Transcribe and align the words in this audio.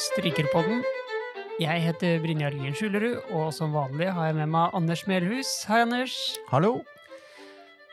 Strykerpodden. 0.00 0.78
Jeg 1.60 1.82
heter 1.84 2.22
Brynjar 2.22 2.54
Lien 2.56 2.72
Skjulerud, 2.72 3.18
og 3.36 3.50
som 3.52 3.74
vanlig 3.76 4.06
har 4.16 4.30
jeg 4.30 4.36
med 4.38 4.48
meg 4.48 4.76
Anders 4.78 5.02
Melhus. 5.10 5.48
Hei, 5.68 5.82
Anders. 5.84 6.14
Hallo. 6.48 6.78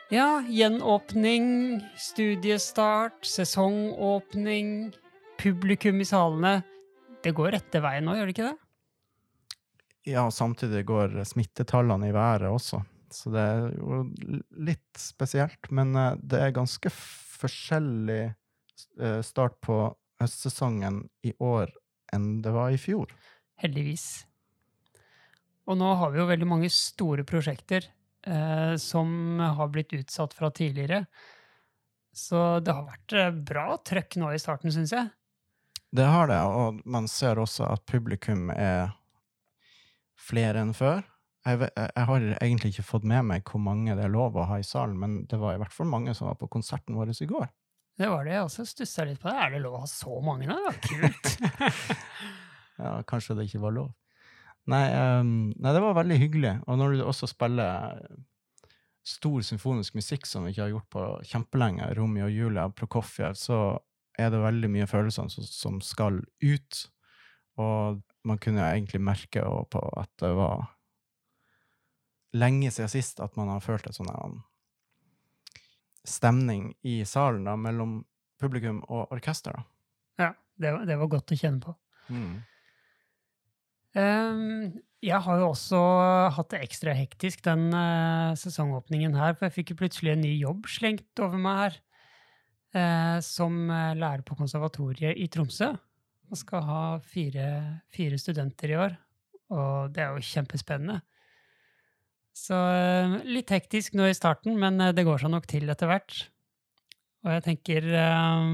Ja, 0.08 0.38
gjenåpning, 0.48 1.82
studiestart, 2.00 3.18
sesongåpning, 3.28 4.70
publikum 5.36 6.00
i 6.00 6.06
salene. 6.08 6.54
Det 7.20 7.34
går 7.36 7.52
rette 7.58 7.82
veien 7.84 8.08
nå, 8.08 8.14
gjør 8.16 8.30
det 8.30 8.36
ikke 8.38 8.46
det? 8.46 8.56
Ja, 10.08 10.24
samtidig 10.32 10.86
går 10.88 11.18
smittetallene 11.28 12.08
i 12.08 12.14
været 12.16 12.48
også. 12.48 12.80
Så 13.12 13.34
det 13.34 13.42
er 13.50 13.68
jo 13.76 14.00
litt 14.56 15.02
spesielt. 15.02 15.68
Men 15.68 15.92
eh, 15.92 16.16
det 16.24 16.40
er 16.40 16.56
ganske 16.56 16.92
forskjellig 16.94 18.22
eh, 18.30 19.20
start 19.28 19.60
på 19.60 19.82
høstsesongen 20.22 21.02
i 21.28 21.34
år 21.44 21.68
enn 22.14 22.40
det 22.44 22.52
var 22.54 22.72
i 22.74 22.80
fjor. 22.80 23.12
Heldigvis. 23.62 24.06
Og 25.68 25.76
nå 25.76 25.88
har 26.00 26.12
vi 26.12 26.20
jo 26.22 26.28
veldig 26.30 26.48
mange 26.48 26.70
store 26.72 27.24
prosjekter 27.28 27.84
eh, 28.26 28.74
som 28.80 29.40
har 29.40 29.68
blitt 29.72 29.92
utsatt 29.98 30.36
fra 30.36 30.50
tidligere. 30.54 31.04
Så 32.16 32.60
det 32.64 32.74
har 32.74 32.86
vært 32.88 33.14
eh, 33.14 33.34
bra 33.52 33.76
trøkk 33.84 34.16
nå 34.22 34.32
i 34.32 34.40
starten, 34.40 34.72
syns 34.74 34.94
jeg. 34.96 35.10
Det 35.90 36.04
har 36.04 36.28
det, 36.28 36.40
og 36.40 36.80
man 36.84 37.08
ser 37.08 37.40
også 37.40 37.68
at 37.68 37.86
publikum 37.88 38.50
er 38.52 38.90
flere 40.20 40.64
enn 40.64 40.74
før. 40.76 41.04
Jeg, 41.46 41.70
jeg 41.72 42.04
har 42.10 42.26
egentlig 42.42 42.74
ikke 42.74 42.84
fått 42.84 43.06
med 43.08 43.24
meg 43.24 43.46
hvor 43.48 43.62
mange 43.62 43.94
det 43.96 44.04
er 44.04 44.12
lov 44.12 44.36
å 44.36 44.48
ha 44.50 44.58
i 44.60 44.66
salen, 44.66 44.98
men 45.00 45.22
det 45.30 45.38
var 45.40 45.56
i 45.56 45.60
hvert 45.62 45.72
fall 45.72 45.88
mange 45.88 46.12
som 46.16 46.28
var 46.28 46.36
på 46.40 46.50
konserten 46.52 46.98
vår 46.98 47.14
i 47.14 47.28
går. 47.30 47.48
Det 47.98 48.06
var 48.06 48.26
det 48.26 48.36
jeg 48.36 48.46
også 48.46 48.64
stussa 48.68 49.04
litt 49.08 49.18
på. 49.22 49.30
det. 49.30 49.38
Er 49.42 49.54
det 49.54 49.62
lov 49.64 49.78
å 49.78 49.82
ha 49.82 49.88
så 49.90 50.20
mange 50.22 50.46
nå? 50.46 50.54
Det 50.54 50.68
var 50.68 50.82
kult. 50.84 51.32
Ja, 52.78 52.92
kanskje 53.02 53.34
det 53.34 53.48
ikke 53.48 53.64
var 53.64 53.74
lov. 53.74 53.88
Nei, 54.70 54.84
um, 55.18 55.48
nei, 55.56 55.72
det 55.74 55.80
var 55.82 55.96
veldig 55.96 56.18
hyggelig. 56.20 56.52
Og 56.68 56.78
når 56.78 56.94
du 56.94 57.00
også 57.02 57.26
spiller 57.30 57.98
stor 59.08 59.42
symfonisk 59.42 59.96
musikk 59.96 60.28
som 60.28 60.44
vi 60.44 60.52
ikke 60.52 60.66
har 60.66 60.74
gjort 60.74 60.88
på 60.92 61.04
kjempelenge, 61.30 61.88
Romeo 61.96 62.28
og 62.28 62.34
Julia, 62.36 62.68
Prokofjev, 62.70 63.34
så 63.40 63.60
er 64.18 64.30
det 64.34 64.42
veldig 64.42 64.70
mye 64.74 64.88
følelser 64.90 65.30
som, 65.32 65.46
som 65.48 65.80
skal 65.82 66.20
ut. 66.44 66.82
Og 67.58 68.02
man 68.28 68.40
kunne 68.42 68.66
egentlig 68.66 69.00
merke 69.02 69.42
på 69.42 69.82
at 69.98 70.12
det 70.20 70.34
var 70.36 70.68
lenge 72.36 72.70
siden 72.74 72.92
sist 72.92 73.22
at 73.24 73.38
man 73.40 73.48
har 73.54 73.64
følt 73.64 73.88
et 73.88 73.96
sånt 73.96 74.12
stemning 76.10 76.70
i 76.86 77.00
salen 77.08 77.46
da, 77.48 77.56
mellom 77.58 78.00
publikum 78.40 78.82
og 78.88 79.12
orkester. 79.14 79.56
Da. 79.56 79.66
Ja, 80.18 80.30
det 80.58 80.74
var, 80.74 80.86
det 80.88 80.98
var 81.00 81.10
godt 81.12 81.34
å 81.34 81.38
kjenne 81.38 81.62
på. 81.62 81.74
Ehm, 83.98 84.78
jeg 85.04 85.20
har 85.24 85.40
jo 85.40 85.50
også 85.52 85.80
hatt 86.34 86.54
det 86.54 86.62
ekstra 86.66 86.94
hektisk 86.96 87.44
den 87.46 87.68
uh, 87.74 88.34
sesongåpningen 88.38 89.14
her, 89.18 89.36
for 89.36 89.48
jeg 89.48 89.56
fikk 89.60 89.74
jo 89.74 89.82
plutselig 89.82 90.14
en 90.14 90.24
ny 90.24 90.32
jobb 90.40 90.66
slengt 90.70 91.22
over 91.24 91.40
meg 91.42 91.60
her. 91.64 91.78
Uh, 92.76 93.16
som 93.24 93.70
eh, 93.72 93.94
lærer 93.96 94.20
på 94.28 94.34
konservatoriet 94.36 95.16
i 95.16 95.24
Tromsø. 95.32 95.70
Og 96.28 96.36
skal 96.36 96.66
ha 96.66 96.80
fire, 97.00 97.46
fire 97.88 98.18
studenter 98.20 98.74
i 98.74 98.76
år. 98.76 98.98
Og 99.56 99.94
det 99.96 100.02
er 100.04 100.12
jo 100.12 100.26
kjempespennende. 100.28 100.98
Så 102.38 102.56
eh, 102.56 103.18
litt 103.28 103.50
hektisk 103.52 103.96
nå 103.98 104.08
i 104.08 104.16
starten, 104.16 104.58
men 104.60 104.80
eh, 104.80 104.94
det 104.94 105.06
går 105.08 105.24
seg 105.24 105.32
nok 105.34 105.48
til 105.50 105.68
etter 105.72 105.90
hvert. 105.90 106.18
Og 107.26 107.32
jeg 107.34 107.44
tenker 107.48 107.88
eh, 107.98 108.50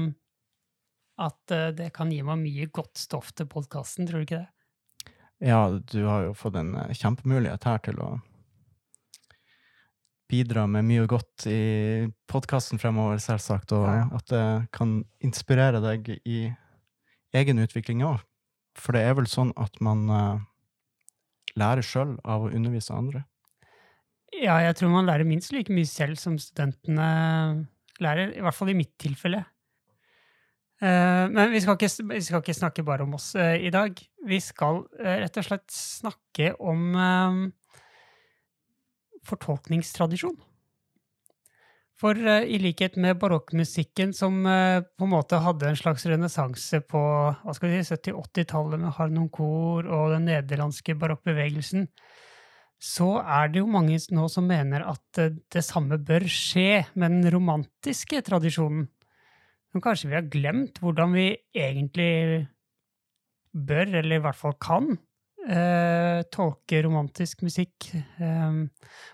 at 1.25 1.55
det 1.77 1.91
kan 1.95 2.11
gi 2.11 2.19
meg 2.27 2.41
mye 2.41 2.69
godt 2.75 2.99
stoff 2.99 3.31
til 3.37 3.47
podkasten, 3.47 4.07
tror 4.09 4.23
du 4.23 4.27
ikke 4.27 4.41
det? 4.41 5.05
Ja, 5.45 5.67
du 5.69 5.99
har 6.07 6.25
jo 6.25 6.33
fått 6.35 6.57
en 6.59 6.73
kjempemulighet 6.95 7.67
her 7.67 7.79
til 7.85 7.99
å 8.03 8.09
bidra 10.31 10.65
med 10.67 10.87
mye 10.87 11.05
godt 11.07 11.45
i 11.47 12.07
podkasten 12.31 12.81
fremover, 12.81 13.19
selvsagt, 13.21 13.71
og 13.77 13.85
Ja, 13.85 13.95
ja. 13.99 14.05
at 14.17 14.31
det 14.31 14.45
kan 14.75 14.97
inspirere 15.23 15.81
deg 15.83 16.09
i 16.25 16.39
egen 17.35 17.61
utvikling 17.61 18.01
òg. 18.07 18.23
For 18.75 18.95
det 18.95 19.05
er 19.05 19.15
vel 19.19 19.29
sånn 19.31 19.53
at 19.55 19.77
man 19.83 20.09
uh, 20.09 20.41
lærer 21.55 21.85
sjøl 21.85 22.17
av 22.25 22.47
å 22.47 22.51
undervise 22.51 22.95
andre. 22.95 23.23
Ja, 24.41 24.57
jeg 24.59 24.75
tror 24.75 24.91
man 24.91 25.07
lærer 25.07 25.27
minst 25.27 25.53
like 25.55 25.71
mye 25.73 25.87
selv 25.87 26.19
som 26.19 26.37
studentene 26.41 27.67
lærer, 28.03 28.33
i 28.35 28.43
hvert 28.43 28.57
fall 28.57 28.73
i 28.73 28.77
mitt 28.77 28.95
tilfelle. 28.99 29.43
Eh, 30.83 31.25
Men 31.31 31.53
vi 31.53 31.61
skal, 31.63 31.77
ikke, 31.77 32.07
vi 32.11 32.21
skal 32.21 32.41
ikke 32.43 32.57
snakke 32.57 32.83
bare 32.83 33.05
om 33.05 33.15
oss 33.15 33.33
eh, 33.39 33.61
i 33.67 33.71
dag. 33.71 33.95
Vi 34.27 34.39
skal 34.43 34.83
eh, 34.99 35.21
rett 35.23 35.39
og 35.39 35.47
slett 35.47 35.71
snakke 35.71 36.51
om 36.59 36.97
fortolkningstradisjon. 39.25 40.35
For 41.95 42.19
i 42.19 42.57
likhet 42.59 42.97
med 42.99 43.15
barokkmusikken, 43.21 44.11
som 44.13 44.41
på 44.43 45.05
en 45.05 45.09
måte 45.13 45.39
hadde 45.39 45.69
en 45.69 45.77
slags 45.79 46.03
renessanse 46.11 46.81
på 46.83 47.01
si, 47.55 47.69
70-80-tallet 47.87 48.81
med 48.83 48.91
harnonkor 48.97 49.87
og 49.87 50.11
den 50.11 50.27
nederlandske 50.27 50.97
barokkbevegelsen, 50.99 51.87
så 52.81 53.07
er 53.21 53.51
det 53.51 53.61
jo 53.61 53.69
mange 53.71 53.97
nå 54.13 54.27
som 54.31 54.47
mener 54.49 54.83
at 54.85 55.21
eh, 55.21 55.37
det 55.51 55.63
samme 55.65 55.97
bør 56.01 56.27
skje 56.29 56.83
med 56.93 57.17
den 57.17 57.31
romantiske 57.33 58.21
tradisjonen. 58.27 58.87
Men 59.73 59.83
kanskje 59.83 60.11
vi 60.11 60.17
har 60.17 60.29
glemt 60.31 60.79
hvordan 60.83 61.15
vi 61.15 61.29
egentlig 61.55 62.45
bør, 63.55 63.89
eller 64.01 64.17
i 64.17 64.23
hvert 64.23 64.39
fall 64.39 64.55
kan, 64.61 64.97
eh, 65.47 66.21
tolke 66.31 66.81
romantisk 66.85 67.43
musikk. 67.47 67.89
Eh, 67.95 68.61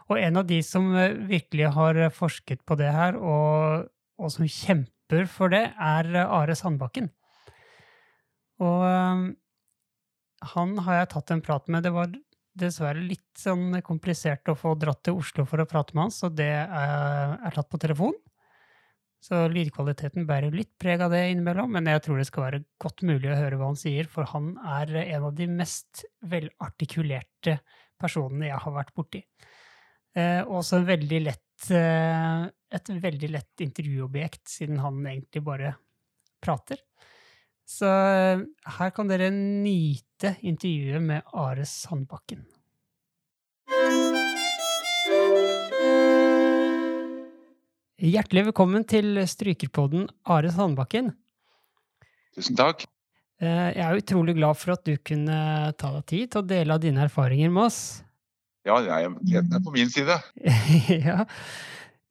og 0.10 0.18
en 0.18 0.42
av 0.42 0.48
de 0.50 0.62
som 0.66 0.90
eh, 0.96 1.18
virkelig 1.30 1.72
har 1.78 2.02
forsket 2.14 2.66
på 2.66 2.78
det 2.82 2.92
her, 2.94 3.18
og, 3.18 3.90
og 4.18 4.34
som 4.34 4.50
kjemper 4.50 5.30
for 5.30 5.54
det, 5.54 5.68
er 5.78 6.12
eh, 6.16 6.38
Are 6.42 6.58
Sandbakken. 6.58 7.12
Og 8.62 8.86
eh, 8.90 9.30
han 10.56 10.78
har 10.86 11.02
jeg 11.02 11.12
tatt 11.14 11.34
en 11.34 11.46
prat 11.46 11.68
med. 11.70 11.86
Det 11.86 11.94
var 11.94 12.10
dessverre 12.58 13.02
litt 13.04 13.40
sånn 13.40 13.80
komplisert 13.86 14.50
å 14.52 14.58
få 14.58 14.74
dratt 14.80 15.04
til 15.08 15.20
Oslo 15.22 15.46
for 15.48 15.64
å 15.64 15.68
prate 15.70 15.96
med 15.96 16.08
han, 16.08 16.14
så 16.14 16.30
det 16.34 16.52
er, 16.52 17.50
tatt 17.56 17.70
på 17.72 17.80
telefon. 17.82 18.16
Så 19.22 19.44
lydkvaliteten 19.54 20.26
bærer 20.26 20.54
litt 20.56 20.72
preg 20.82 21.04
av 21.06 21.14
det 21.14 21.22
innimellom, 21.30 21.70
men 21.76 21.90
jeg 21.92 22.02
tror 22.08 22.18
det 22.18 22.26
skal 22.28 22.48
være 22.48 22.64
godt 22.82 23.04
mulig 23.06 23.30
å 23.30 23.38
høre 23.38 23.60
hva 23.60 23.70
han 23.70 23.78
sier, 23.78 24.10
for 24.10 24.26
han 24.34 24.56
er 24.80 24.96
en 25.04 25.28
av 25.30 25.36
de 25.38 25.48
mest 25.52 26.04
velartikulerte 26.26 27.60
personene 28.02 28.50
jeg 28.50 28.64
har 28.64 28.76
vært 28.80 28.96
borti. 28.98 29.22
Eh, 30.18 30.42
også 30.42 30.82
veldig 30.84 31.20
lett, 31.24 31.70
eh, 31.70 32.48
et 32.74 32.90
veldig 33.06 33.30
lett 33.32 33.64
intervjuobjekt, 33.64 34.44
siden 34.50 34.82
han 34.82 34.98
egentlig 35.06 35.44
bare 35.46 35.76
prater. 36.42 36.82
Så 37.72 37.88
eh, 37.88 38.42
her 38.80 38.92
kan 38.96 39.08
dere 39.08 39.30
nyte 39.32 40.11
intervjuet 40.42 41.02
med 41.02 41.22
Are 41.34 41.66
Sandbakken. 41.66 42.46
Hjertelig 48.02 48.48
velkommen 48.50 48.86
til 48.90 49.20
Strykerpodden, 49.30 50.08
Are 50.26 50.50
Sandbakken. 50.54 51.12
Tusen 52.36 52.58
takk. 52.58 52.86
Eh, 53.42 53.70
Jeg 53.78 53.84
er 53.86 54.00
utrolig 54.00 54.36
glad 54.38 54.58
for 54.58 54.74
at 54.74 54.86
du 54.86 54.96
kunne 54.98 55.74
ta 55.78 55.92
deg 55.98 56.06
tid 56.10 56.32
til 56.32 56.42
å 56.42 56.48
dele 56.48 56.74
av 56.74 56.82
dine 56.82 57.04
erfaringer 57.06 57.52
med 57.54 57.68
oss. 57.70 57.82
Ja, 58.66 58.78
jeg, 58.86 59.14
gleden 59.26 59.54
er 59.58 59.62
på 59.66 59.74
min 59.74 59.90
side. 59.90 60.18
ja. 61.08 61.26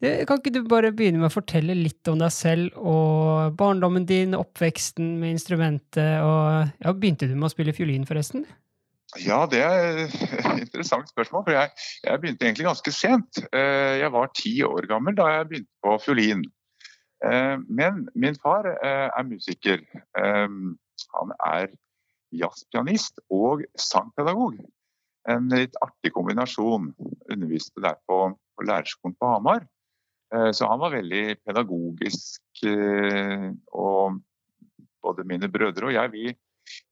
Eh, 0.01 0.25
Kan 0.27 0.41
ikke 0.41 0.53
du 0.55 0.63
bare 0.69 0.93
begynne 0.97 1.21
med 1.21 1.29
å 1.29 1.35
fortelle 1.35 1.75
litt 1.77 2.09
om 2.09 2.21
deg 2.21 2.33
selv 2.33 2.77
og 2.79 3.57
barndommen 3.61 4.07
din, 4.09 4.37
oppveksten 4.39 5.19
med 5.21 5.35
instrumentet 5.37 6.23
og 6.25 6.71
ja, 6.81 6.95
Begynte 6.97 7.29
du 7.29 7.35
med 7.37 7.51
å 7.51 7.53
spille 7.53 7.75
fiolin, 7.77 8.07
forresten? 8.09 8.47
Ja, 9.19 9.43
det 9.51 9.61
er 9.67 10.05
et 10.07 10.63
interessant 10.63 11.09
spørsmål, 11.11 11.43
for 11.49 11.57
jeg, 11.57 11.73
jeg 12.07 12.23
begynte 12.23 12.47
egentlig 12.47 12.69
ganske 12.69 12.93
sent. 12.95 13.41
Eh, 13.51 13.99
Jeg 14.01 14.13
var 14.15 14.31
ti 14.39 14.55
år 14.63 14.87
gammel 14.89 15.17
da 15.19 15.27
jeg 15.35 15.49
begynte 15.51 15.85
på 15.85 15.97
fiolin. 16.05 16.45
Eh, 17.27 17.57
Men 17.69 18.07
min 18.15 18.39
far 18.41 18.71
er 18.71 19.27
musiker. 19.27 19.83
Han 20.17 21.33
er 21.43 21.73
jazzpianist 22.31 23.19
og 23.35 23.65
sangpedagog. 23.77 24.61
En 25.29 25.51
litt 25.53 25.75
artig 25.83 26.13
kombinasjon. 26.15 26.93
Underviste 27.33 27.83
der 27.83 27.99
på, 28.09 28.21
på 28.57 28.67
lærerskolen 28.69 29.17
på 29.19 29.35
Hamar. 29.35 29.67
Eh, 30.35 30.51
Så 30.53 30.67
han 30.69 30.79
var 30.79 30.91
veldig 30.95 31.37
pedagogisk. 31.45 32.43
eh, 32.67 33.51
Og 33.73 34.21
både 35.03 35.25
mine 35.25 35.49
brødre 35.49 35.87
og 35.87 35.93
jeg, 35.95 36.11
vi, 36.13 36.37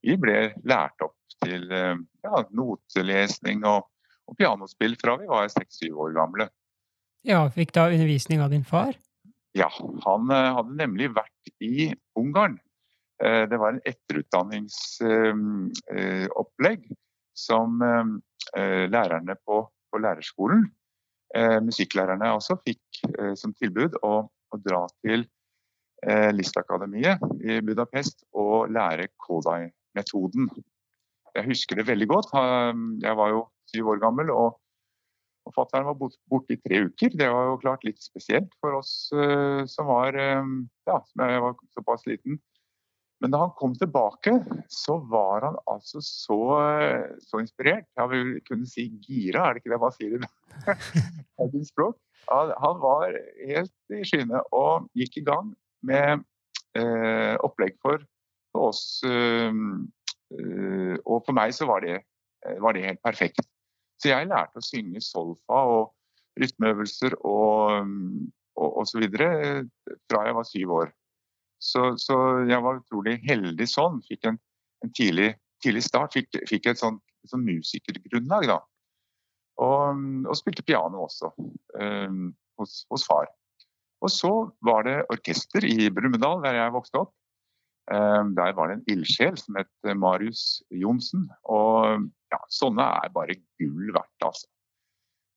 vi 0.01 0.17
ble 0.17 0.53
lært 0.65 1.01
opp 1.05 1.15
til 1.43 1.71
eh, 1.71 1.95
ja, 2.25 2.43
notelesning 2.51 3.65
og, 3.69 3.83
og 4.27 4.37
pianospill 4.37 4.95
fra 4.99 5.17
vi 5.19 5.27
var 5.29 5.47
seks-syv 5.53 5.97
år 6.07 6.13
gamle. 6.17 6.49
Ja, 7.27 7.49
fikk 7.51 7.71
da 7.75 7.89
undervisning 7.91 8.41
av 8.41 8.49
din 8.51 8.63
far? 8.63 8.93
Ja, 9.57 9.69
han 10.05 10.29
hadde 10.29 10.75
nemlig 10.77 11.15
vært 11.15 11.49
i 11.59 11.95
Ungarn 12.15 12.59
det 13.19 13.57
var 13.59 13.69
en 13.73 13.81
etterutdanningsopplegg 13.83 16.81
som 17.35 17.81
lærerne 18.55 19.35
på, 19.43 19.69
på 19.91 19.97
lærerskolen, 19.99 20.71
musikklærerne 21.61 22.31
også, 22.33 22.55
fikk 22.65 23.01
som 23.37 23.51
tilbud 23.53 23.99
å, 24.01 24.13
å 24.25 24.59
dra 24.63 24.79
til 25.03 25.27
Listakademiet 26.33 27.21
i 27.43 27.59
Budapest 27.61 28.23
og 28.33 28.71
lære 28.73 29.11
Kodai-metoden. 29.21 30.47
Jeg 31.35 31.45
husker 31.51 31.77
det 31.77 31.85
veldig 31.89 32.07
godt. 32.09 32.33
Jeg 33.03 33.19
var 33.19 33.33
jo 33.35 33.43
syv 33.69 33.93
år 33.93 34.01
gammel. 34.01 34.31
og 34.33 34.57
Forfatteren 35.49 35.87
var 35.87 35.97
borte 36.29 36.53
i 36.53 36.59
tre 36.61 36.83
uker. 36.89 37.15
Det 37.17 37.29
var 37.31 37.47
jo 37.49 37.59
klart 37.61 37.85
litt 37.87 38.01
spesielt 38.03 38.51
for 38.61 38.79
oss 38.79 39.09
uh, 39.15 39.63
som 39.69 39.89
var 39.89 40.17
uh, 40.17 40.45
ja, 40.89 40.99
som 41.09 41.25
jeg 41.25 41.43
var 41.45 41.55
såpass 41.75 42.05
liten. 42.09 42.39
Men 43.19 43.33
da 43.33 43.41
han 43.43 43.55
kom 43.59 43.73
tilbake, 43.75 44.31
så 44.71 44.95
var 45.11 45.43
han 45.43 45.57
altså 45.67 45.99
så, 46.03 46.39
så 47.19 47.41
inspirert. 47.43 47.89
Jeg 47.99 48.11
vil 48.13 48.29
kunne 48.47 48.67
si 48.69 48.87
gira, 49.03 49.43
er 49.49 49.57
det 49.57 49.63
ikke 49.63 49.73
det 49.73 49.81
man 49.81 49.95
sier 49.95 50.15
i 50.15 51.63
språk? 51.71 51.97
Han, 52.29 52.53
han 52.61 52.79
var 52.83 53.17
helt 53.49 53.95
i 53.95 54.05
skyene 54.07 54.41
og 54.55 54.87
gikk 54.97 55.19
i 55.19 55.25
gang 55.27 55.51
med 55.87 56.23
eh, 56.77 57.35
opplegg 57.43 57.75
for, 57.83 58.03
for 58.53 58.71
oss. 58.71 58.83
og 61.09 61.23
for 61.25 61.35
meg 61.35 61.55
så 61.57 61.67
var 61.67 61.83
det, 61.83 61.99
var 62.61 62.75
det 62.75 62.85
helt 62.85 63.01
perfekt. 63.03 63.41
Så 63.99 64.13
jeg 64.13 64.29
lærte 64.29 64.61
å 64.61 64.63
synge 64.63 65.01
solfa 65.03 65.63
og 65.73 65.89
rytmeøvelser 66.39 67.17
og, 67.27 67.89
og, 68.55 68.69
og 68.69 68.87
så 68.87 69.01
videre 69.01 69.29
fra 70.07 70.23
jeg 70.27 70.37
var 70.37 70.47
syv 70.47 70.75
år. 70.77 70.93
Så, 71.59 71.93
så, 71.99 72.15
jeg 72.47 72.63
var 72.63 72.79
utrolig 72.79 73.19
heldig 73.27 73.67
sånn. 73.67 73.99
Fikk 74.07 74.29
en, 74.31 74.39
en 74.85 74.93
tidlig, 74.95 75.33
tidlig, 75.63 75.83
start. 75.85 76.15
Fikk, 76.15 76.41
fikk 76.49 76.71
et 76.71 76.79
sånn, 76.79 76.99
sånn 77.27 77.43
musikergrunnlag, 77.47 78.47
da. 78.49 78.59
Og, 79.59 80.03
og, 80.23 80.35
spilte 80.39 80.63
piano 80.63 81.03
også 81.03 81.33
um, 81.35 82.29
hos, 82.59 82.83
hos, 82.91 83.03
far. 83.07 83.27
Og 83.99 84.11
så 84.13 84.31
var 84.63 84.85
det 84.87 85.01
orkester 85.11 85.65
i 85.67 85.89
Brumunddal, 85.91 86.39
der 86.45 86.61
jeg 86.61 86.75
vokste 86.77 87.01
opp. 87.03 87.11
Um, 87.91 88.31
der 88.37 88.53
var 88.55 88.69
det 88.69 88.77
en 88.77 88.93
ildsjel 88.93 89.35
som 89.41 89.57
het 89.59 89.91
Marius 89.99 90.61
Johnsen. 90.71 91.27
Og 91.51 92.07
ja, 92.31 92.39
sånne 92.53 92.85
er 93.01 93.11
bare 93.11 93.35
gull 93.59 93.91
verdt, 93.91 94.23
altså. 94.23 94.47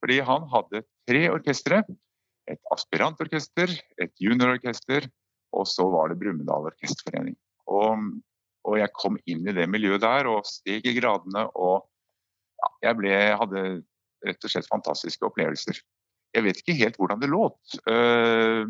Fordi 0.02 0.20
han 0.26 0.46
hadde 0.54 0.84
tre 1.10 1.26
orkestre. 1.34 1.82
Et 2.50 2.58
aspirantorkester, 2.74 3.70
et 4.02 4.12
juniororkester, 4.18 5.06
og 5.52 5.68
så 5.68 5.86
var 5.92 6.10
det 6.10 6.18
Brumunddal 6.20 6.68
Orkesterforening. 6.70 7.36
Og, 7.72 8.08
og, 8.66 8.76
jeg 8.80 8.92
kom 8.98 9.18
inn 9.30 9.46
i 9.46 9.54
det 9.56 9.68
miljøet 9.70 10.02
der 10.02 10.28
og 10.30 10.46
steg 10.48 10.86
i 10.88 10.94
gradene 10.96 11.46
og 11.52 11.84
ja, 12.62 12.70
jeg 12.88 12.98
ble, 12.98 13.16
hadde 13.40 13.64
rett 14.26 14.46
og 14.46 14.52
slett 14.52 14.70
fantastiske 14.70 15.26
opplevelser. 15.26 15.78
Jeg 16.32 16.46
vet 16.46 16.62
ikke 16.62 16.78
helt 16.78 16.98
hvordan 17.00 17.20
det 17.20 17.30
låt. 17.30 17.58
Uh, 17.88 18.64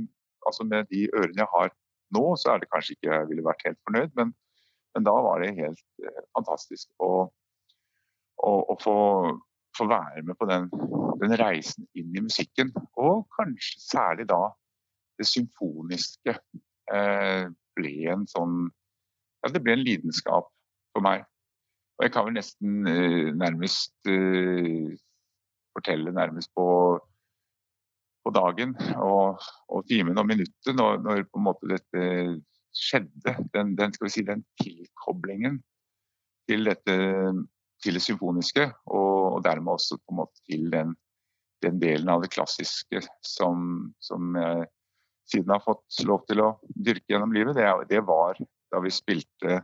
altså 0.49 0.67
Med 0.67 0.89
de 0.91 1.07
ørene 1.13 1.45
jeg 1.45 1.51
har 1.53 1.71
nå, 2.13 2.25
så 2.41 2.53
er 2.53 2.63
det 2.63 2.71
kanskje 2.73 2.97
ikke 2.97 3.13
jeg 3.13 3.29
ville 3.31 3.45
vært 3.47 3.63
helt 3.67 3.79
fornøyd, 3.87 4.11
men, 4.19 4.33
men 4.97 5.07
da 5.07 5.15
var 5.25 5.41
det 5.43 5.55
helt 5.61 5.85
uh, 6.05 6.25
fantastisk. 6.37 6.89
å, 6.99 7.29
å, 8.43 8.77
få, 8.83 8.97
få, 9.77 9.87
være 9.89 10.25
med 10.27 10.37
på 10.41 10.49
den, 10.51 10.69
den, 11.23 11.37
reisen 11.41 11.87
inn 11.99 12.11
i 12.17 12.25
musikken. 12.25 12.73
Og 13.01 13.25
kanskje 13.39 13.81
særlig 13.85 14.29
da 14.33 14.43
det 15.21 15.29
symfoniske 15.29 16.37
ble 16.91 17.93
en 18.13 18.27
sånn 18.31 18.57
Ja, 19.43 19.51
det 19.51 19.63
ble 19.65 19.75
en 19.75 19.83
lidenskap 19.83 20.49
for 20.95 21.03
meg. 21.03 21.25
Og 21.99 22.05
jeg 22.07 22.13
kan 22.15 22.27
vel 22.29 22.37
nesten 22.37 22.87
eh, 22.87 23.31
nærmest 23.35 24.11
eh, 24.11 24.93
fortelle 25.75 26.13
nærmest 26.15 26.53
på, 26.55 26.67
på 28.23 28.33
dagen 28.37 28.77
og, 28.97 29.43
og, 29.69 29.85
timen 29.91 30.21
og 30.21 30.29
minuttet 30.29 30.77
når, 30.79 31.03
når, 31.03 31.25
på 31.31 31.41
en 31.41 31.47
måte 31.49 31.71
dette 31.73 32.05
skjedde. 32.77 33.37
Den, 33.55 33.75
den, 33.79 33.95
skal 33.97 34.09
vi 34.09 34.15
si, 34.15 34.25
den 34.29 34.45
tilkoblingen 34.63 35.59
til 36.51 36.71
dette 36.71 36.97
til 37.83 37.99
det 37.99 38.03
symfoniske, 38.05 38.69
og, 38.95 39.17
og 39.35 39.41
dermed 39.43 39.73
også 39.73 39.97
på 39.99 40.13
en 40.13 40.19
måte 40.21 40.43
til 40.47 40.69
den, 40.71 40.93
den 41.65 41.81
delen 41.83 42.13
av 42.13 42.23
det 42.23 42.31
klassiske 42.31 43.01
som, 43.27 43.91
som 43.99 44.37
jeg 44.39 44.69
siden 45.33 45.53
har 45.55 45.63
fått 45.65 46.03
lov 46.09 46.25
til 46.29 46.43
å 46.45 46.55
dyrke 46.75 47.15
gjennom 47.15 47.35
livet. 47.35 47.57
Det, 47.59 47.69
det 47.91 48.03
var 48.07 48.39
da 48.73 48.81
vi 48.85 48.93
spilte 48.95 49.63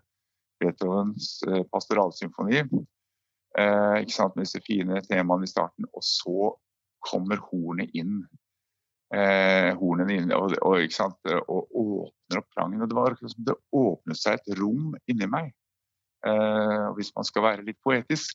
Beethovens 0.59 1.38
eh, 1.49 1.62
pastoralsymfoni. 1.73 2.65
Eh, 3.59 3.97
ikke 4.03 4.15
sant, 4.15 4.37
med 4.37 4.47
disse 4.47 4.62
fine 4.67 5.00
temaene 5.06 5.47
i 5.47 5.50
starten. 5.50 5.88
Og 5.94 6.05
så 6.05 6.53
kommer 7.09 7.41
hornet 7.50 7.94
inn. 7.97 8.20
Eh, 9.15 9.70
hornene 9.79 10.19
inn 10.19 10.35
og, 10.37 10.53
og, 10.61 10.82
og, 10.82 11.62
åpner 11.81 12.43
opp 12.43 12.50
klangen. 12.56 12.82
Og 12.85 12.91
det 12.91 12.99
var 12.99 13.17
som 13.23 13.47
det 13.49 13.56
åpnet 13.73 14.20
seg 14.20 14.38
et 14.41 14.59
rom 14.61 14.93
inni 15.09 15.31
meg. 15.31 15.55
Uh, 16.26 16.91
hvis 16.97 17.12
man 17.15 17.26
skal 17.26 17.44
være 17.44 17.65
litt 17.67 17.79
poetisk. 17.87 18.35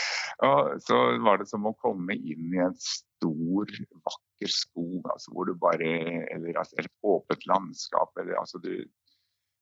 så 0.86 1.00
var 1.20 1.40
det 1.40 1.50
som 1.50 1.66
å 1.68 1.74
komme 1.76 2.16
inn 2.16 2.54
i 2.54 2.62
en 2.64 2.76
stor, 2.80 3.68
vakker 4.06 4.48
skog 4.48 5.04
altså, 5.04 5.34
hvor 5.34 5.50
du 5.50 5.52
bare 5.60 5.90
Eller 6.32 6.56
altså, 6.56 6.78
et 6.80 6.88
åpent 7.04 7.44
landskap. 7.50 8.14
Eller, 8.16 8.38
altså, 8.40 8.62
du, 8.64 8.72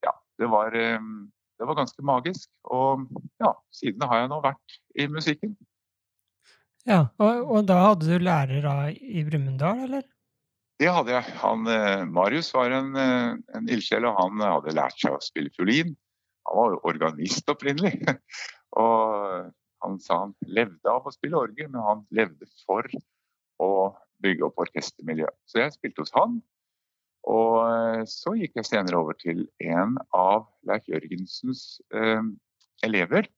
ja, 0.06 0.14
det 0.38 0.50
var, 0.55 0.76
um, 1.00 1.26
det 1.58 1.66
var 1.66 1.81
ganske 1.81 2.06
magisk. 2.06 2.46
Og 2.70 3.08
ja, 3.43 3.50
siden 3.75 4.06
har 4.06 4.22
jeg 4.22 4.31
nå 4.31 4.43
vært 4.46 4.78
i 4.94 5.10
musikken. 5.10 5.58
Ja, 6.87 7.08
og, 7.19 7.43
og 7.43 7.66
da 7.69 7.82
hadde 7.88 8.06
du 8.06 8.22
lærer 8.22 8.62
da 8.62 8.76
i 8.94 9.26
Brumunddal, 9.26 9.82
eller? 9.88 10.06
Det 10.78 10.94
hadde 10.94 11.10
jeg. 11.10 11.38
Han, 11.43 11.66
uh, 11.66 12.06
Marius 12.06 12.55
var 12.55 12.70
en, 12.70 12.94
en 12.94 13.66
ildsjel, 13.66 14.06
og 14.06 14.14
han 14.22 14.46
hadde 14.46 14.78
lært 14.78 15.02
seg 15.02 15.19
å 15.19 15.25
spille 15.26 15.50
fiolin. 15.58 15.99
Han 16.48 16.58
var 16.58 16.74
jo 16.74 16.82
organist 16.88 17.50
opprinnelig. 17.52 18.00
Og 18.82 19.48
han 19.84 19.98
sa 20.02 20.22
han 20.24 20.34
levde 20.48 20.90
av 20.90 21.06
å 21.06 21.14
spille 21.14 21.38
orgel, 21.38 21.70
men 21.70 21.84
han 21.84 22.04
levde 22.14 22.48
for 22.64 22.88
å 23.62 23.72
bygge 24.22 24.46
opp 24.48 24.62
orkestermiljøet. 24.64 25.36
Så 25.46 25.62
jeg 25.62 25.74
spilte 25.76 26.04
hos 26.04 26.14
han. 26.16 26.38
Og 27.28 27.56
eh, 27.62 28.05
så 28.08 28.34
gikk 28.38 28.58
jeg 28.58 28.69
senere 28.69 29.00
over 29.00 29.19
til 29.19 29.44
en 29.62 29.96
av 30.17 30.48
Leif 30.69 30.88
Jørgensens 30.90 31.81
eh, 31.94 32.22
elever. 32.86 33.28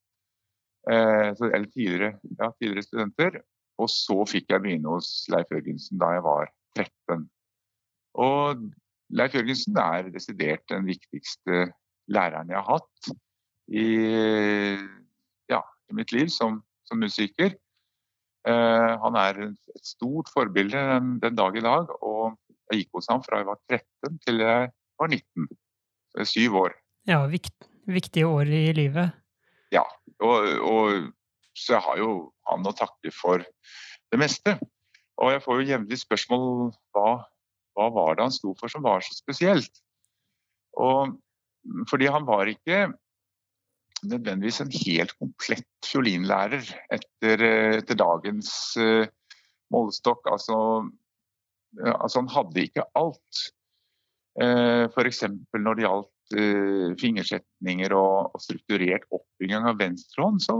Eh, 0.89 1.31
eller 1.35 1.69
tidligere, 1.69 2.15
ja, 2.39 2.53
tidligere, 2.57 2.87
studenter. 2.87 3.41
Og 3.81 3.91
så 3.93 4.17
fikk 4.29 4.53
jeg 4.53 4.65
begynne 4.65 4.95
hos 4.97 5.11
Leif 5.33 5.53
Jørgensen 5.53 6.01
da 6.01 6.15
jeg 6.17 6.25
var 6.27 6.53
13. 6.79 7.27
Og 8.21 8.65
Leif 9.17 9.37
Jørgensen 9.37 9.81
er 9.83 10.11
desidert 10.15 10.65
den 10.71 10.87
viktigste 10.89 11.71
lærerne 12.11 12.55
jeg 12.55 12.61
har 12.61 12.79
hatt 12.79 13.11
i, 13.71 13.87
ja, 15.51 15.61
i 15.91 15.97
mitt 15.97 16.13
liv 16.15 16.31
som, 16.33 16.61
som 16.89 17.03
musiker. 17.03 17.55
Uh, 18.49 18.97
han 19.03 19.19
er 19.21 19.39
et 19.51 19.85
stort 19.85 20.31
forbilde 20.33 20.79
den, 20.79 21.17
den, 21.23 21.37
dag 21.39 21.57
i 21.57 21.65
dag. 21.65 21.93
Og 22.01 22.35
jeg 22.71 22.85
gikk 22.85 23.01
hos 23.01 23.11
ham 23.13 23.23
fra 23.27 23.43
jeg 23.43 23.51
var 23.51 23.61
13 23.71 24.21
til 24.27 24.43
jeg 24.45 24.71
var 25.01 25.13
19. 25.13 25.49
Så 26.11 26.27
syv 26.27 26.57
år. 26.65 26.75
Ja, 27.09 27.23
vikt, 27.31 27.69
viktige 27.87 28.27
år 28.27 28.51
i 28.51 28.65
livet. 28.75 29.15
Ja. 29.71 29.85
Og, 30.21 30.49
og, 30.67 31.11
så 31.55 31.77
jeg 31.77 31.85
har 31.85 31.99
jo 32.01 32.11
han 32.51 32.67
å 32.67 32.75
takke 32.77 33.13
for 33.15 33.45
det 34.11 34.19
meste. 34.19 34.57
Og 35.21 35.35
jeg 35.35 35.43
får 35.45 35.61
jo 35.61 35.69
jevnlig 35.69 35.99
spørsmål 36.01 36.45
hva, 36.97 37.09
hva 37.77 37.87
var 37.95 38.17
det 38.17 38.27
han 38.27 38.35
sto 38.35 38.55
for 38.59 38.73
som 38.73 38.83
var 38.87 39.05
så 39.05 39.15
spesielt. 39.15 39.83
Og 40.81 41.15
fordi 41.91 42.09
han 42.11 42.27
var 42.29 42.51
ikke 42.51 42.89
nødvendigvis 44.07 44.61
en 44.63 44.73
helt 44.87 45.13
komplett 45.19 45.89
fiolinlærer 45.91 46.65
etter, 46.95 47.43
etter 47.81 47.99
dagens 47.99 48.53
uh, 48.81 49.05
målestokk. 49.75 50.29
Altså, 50.33 50.57
uh, 51.81 51.95
altså, 51.97 52.23
han 52.23 52.33
hadde 52.33 52.65
ikke 52.65 52.87
alt. 52.99 53.45
Uh, 54.41 54.87
F.eks. 54.89 55.25
når 55.59 55.77
det 55.77 55.87
gjaldt 55.89 56.17
fingersetninger 57.01 57.91
og, 57.99 58.31
og, 58.31 58.39
strukturert 58.39 59.03
oppbygging 59.11 59.65
av 59.67 59.81
venstrehånd, 59.81 60.39
så, 60.45 60.55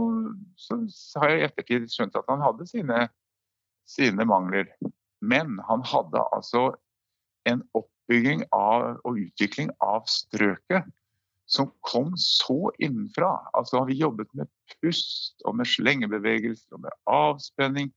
så, 0.59 0.75
har 1.21 1.31
jeg 1.31 1.39
i 1.39 1.45
ettertid 1.45 1.85
skjønt 1.93 2.17
at 2.19 2.27
han 2.27 2.43
hadde 2.43 2.67
sine, 2.67 3.05
sine 3.87 4.25
mangler. 4.27 4.67
Men 5.23 5.55
han 5.69 5.85
hadde 5.87 6.25
altså 6.35 6.65
en 7.47 7.63
opp 7.71 7.87
oppbygging 8.11 8.43
av, 8.51 8.99
og 9.07 9.17
utvikling 9.17 9.71
av 9.79 10.03
strøket 10.09 10.83
som 11.47 11.71
kom 11.81 12.13
så 12.17 12.71
innenfra. 12.79 13.39
Altså, 13.53 13.83
vi 13.87 13.99
jobbet 13.99 14.27
med 14.33 14.47
pust 14.81 15.41
og 15.45 15.55
med 15.59 15.67
slengebevegelser 15.67 16.75
og 16.75 16.83
med 16.85 16.95
avspenning. 17.07 17.91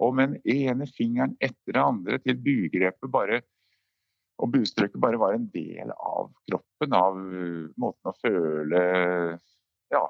Og 0.00 0.14
med 0.16 0.32
den 0.32 0.40
ene 0.48 0.86
fingeren 0.88 1.36
etter 1.40 1.74
det 1.76 1.80
andre 1.80 2.18
til 2.24 2.38
bygrepet 2.40 3.12
bare 3.12 3.42
og 4.40 4.54
bustrøket 4.54 5.00
bare 5.00 5.20
var 5.20 5.34
en 5.36 5.50
del 5.52 5.90
av 5.92 6.30
kroppen, 6.48 6.94
av 6.96 7.16
uh, 7.20 7.68
måten 7.76 8.08
å 8.08 8.14
føle 8.22 8.80
Ja, 9.92 10.06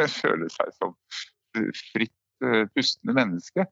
føle 0.22 0.48
seg 0.48 0.70
som 0.78 0.94
fritt 1.92 2.16
uh, 2.40 2.64
pustende 2.72 3.12
menneske. 3.18 3.66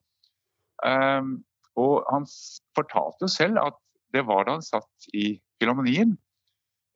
Um, 0.84 1.38
og 1.80 2.04
han 2.12 2.28
fortalte 2.76 3.30
selv 3.32 3.62
at 3.62 3.80
det 4.12 4.24
var 4.28 4.46
da 4.46 4.58
han 4.58 4.64
satt 4.64 5.08
i 5.16 5.36
Filharmonien, 5.60 6.16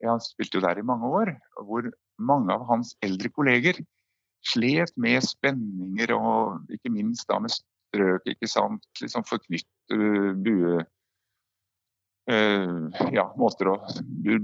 han 0.05 0.21
spilte 0.21 0.59
jo 0.59 0.65
der 0.65 0.77
i 0.77 0.85
mange 0.85 1.09
år, 1.09 1.31
hvor 1.65 1.87
mange 2.21 2.53
av 2.53 2.65
hans 2.69 2.93
eldre 3.05 3.31
kolleger 3.33 3.79
slet 4.45 4.93
med 5.01 5.25
spenninger 5.25 6.13
og 6.15 6.69
ikke 6.73 6.91
minst 6.93 7.27
da 7.29 7.39
med 7.41 7.53
strøk, 7.53 8.27
ikke 8.29 8.49
sant, 8.49 8.85
liksom 9.01 9.25
forknytte 9.27 9.97
bue 10.45 10.77
uh, 12.29 12.85
ja, 13.15 13.25
måter 13.39 13.73
å 13.73 13.79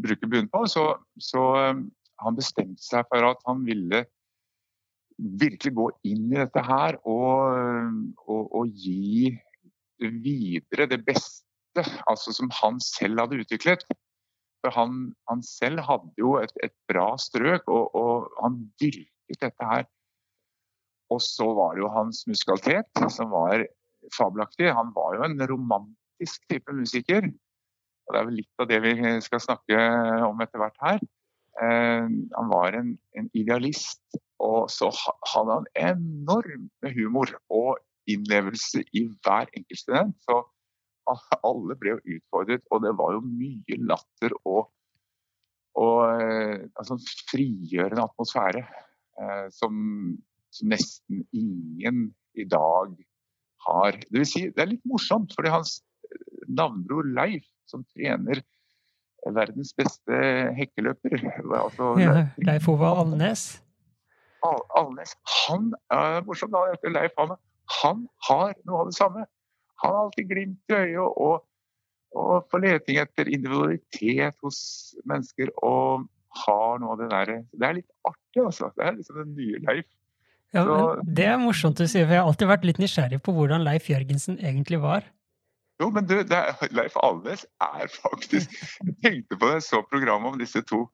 bruke 0.02 0.30
buen 0.30 0.50
på. 0.52 0.66
Så, 0.72 0.88
så 1.22 1.46
uh, 1.60 1.84
han 2.24 2.40
bestemte 2.40 2.84
seg 2.84 3.06
for 3.12 3.30
at 3.30 3.42
han 3.48 3.64
ville 3.68 4.04
virkelig 5.18 5.74
gå 5.78 5.88
inn 6.10 6.32
i 6.32 6.40
dette 6.40 6.62
her 6.66 6.98
og, 7.06 8.00
og, 8.26 8.48
og 8.50 8.72
gi 8.74 9.30
videre 10.02 10.88
det 10.90 11.04
beste 11.06 11.43
altså 12.10 12.34
som 12.36 12.52
han 12.62 12.80
selv 12.84 13.24
hadde 13.24 13.42
utviklet. 13.44 13.86
For 14.64 14.72
han, 14.72 15.12
han 15.28 15.44
selv 15.44 15.84
hadde 15.84 16.14
jo 16.20 16.38
et, 16.40 16.54
et 16.64 16.74
bra 16.88 17.14
strøk, 17.20 17.68
og, 17.68 17.96
og, 18.00 18.30
han 18.40 18.62
dyrket 18.80 19.42
dette 19.42 19.68
her. 19.68 19.88
Og 21.12 21.20
så 21.22 21.50
var 21.54 21.76
det 21.76 21.84
jo 21.84 21.92
hans 21.92 22.24
musikalitet 22.30 23.04
som 23.12 23.34
var 23.34 23.66
fabelaktig. 24.16 24.72
Han 24.72 24.94
var 24.96 25.18
jo 25.18 25.26
en 25.28 25.44
romantisk 25.52 26.48
type 26.52 26.74
musiker. 26.74 27.28
Og 28.08 28.16
det 28.16 28.22
er 28.22 28.30
vel 28.30 28.40
litt 28.40 28.64
av 28.64 28.70
det 28.72 28.80
vi 28.84 28.96
skal 29.24 29.44
snakke 29.44 29.84
om 30.26 30.42
etter 30.44 30.64
hvert 30.64 30.80
her. 30.84 31.04
Eh, 31.62 32.08
han 32.08 32.50
var 32.50 32.74
en, 32.80 32.96
en, 33.20 33.30
idealist, 33.38 34.02
og 34.42 34.72
så 34.74 34.90
hadde 35.30 35.60
han 35.60 35.68
enorm 35.92 36.70
humor 36.96 37.30
og 37.54 37.78
innlevelse 38.10 38.82
i 38.96 39.06
hver 39.24 39.52
enkelt 39.54 39.80
student. 39.80 40.16
Så 40.26 40.40
alle 41.50 41.78
ble 41.80 41.96
jo 41.96 42.18
utfordret, 42.18 42.66
og 42.72 42.84
det 42.86 42.94
var 43.00 43.18
jo 43.18 43.24
mye 43.26 43.80
latter 43.90 44.36
og, 44.44 44.70
og 45.80 46.00
eh, 46.22 46.68
altså, 46.80 47.00
frigjørende 47.32 48.06
atmosfære 48.06 48.64
eh, 48.64 49.48
som, 49.54 49.74
som, 50.54 50.70
nesten 50.74 51.24
ingen 51.34 52.06
i 52.38 52.46
dag 52.50 52.94
har. 53.68 54.00
Det 54.10 54.22
vil 54.22 54.30
si, 54.30 54.48
det 54.54 54.64
er 54.64 54.74
litt 54.76 54.86
morsomt, 54.90 55.34
fordi 55.36 55.54
hans 55.54 55.80
navnbror 56.48 57.08
Leif, 57.16 57.46
som 57.70 57.86
trener 57.96 58.44
verdens 59.34 59.72
beste 59.78 60.18
hekkeløper 60.58 61.14
altså, 61.56 61.94
ja, 62.02 62.26
Leif 62.44 62.68
Ova 62.68 62.92
Alnes? 63.00 63.46
Alnes. 64.44 65.14
Han 65.46 65.72
er 65.94 66.26
morsom, 66.28 66.52
da. 66.52 66.66
Leif 66.92 67.16
han, 67.18 67.38
han 67.80 68.04
har 68.28 68.52
noe 68.68 68.84
av 68.84 68.92
det 68.92 68.98
samme. 68.98 69.24
Har 69.84 70.00
alltid 70.06 70.30
glimt 70.30 70.72
i 70.72 70.78
øyet 70.80 71.18
og, 71.28 71.44
og 72.16 72.48
får 72.52 72.64
leting 72.64 73.00
etter 73.02 73.30
individualitet 73.30 74.38
hos 74.44 74.60
mennesker. 75.10 75.52
Og 75.64 76.06
har 76.44 76.80
noe 76.82 76.96
av 76.96 77.02
det 77.02 77.10
der 77.12 77.34
Det 77.52 77.68
er 77.68 77.76
litt 77.82 77.92
artig, 78.08 78.46
altså. 78.46 78.72
Det 78.78 78.88
er 78.88 78.96
liksom 78.98 79.20
den 79.22 79.36
nye 79.38 79.60
Leif. 79.68 79.90
Ja, 80.54 80.64
det 81.02 81.26
er 81.26 81.40
morsomt 81.42 81.80
du 81.82 81.88
sier, 81.90 82.06
for 82.06 82.14
jeg 82.14 82.22
har 82.22 82.30
alltid 82.30 82.50
vært 82.52 82.66
litt 82.70 82.80
nysgjerrig 82.82 83.18
på 83.26 83.34
hvordan 83.34 83.64
Leif 83.66 83.88
Jørgensen 83.90 84.38
egentlig 84.38 84.78
var. 84.84 85.08
Jo, 85.82 85.90
men 85.90 86.06
du, 86.06 86.20
er, 86.22 86.52
Leif 86.78 86.98
Alves 87.02 87.48
er 87.66 87.88
faktisk 87.90 88.54
Jeg 88.86 88.98
tenkte 89.02 89.40
på 89.40 89.50
det, 89.50 89.56
jeg 89.58 89.66
så 89.66 89.82
programmet 89.90 90.36
om 90.36 90.38
disse 90.42 90.62
to. 90.70 90.86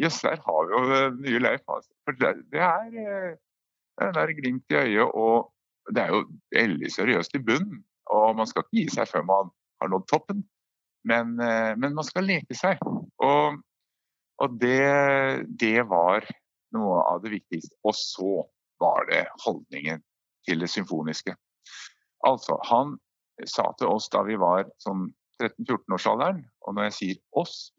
Jøss, 0.00 0.20
der 0.24 0.38
har 0.44 0.68
vi 0.68 0.76
jo 0.76 1.00
nye 1.18 1.40
Leif. 1.42 1.64
Altså. 1.68 1.90
For 2.06 2.16
det, 2.20 2.30
det 2.54 2.62
er, 2.62 2.86
eh, 3.02 3.32
det 3.98 4.08
er 4.08 4.30
den 4.30 4.38
glimt 4.38 4.72
i 4.72 4.78
øyet, 4.84 5.10
og 5.10 5.50
det 5.90 6.04
er 6.04 6.14
jo 6.14 6.22
veldig 6.54 6.92
seriøst 6.94 7.34
i 7.36 7.42
bunnen. 7.42 7.82
Og 8.12 8.36
man 8.38 8.48
skal 8.48 8.64
ikke 8.64 8.82
gi 8.82 8.86
seg 8.92 9.08
før 9.10 9.26
man 9.28 9.52
har 9.82 9.90
nådd 9.92 10.08
toppen, 10.10 10.42
men, 11.08 11.34
eh, 11.42 11.72
men 11.78 11.96
man 11.96 12.06
skal 12.06 12.28
leke 12.28 12.56
seg. 12.56 12.80
Og, 13.22 13.58
og 14.42 14.58
det, 14.62 15.46
det, 15.60 15.78
var 15.90 16.26
noe 16.76 17.00
av 17.08 17.22
det 17.24 17.34
viktigste. 17.38 17.74
Og 17.86 17.96
så 17.98 18.44
var 18.82 19.08
det 19.10 19.24
holdningen 19.44 20.02
til 20.46 20.62
det 20.62 20.70
symfoniske. 20.70 21.34
Altså, 22.26 22.58
han 22.68 22.96
sa 23.48 23.68
til 23.78 23.90
oss 23.90 24.08
da 24.12 24.22
vi 24.26 24.38
var 24.38 24.68
sånn 24.82 25.08
13-14-årsalderen, 25.42 26.42
og 26.66 26.76
når 26.76 26.90
jeg 26.90 26.98
sier 26.98 27.20
oss, 27.40 27.72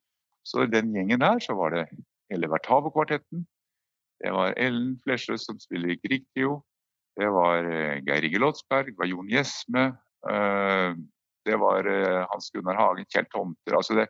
så 0.43 0.65
i 0.65 0.71
den 0.71 0.91
gjengen 0.95 1.23
der 1.23 1.39
så 1.43 1.55
var 1.55 1.71
det 1.75 1.85
hele 2.31 2.49
Vertavo-kvartetten. 2.51 3.45
Det 4.23 4.31
var 4.35 4.55
Ellen 4.59 4.97
Flesjø 5.03 5.37
som 5.39 5.59
spiller 5.61 5.93
i 5.93 5.99
Grieg-trio. 6.03 6.57
Det 7.19 7.29
var 7.31 7.67
eh, 7.69 8.01
Geir 8.03 8.27
Inge 8.27 8.41
Lotsberg, 8.41 8.91
det 8.91 8.99
var 8.99 9.07
Jon 9.11 9.29
Gjesme, 9.31 9.85
det 11.45 11.55
var 11.59 11.87
eh, 11.87 12.25
Hans 12.29 12.51
Gunnar 12.51 12.75
Hagen, 12.79 13.05
Kjell 13.09 13.27
Tomter. 13.31 13.75
altså 13.75 13.97
det 13.99 14.07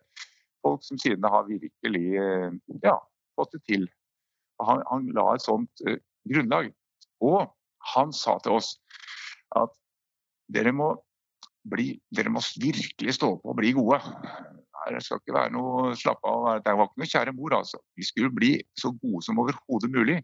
Folk 0.64 0.84
som 0.84 0.98
siden 0.98 1.24
har 1.28 1.44
virkelig 1.44 2.06
eh, 2.16 2.52
ja, 2.82 2.96
fått 3.36 3.52
det 3.52 3.64
til. 3.68 3.82
Han, 4.64 4.80
han 4.88 5.10
la 5.12 5.26
et 5.34 5.44
sånt 5.44 5.82
uh, 5.84 5.98
grunnlag. 6.30 6.70
Og 7.20 7.50
han 7.92 8.14
sa 8.16 8.38
til 8.40 8.54
oss 8.56 8.70
at 9.60 9.74
dere 10.54 10.72
må, 10.72 10.86
bli, 11.68 11.90
dere 12.16 12.32
må 12.32 12.40
virkelig 12.62 13.16
stå 13.18 13.34
på 13.42 13.52
og 13.52 13.58
bli 13.58 13.74
gode. 13.76 13.98
Det 14.88 15.02
skal 15.04 15.20
ikke 15.20 15.36
være 15.36 15.52
noe 15.52 15.92
slapp 16.00 16.24
av. 16.28 16.48
Det 16.64 16.72
var 16.78 16.88
ikke 16.88 17.02
noe 17.02 17.12
kjære 17.12 17.36
mor, 17.36 17.58
altså. 17.58 17.82
Vi 17.98 18.08
skulle 18.08 18.32
bli 18.32 18.54
så 18.80 18.94
gode 18.94 19.20
som 19.26 19.42
overhodet 19.44 19.92
mulig. 19.92 20.16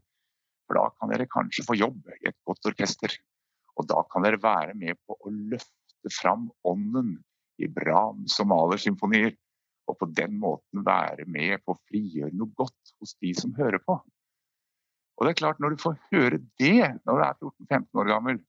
For 0.64 0.78
da 0.78 0.87
kan 0.94 1.12
dere 1.12 1.28
kanskje 1.28 1.66
få 1.66 1.76
jobb 1.76 2.00
i 2.16 2.30
et 2.30 2.38
godt 2.49 2.73
orkester. 2.73 3.12
Og 3.76 3.92
da 3.92 4.00
kan 4.09 4.25
dere 4.25 4.40
være 4.40 4.73
med 4.78 4.97
på 5.04 5.18
å 5.20 5.32
løfte 5.52 5.79
løfte 6.00 6.21
fram 6.21 6.50
ånden 6.64 7.19
i 7.59 7.69
Brahms 7.69 8.38
og 8.40 8.49
Malers 8.49 8.85
symfonier. 8.85 9.35
Og 9.88 9.99
på 9.99 10.07
den 10.07 10.38
måten 10.38 10.85
være 10.85 11.26
med 11.26 11.61
på 11.64 11.75
å 11.75 11.80
frigjøre 11.88 12.33
noe 12.33 12.52
godt 12.57 12.95
hos 13.00 13.16
de 13.21 13.35
som 13.35 13.54
hører 13.57 13.80
på. 13.83 13.99
Og 15.19 15.26
det 15.26 15.30
er 15.30 15.40
klart, 15.40 15.59
Når 15.61 15.71
du 15.71 15.76
får 15.83 15.99
høre 16.12 16.38
det 16.59 17.00
når 17.04 17.16
du 17.16 17.23
er 17.23 17.35
14-15 17.42 18.00
år 18.00 18.09
gammel, 18.09 18.40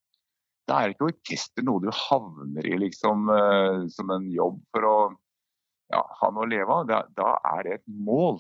da 0.68 0.82
er 0.82 0.94
ikke 0.94 1.10
orkester 1.10 1.64
noe 1.64 1.82
du 1.82 1.90
havner 1.92 2.66
i 2.66 2.78
liksom, 2.78 3.28
uh, 3.28 3.88
som 3.90 4.10
en 4.12 4.30
jobb 4.32 4.62
for 4.72 4.86
å 4.86 4.98
ja, 5.92 6.06
ha 6.22 6.30
noe 6.32 6.46
å 6.46 6.48
leve 6.48 6.72
av. 6.72 6.86
Da, 6.88 7.02
da, 7.18 7.34
er 7.58 7.64
det 7.64 7.74
et 7.80 7.88
mål. 7.88 8.40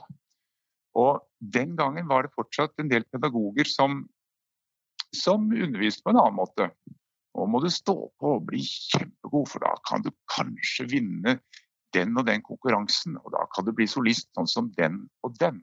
Og 0.95 1.25
Den 1.39 1.75
gangen 1.75 2.07
var 2.07 2.23
det 2.23 2.35
fortsatt 2.37 2.77
en 2.79 2.87
del 2.87 3.03
pedagoger 3.11 3.65
som, 3.67 4.05
som 5.11 5.49
underviste 5.49 6.05
på 6.05 6.13
en 6.13 6.21
annen 6.21 6.37
måte. 6.37 6.69
Nå 7.41 7.47
må 7.49 7.57
du 7.63 7.71
stå 7.73 7.95
på 8.21 8.35
og 8.35 8.43
bli 8.51 8.59
kjempegod, 8.61 9.47
for 9.49 9.63
da 9.65 9.71
kan 9.89 10.03
du 10.05 10.11
kanskje 10.29 10.85
vinne 10.91 11.39
den 11.95 12.13
og 12.13 12.27
den 12.27 12.43
konkurransen. 12.45 13.15
Og 13.17 13.31
da 13.33 13.47
kan 13.55 13.65
du 13.65 13.71
bli 13.73 13.87
solist 13.89 14.29
sånn 14.37 14.49
som 14.49 14.67
den 14.77 15.07
og 15.25 15.39
den. 15.41 15.57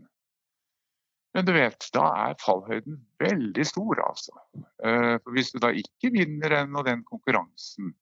Men 1.36 1.46
du 1.46 1.52
vet, 1.54 1.86
da 1.94 2.08
er 2.24 2.40
fallhøyden 2.42 2.98
veldig 3.22 3.66
stor, 3.70 4.02
altså. 4.08 4.34
Eh, 4.58 5.20
for 5.22 5.36
hvis 5.36 5.52
du 5.54 5.60
da 5.62 5.70
ikke 5.70 6.10
vinner 6.16 6.56
den 6.56 6.74
og 6.74 6.88
den 6.88 7.06
konkurransen, 7.06 7.92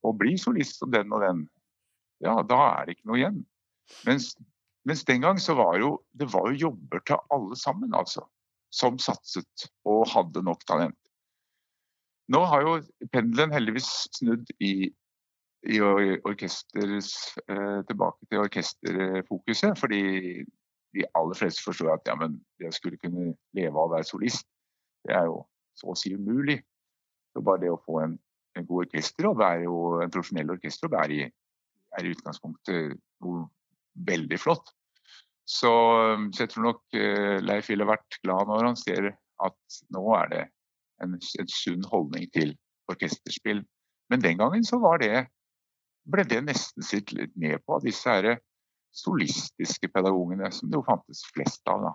og 0.00 0.16
blir 0.22 0.40
solist 0.40 0.80
som 0.80 0.92
den 0.94 1.12
og 1.12 1.20
den, 1.26 1.44
ja, 2.24 2.38
da 2.40 2.60
er 2.70 2.86
det 2.86 2.96
ikke 2.96 3.10
noe 3.10 3.20
igjen. 3.20 3.40
Mens, 4.08 4.30
mens 4.88 5.04
den 5.04 5.20
gang 5.26 5.36
så 5.42 5.58
var 5.60 5.76
jo 5.82 5.98
det 6.16 6.30
var 6.32 6.48
jo 6.48 6.70
jobber 6.70 7.04
til 7.04 7.20
alle 7.36 7.60
sammen, 7.60 7.92
altså. 7.92 8.24
Som 8.72 8.96
satset 8.96 9.68
og 9.84 10.06
hadde 10.14 10.40
nok 10.48 10.64
talent. 10.64 11.03
Nå 12.32 12.40
har 12.48 12.64
jo 12.64 12.76
pendelen 13.12 13.52
heldigvis 13.52 13.88
snudd 14.16 14.48
i, 14.64 14.88
i 15.68 15.80
eh, 15.80 17.80
tilbake 17.88 18.28
til 18.30 18.44
orkesterfokuset. 18.44 19.74
Fordi 19.80 20.02
de 20.94 21.06
aller 21.18 21.38
fleste 21.38 21.64
forstår 21.66 21.96
at 21.96 22.08
ja, 22.08 22.14
men 22.18 22.38
å 22.64 22.72
skulle 22.74 23.00
kunne 23.02 23.34
leve 23.56 23.74
av 23.74 23.88
å 23.88 23.94
være 23.96 24.08
solist, 24.08 24.46
det 25.04 25.16
er 25.18 25.26
jo 25.28 25.42
så 25.76 25.90
å 25.92 25.98
si 25.98 26.14
umulig. 26.14 26.60
Så 27.34 27.42
bare 27.44 27.64
det 27.64 27.72
å 27.74 27.82
få 27.82 27.98
en, 28.04 28.14
en 28.54 28.68
god 28.68 28.86
orkesterjobb 28.86 29.42
er 29.42 29.66
jo 29.66 29.74
en 30.04 30.14
profesjonell 30.14 30.54
orkesterjobb 30.54 30.94
er, 31.02 31.16
er 31.98 32.06
i 32.06 32.14
utgangspunktet 32.14 32.94
noe 33.24 33.44
veldig 34.06 34.38
flott. 34.40 34.70
Så, 35.44 35.70
så, 36.32 36.40
jeg 36.40 36.54
tror 36.54 36.70
nok 36.70 36.80
uh, 36.96 37.36
Leif 37.44 37.68
ville 37.68 37.88
vært 37.88 38.16
glad 38.22 38.48
når 38.48 38.70
han 38.70 38.78
ser 38.80 39.10
at 39.44 39.80
nå 39.92 40.04
er 40.16 40.30
det 40.30 40.44
en, 41.04 41.16
en 41.18 41.52
sunn 41.52 41.84
holdning 41.90 42.26
til 42.34 42.54
orkesterspill. 42.92 43.62
Men 44.12 44.24
den 44.24 44.40
gangen 44.40 44.64
så 44.66 44.78
var 44.82 45.00
det, 45.02 45.26
ble 46.04 46.24
det 46.28 46.42
nesten 46.44 46.84
sitt 46.84 47.14
litt 47.16 47.32
med 47.40 47.62
på 47.64 47.78
av 47.78 47.86
disse 47.86 48.10
her 48.10 48.36
solistiske 48.94 49.88
pedagogene, 49.90 50.50
som 50.52 50.70
det 50.70 50.78
jo 50.78 50.86
fantes 50.86 51.24
flest 51.34 51.64
av. 51.70 51.86
da. 51.88 51.94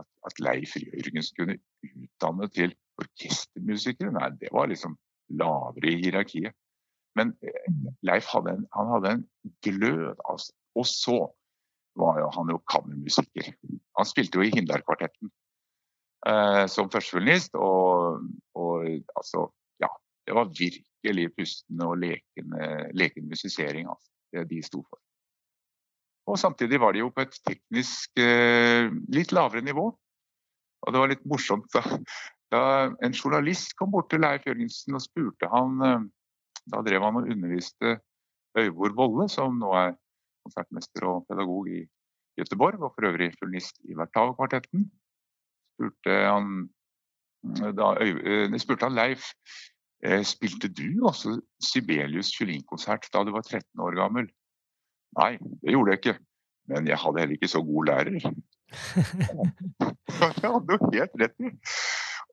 At, 0.00 0.08
at 0.26 0.40
Leif 0.42 0.74
Jørgensen 0.80 1.36
kunne 1.36 1.58
utdanne 1.84 2.48
til 2.56 2.74
orkestermusikere, 3.02 4.14
nei, 4.14 4.32
det 4.40 4.50
var 4.54 4.70
liksom 4.70 4.96
lavere 5.38 5.92
i 5.92 6.00
hierarkiet. 6.02 6.56
Men 7.18 7.34
eh, 7.44 7.68
Leif 8.08 8.30
hadde 8.32 8.56
en, 8.56 8.66
han 8.72 8.90
hadde 8.94 9.14
en 9.16 9.24
glød. 9.64 10.16
Altså. 10.30 10.56
Og 10.80 10.88
så 10.88 11.18
var 12.00 12.18
jo 12.22 12.30
han 12.38 12.50
jo 12.50 12.58
kammermusiker. 12.72 13.52
Han 13.98 14.08
spilte 14.08 14.40
jo 14.40 14.46
i 14.46 14.52
Hindar-kvartetten 14.54 15.30
som 16.70 16.90
førsteviolinist. 16.92 17.56
Og, 17.58 18.22
og, 18.54 18.84
altså, 19.18 19.48
ja, 19.82 19.88
det 20.26 20.36
var 20.38 20.52
virkelig 20.54 21.28
pustende 21.34 21.88
og 21.88 21.98
lekende, 21.98 22.68
lekende 22.94 23.34
musisering 23.34 23.88
altså, 23.90 24.12
det 24.32 24.44
de 24.50 24.60
sto 24.62 24.84
for. 24.84 25.00
Og 26.30 26.38
samtidig 26.38 26.78
var 26.80 26.94
de 26.94 27.02
jo 27.02 27.10
på 27.10 27.24
et 27.24 27.34
teknisk 27.46 28.20
eh, 28.22 28.90
litt 29.14 29.34
lavere 29.34 29.64
nivå. 29.64 29.88
Og 30.82 30.94
det 30.94 31.02
var 31.02 31.10
litt 31.10 31.24
morsomt 31.30 31.66
da, 31.74 31.82
da 32.54 32.62
en 33.02 33.14
journalist 33.14 33.74
kom 33.78 33.92
bort 33.94 34.10
til 34.10 34.22
Leif 34.22 34.46
Jørgensen 34.46 34.98
og 34.98 35.04
spurte 35.04 35.50
han 35.50 35.86
eh, 35.86 36.08
Da 36.72 36.78
drev 36.86 37.02
han 37.02 37.18
og 37.18 37.26
underviste 37.26 37.96
Øyvor 38.58 38.92
Volle, 38.94 39.24
som 39.32 39.56
nå 39.58 39.72
er 39.74 39.96
konsertmester 40.44 41.08
og 41.10 41.24
pedagog 41.26 41.66
i 41.72 41.80
Göteborg, 42.38 42.78
og 42.78 42.92
for 42.94 43.08
øvrig 43.08 43.32
fiolinist 43.34 43.80
i 43.88 43.96
Vertao-kvartetten. 43.98 44.84
Spurte 45.82 46.14
han, 46.14 46.68
da, 47.74 47.96
eh, 47.98 48.52
spurte 48.62 48.86
han 48.86 48.94
Leif 48.94 49.32
eh, 50.06 50.22
spilte 50.22 50.70
du 50.70 51.02
også 51.08 51.40
Sibelius 51.58 52.30
fiolinkonsert 52.36 53.08
da 53.10 53.24
du 53.26 53.32
var 53.34 53.42
13 53.42 53.82
år 53.82 53.98
gammel. 53.98 54.28
Nei, 55.18 55.32
det 55.62 55.74
gjorde 55.74 55.96
jeg 55.96 56.02
ikke. 56.02 56.18
Men 56.70 56.86
jeg 56.86 57.00
hadde 57.02 57.18
heller 57.18 57.34
ikke 57.34 57.50
så 57.50 57.64
god 57.66 57.90
lærer. 57.90 58.20
det 60.38 60.46
hadde 60.46 60.62
du 60.70 60.86
helt 60.94 61.18
rett 61.24 61.42
i. 61.42 61.50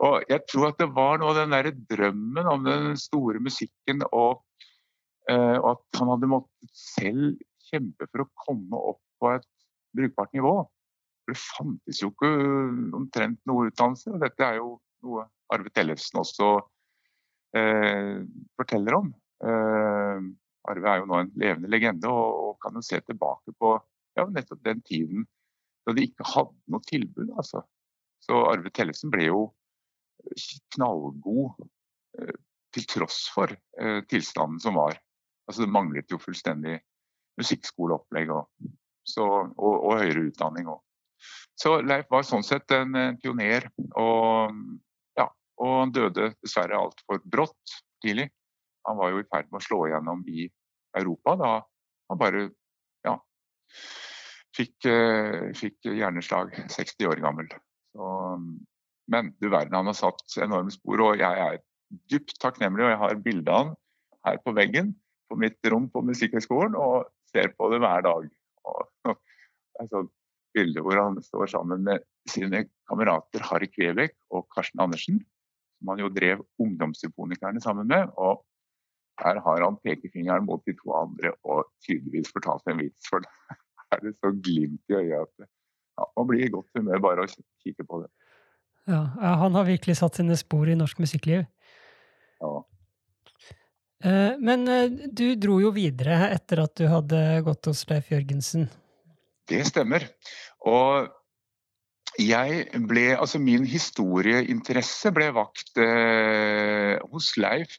Og 0.06 0.30
jeg 0.30 0.46
tror 0.48 0.70
at 0.70 0.78
det 0.80 0.92
var 0.94 1.18
noe 1.20 1.34
av 1.34 1.42
den 1.42 1.56
der 1.58 1.72
drømmen 1.90 2.54
om 2.54 2.70
den 2.70 2.94
store 3.02 3.42
musikken, 3.44 4.06
og, 4.14 4.46
og 5.34 5.66
at 5.74 6.00
han 6.00 6.14
hadde 6.14 6.30
måttet 6.32 6.70
selv 6.78 7.34
kjempe 7.68 8.06
for 8.06 8.24
å 8.24 8.30
komme 8.46 8.84
opp 8.94 9.02
på 9.20 9.34
et 9.34 9.50
brukbart 9.98 10.38
nivå. 10.38 10.54
For 11.30 11.36
det 11.36 11.44
fantes 11.44 12.02
jo 12.02 12.10
ikke 12.10 12.30
omtrent 12.98 13.40
noe 13.46 13.68
utdannelse. 13.70 14.10
og 14.16 14.24
Dette 14.24 14.46
er 14.46 14.58
jo 14.58 14.72
noe 15.06 15.28
Arve 15.54 15.70
Tellefsen 15.74 16.22
også 16.22 16.48
eh, 17.58 18.16
forteller 18.58 18.98
om. 18.98 19.12
Eh, 19.46 20.24
Arve 20.70 20.90
er 20.90 21.04
jo 21.04 21.10
nå 21.10 21.20
en 21.22 21.30
levende 21.38 21.70
legende 21.70 22.10
og, 22.10 22.40
og 22.48 22.58
kan 22.66 22.74
jo 22.74 22.82
se 22.86 22.98
tilbake 23.06 23.54
på 23.62 23.76
ja, 24.18 24.26
nettopp 24.26 24.64
den 24.66 24.82
tiden 24.82 25.28
da 25.86 25.94
de 25.96 26.08
ikke 26.10 26.28
hadde 26.34 26.74
noe 26.74 26.90
tilbud. 26.90 27.30
Altså. 27.38 27.62
Så 28.26 28.42
Arve 28.50 28.74
Tellefsen 28.74 29.14
ble 29.14 29.30
jo 29.30 29.46
knallgod 30.76 31.62
eh, 32.20 32.36
til 32.74 32.90
tross 32.90 33.24
for 33.34 33.54
eh, 33.54 34.02
tilstanden 34.10 34.60
som 34.62 34.82
var. 34.82 34.98
Altså, 35.46 35.64
det 35.64 35.74
manglet 35.74 36.12
jo 36.12 36.20
fullstendig 36.22 36.80
musikkskoleopplegg 37.40 38.34
og, 38.36 38.50
og, 39.22 39.56
og 39.72 39.94
høyere 40.02 40.28
utdanning. 40.28 40.74
Og. 40.74 40.84
Så 41.60 41.80
Leif 41.84 42.10
var 42.12 42.26
sånn 42.28 42.46
sett 42.46 42.72
en, 42.76 42.96
en 42.96 43.18
pioner. 43.20 43.68
Og, 44.00 44.56
ja, 45.20 45.28
og 45.60 45.74
han 45.82 45.94
døde 45.96 46.32
dessverre 46.40 46.80
altfor 46.80 47.22
brått 47.26 47.80
tidlig. 48.04 48.30
Han 48.88 49.00
var 49.00 49.14
jo 49.14 49.22
i 49.22 49.28
ferd 49.28 49.50
med 49.50 49.60
å 49.60 49.66
slå 49.66 49.82
igjennom 49.88 50.24
i 50.32 50.48
Europa 50.98 51.36
da 51.38 51.52
han 52.10 52.18
bare 52.18 52.46
ja, 53.06 53.14
fikk, 54.58 54.88
uh, 54.90 55.52
fikk 55.58 55.92
hjerneslag 55.92 56.56
60 56.72 57.12
år 57.12 57.22
gammel. 57.22 57.52
Så, 57.94 58.08
men 59.10 59.34
du 59.42 59.50
verden, 59.50 59.76
han 59.78 59.90
har 59.92 59.98
satt 59.98 60.40
enorme 60.42 60.74
spor, 60.74 61.04
og 61.06 61.22
jeg 61.22 61.44
er 61.44 61.60
dypt 62.10 62.38
takknemlig. 62.42 62.86
Og 62.88 62.94
jeg 62.94 63.02
har 63.04 63.22
bilde 63.26 63.54
av 63.54 63.70
han 63.70 63.78
her 64.28 64.42
på 64.44 64.54
veggen 64.58 64.94
på 65.30 65.38
mitt 65.40 65.70
rom 65.72 65.86
på 65.94 66.02
Musikkhøgskolen 66.06 66.76
og 66.78 67.10
ser 67.30 67.52
på 67.58 67.70
det 67.74 67.80
hver 67.84 68.04
dag. 68.06 68.26
Og, 68.70 69.12
sånn 69.94 70.10
bilde 70.56 70.84
hvor 70.86 71.00
han 71.00 71.18
står 71.24 71.52
sammen 71.54 71.84
med 71.86 72.06
sine 72.30 72.66
kamerater 72.90 73.44
Harry 73.50 73.70
Kvebekk 73.72 74.16
og 74.36 74.48
Karsten 74.54 74.82
Andersen, 74.84 75.20
som 75.80 75.94
han 75.94 76.04
jo 76.04 76.12
drev 76.14 76.46
Ungdomssymfonikerne 76.62 77.62
sammen 77.64 77.88
med. 77.90 78.10
og 78.18 78.46
her 79.20 79.40
har 79.44 79.64
han 79.66 79.78
pekefingeren 79.84 80.46
mot 80.48 80.64
de 80.68 80.76
to 80.78 80.94
andre 80.96 81.34
og 81.44 81.66
tydeligvis 81.84 82.32
fortalt 82.32 82.72
en 82.72 82.80
vits. 82.80 83.10
For 83.10 83.24
da 83.26 83.98
er 83.98 84.04
det 84.06 84.16
så 84.18 84.32
glimt 84.32 84.82
i 84.92 84.96
øyet 84.96 85.26
at 85.26 85.48
ja, 86.00 86.08
man 86.16 86.30
blir 86.30 86.46
i 86.46 86.52
godt 86.54 86.72
humør 86.78 87.04
bare 87.04 87.26
å 87.26 87.32
kikke 87.64 87.84
på 87.84 88.04
det. 88.04 88.10
Ja, 88.90 89.04
han 89.44 89.58
har 89.58 89.68
virkelig 89.68 90.00
satt 90.00 90.18
sine 90.18 90.38
spor 90.40 90.70
i 90.72 90.78
norsk 90.78 91.02
musikkliv. 91.04 91.44
Ja. 92.40 92.54
Eh, 94.00 94.38
men 94.40 94.64
eh, 94.72 94.88
du 95.12 95.34
dro 95.36 95.60
jo 95.62 95.74
videre 95.76 96.30
etter 96.32 96.64
at 96.64 96.78
du 96.80 96.88
hadde 96.90 97.20
gått 97.46 97.68
hos 97.70 97.84
Leif 97.92 98.10
Jørgensen. 98.14 98.70
Det 99.50 99.64
stemmer. 99.68 100.06
Og 100.70 101.10
jeg 102.20 102.66
ble 102.90 103.06
Altså 103.16 103.40
min 103.40 103.64
historieinteresse 103.70 105.12
ble 105.16 105.30
vakt 105.36 105.78
eh, 105.80 106.98
hos 107.12 107.36
Leif 107.40 107.78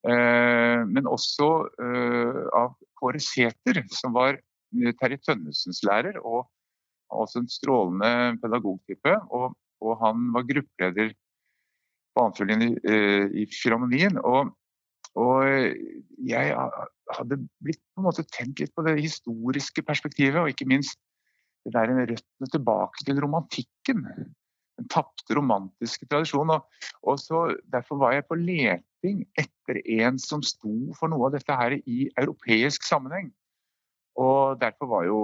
Eh, 0.00 0.80
men 0.88 1.08
også 1.08 1.48
eh, 1.76 2.38
av 2.56 2.72
Kåre 2.96 3.20
Sæther, 3.20 3.82
som 3.92 4.14
var 4.16 4.38
eh, 4.38 4.92
Terje 4.96 5.20
Tønnesens 5.26 5.82
lærer, 5.84 6.16
og 6.24 6.48
også 7.12 7.42
en 7.42 7.50
strålende 7.52 8.38
pedagogtype. 8.40 9.18
Og, 9.28 9.52
og 9.84 9.98
han 10.00 10.30
var 10.36 10.48
gruppeleder 10.48 11.12
på 12.14 12.24
Amfjorden 12.24 12.64
i, 12.64 12.72
i 13.42 13.46
Filharmonien. 13.50 14.16
Og, 15.18 15.74
jeg 16.20 16.52
hadde 17.16 17.38
blitt 17.64 17.80
på 17.80 18.02
en 18.02 18.06
måte 18.06 18.26
tent 18.30 18.60
litt 18.62 18.74
på 18.76 18.84
det 18.86 18.98
historiske 19.00 19.82
perspektivet, 19.82 20.38
og 20.38 20.52
ikke 20.52 20.68
minst 20.70 21.00
det 21.66 21.74
der 21.74 21.90
røttene 21.90 22.50
tilbake 22.52 23.04
til 23.04 23.18
romantikken 23.20 24.04
den 24.80 24.88
tapte 24.88 25.36
romantiske 25.36 26.08
tradisjonen. 26.08 26.56
Og, 26.56 26.88
og 27.02 27.20
så, 27.20 27.42
derfor 27.72 28.00
var 28.00 28.16
jeg 28.16 28.26
på 28.28 28.38
leting 28.40 29.24
etter 29.38 29.80
en 30.00 30.18
som 30.20 30.44
sto 30.46 30.72
for 30.98 31.12
noe 31.12 31.28
av 31.28 31.36
dette 31.36 31.56
her 31.56 31.76
i 31.80 32.08
europeisk 32.16 32.86
sammenheng. 32.88 33.30
Og 34.20 34.58
derfor 34.60 34.90
var 34.90 35.06
jo 35.08 35.20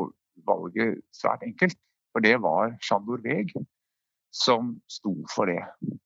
valget 0.46 1.00
svært 1.16 1.44
enkelt. 1.46 1.78
For 2.12 2.24
det 2.24 2.36
var 2.40 2.76
Sjandor 2.84 3.20
Weg 3.24 3.52
som 4.32 4.76
sto 4.88 5.12
for 5.32 5.48
det. 5.48 5.62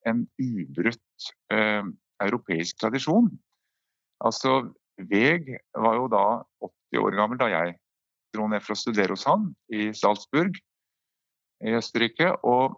En 0.07 0.25
ubrutt 0.38 1.31
eh, 1.55 1.87
europeisk 2.23 2.79
tradisjon. 2.83 3.31
Altså, 4.24 4.70
Veg 5.11 5.54
var 5.72 5.96
jo 5.96 6.09
da 6.12 6.24
80 6.61 7.04
år 7.04 7.16
gammel 7.16 7.40
da 7.40 7.48
jeg 7.48 7.76
dro 8.35 8.46
ned 8.50 8.62
for 8.64 8.76
å 8.76 8.78
studere 8.80 9.16
hos 9.16 9.26
han 9.28 9.50
i 9.72 9.90
Salzburg 9.96 10.59
i 11.64 11.74
Østerrike. 11.78 12.33
Og 12.46 12.76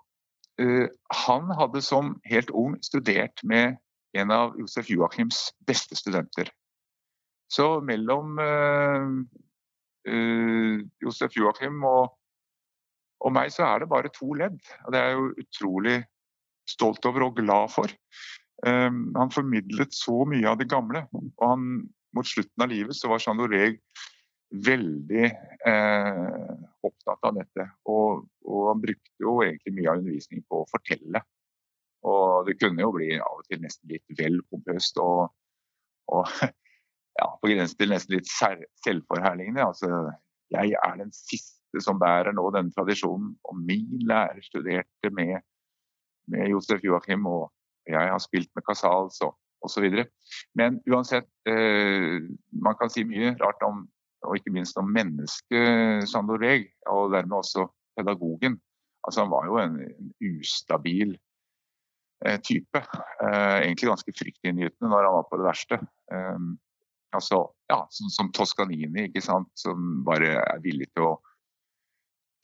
uh, 0.62 0.86
han 1.26 1.52
hadde 1.58 1.82
som 1.84 2.16
helt 2.28 2.52
ung 2.54 2.78
studert 2.84 3.42
med 3.42 3.78
en 4.18 4.32
av 4.34 4.56
Josef 4.60 4.90
Joachims 4.92 5.48
beste 5.66 5.96
studenter. 5.98 6.50
Så 7.52 7.66
mellom 7.84 8.38
uh, 8.40 9.08
uh, 10.08 10.76
Josef 11.04 11.36
Joachim 11.36 11.82
og, 11.84 12.14
og, 13.20 13.32
meg 13.34 13.52
så 13.52 13.66
er 13.68 13.82
det 13.82 13.92
bare 13.92 14.12
to 14.14 14.32
ledd. 14.38 14.60
Og 14.86 14.94
det 14.94 15.00
er 15.00 15.10
jeg 15.10 15.18
jo 15.18 15.46
utrolig 15.46 15.98
stolt 16.70 17.04
over 17.08 17.26
og 17.28 17.36
glad 17.40 17.72
for. 17.74 17.92
Um, 18.62 19.08
han 19.16 19.32
formidlet 19.34 19.94
så 19.96 20.22
mye 20.28 20.46
av 20.48 20.60
det 20.60 20.70
gamle. 20.70 21.04
Og 21.18 21.46
han, 21.46 21.68
mot 22.16 22.28
slutten 22.28 22.64
av 22.64 22.70
livet 22.70 22.96
så 22.98 23.10
var 23.10 23.22
Jean 23.24 23.40
Doreg 23.40 23.80
veldig 24.52 25.24
eh, 25.66 26.48
opptatt 26.84 27.28
av 27.28 27.36
dette. 27.38 27.68
Og, 27.88 28.26
og, 28.44 28.64
han 28.68 28.82
brukte 28.82 29.24
jo 29.24 29.38
egentlig 29.44 29.76
mye 29.78 29.92
av 29.92 30.02
undervisningen 30.02 30.44
på 30.48 30.62
å 30.62 30.68
fortelle. 30.70 31.22
Og 32.08 32.48
det 32.48 32.58
kunne 32.60 32.84
jo 32.84 32.92
bli 32.94 33.14
av 33.16 33.38
og 33.38 33.46
til 33.48 33.62
nesten 33.62 33.92
litt 33.92 34.18
vel 34.18 34.40
pompøst 34.50 34.98
og, 35.00 35.30
og 36.12 36.28
ja, 37.20 37.28
på 37.40 37.50
grensen 37.52 37.78
til 37.80 37.94
nesten 37.94 38.18
litt 38.18 38.30
selvforherligende. 38.84 39.64
Altså, 39.64 40.12
jeg 40.52 40.76
er 40.76 41.00
den 41.00 41.12
siste 41.16 41.80
som 41.80 42.00
bærer 42.00 42.34
nå 42.36 42.44
denne 42.52 42.74
tradisjonen, 42.74 43.32
og 43.48 43.56
min 43.56 44.02
lærer 44.04 44.42
studerte 44.44 45.10
med, 45.14 45.38
med 46.28 46.50
Josef 46.52 46.84
Joachim, 46.84 47.24
og 47.30 47.48
jeg 47.88 48.12
har 48.12 48.22
spilt 48.22 48.50
med 48.56 48.64
Casals 48.66 49.20
og 49.24 49.36
osv. 49.62 49.86
Men 50.58 50.80
uansett, 50.90 51.28
eh, 51.48 52.22
man 52.52 52.78
kan 52.78 52.90
si 52.90 53.04
mye 53.06 53.34
rart 53.40 53.62
om 53.66 53.84
og 54.26 54.38
ikke 54.38 54.52
minst 54.54 54.78
om 54.78 54.90
mennesket 54.94 56.06
Sandor 56.10 56.42
Reg, 56.42 56.68
og 56.90 57.12
dermed 57.14 57.40
også 57.40 57.66
pedagogen. 57.98 58.58
Altså, 59.02 59.24
han 59.24 59.32
var 59.32 59.48
jo 59.48 59.58
en, 59.58 59.78
en 59.82 60.12
ustabil 60.38 61.16
eh, 62.26 62.38
type. 62.46 62.78
Eh, 62.78 63.56
egentlig 63.64 63.90
ganske 63.90 64.14
fryktinngytende 64.18 64.90
når 64.92 65.08
han 65.08 65.16
var 65.18 65.26
på 65.30 65.40
det 65.40 65.48
verste. 65.48 65.80
Eh, 66.14 66.46
altså, 67.18 67.42
ja, 67.72 67.80
som, 67.90 68.12
som, 68.14 68.30
Toscanini, 68.36 69.08
ikke 69.08 69.24
sant? 69.24 69.50
som 69.58 70.04
bare 70.06 70.36
er 70.44 70.62
villig 70.62 70.92
til 70.92 71.10
å, 71.10 71.12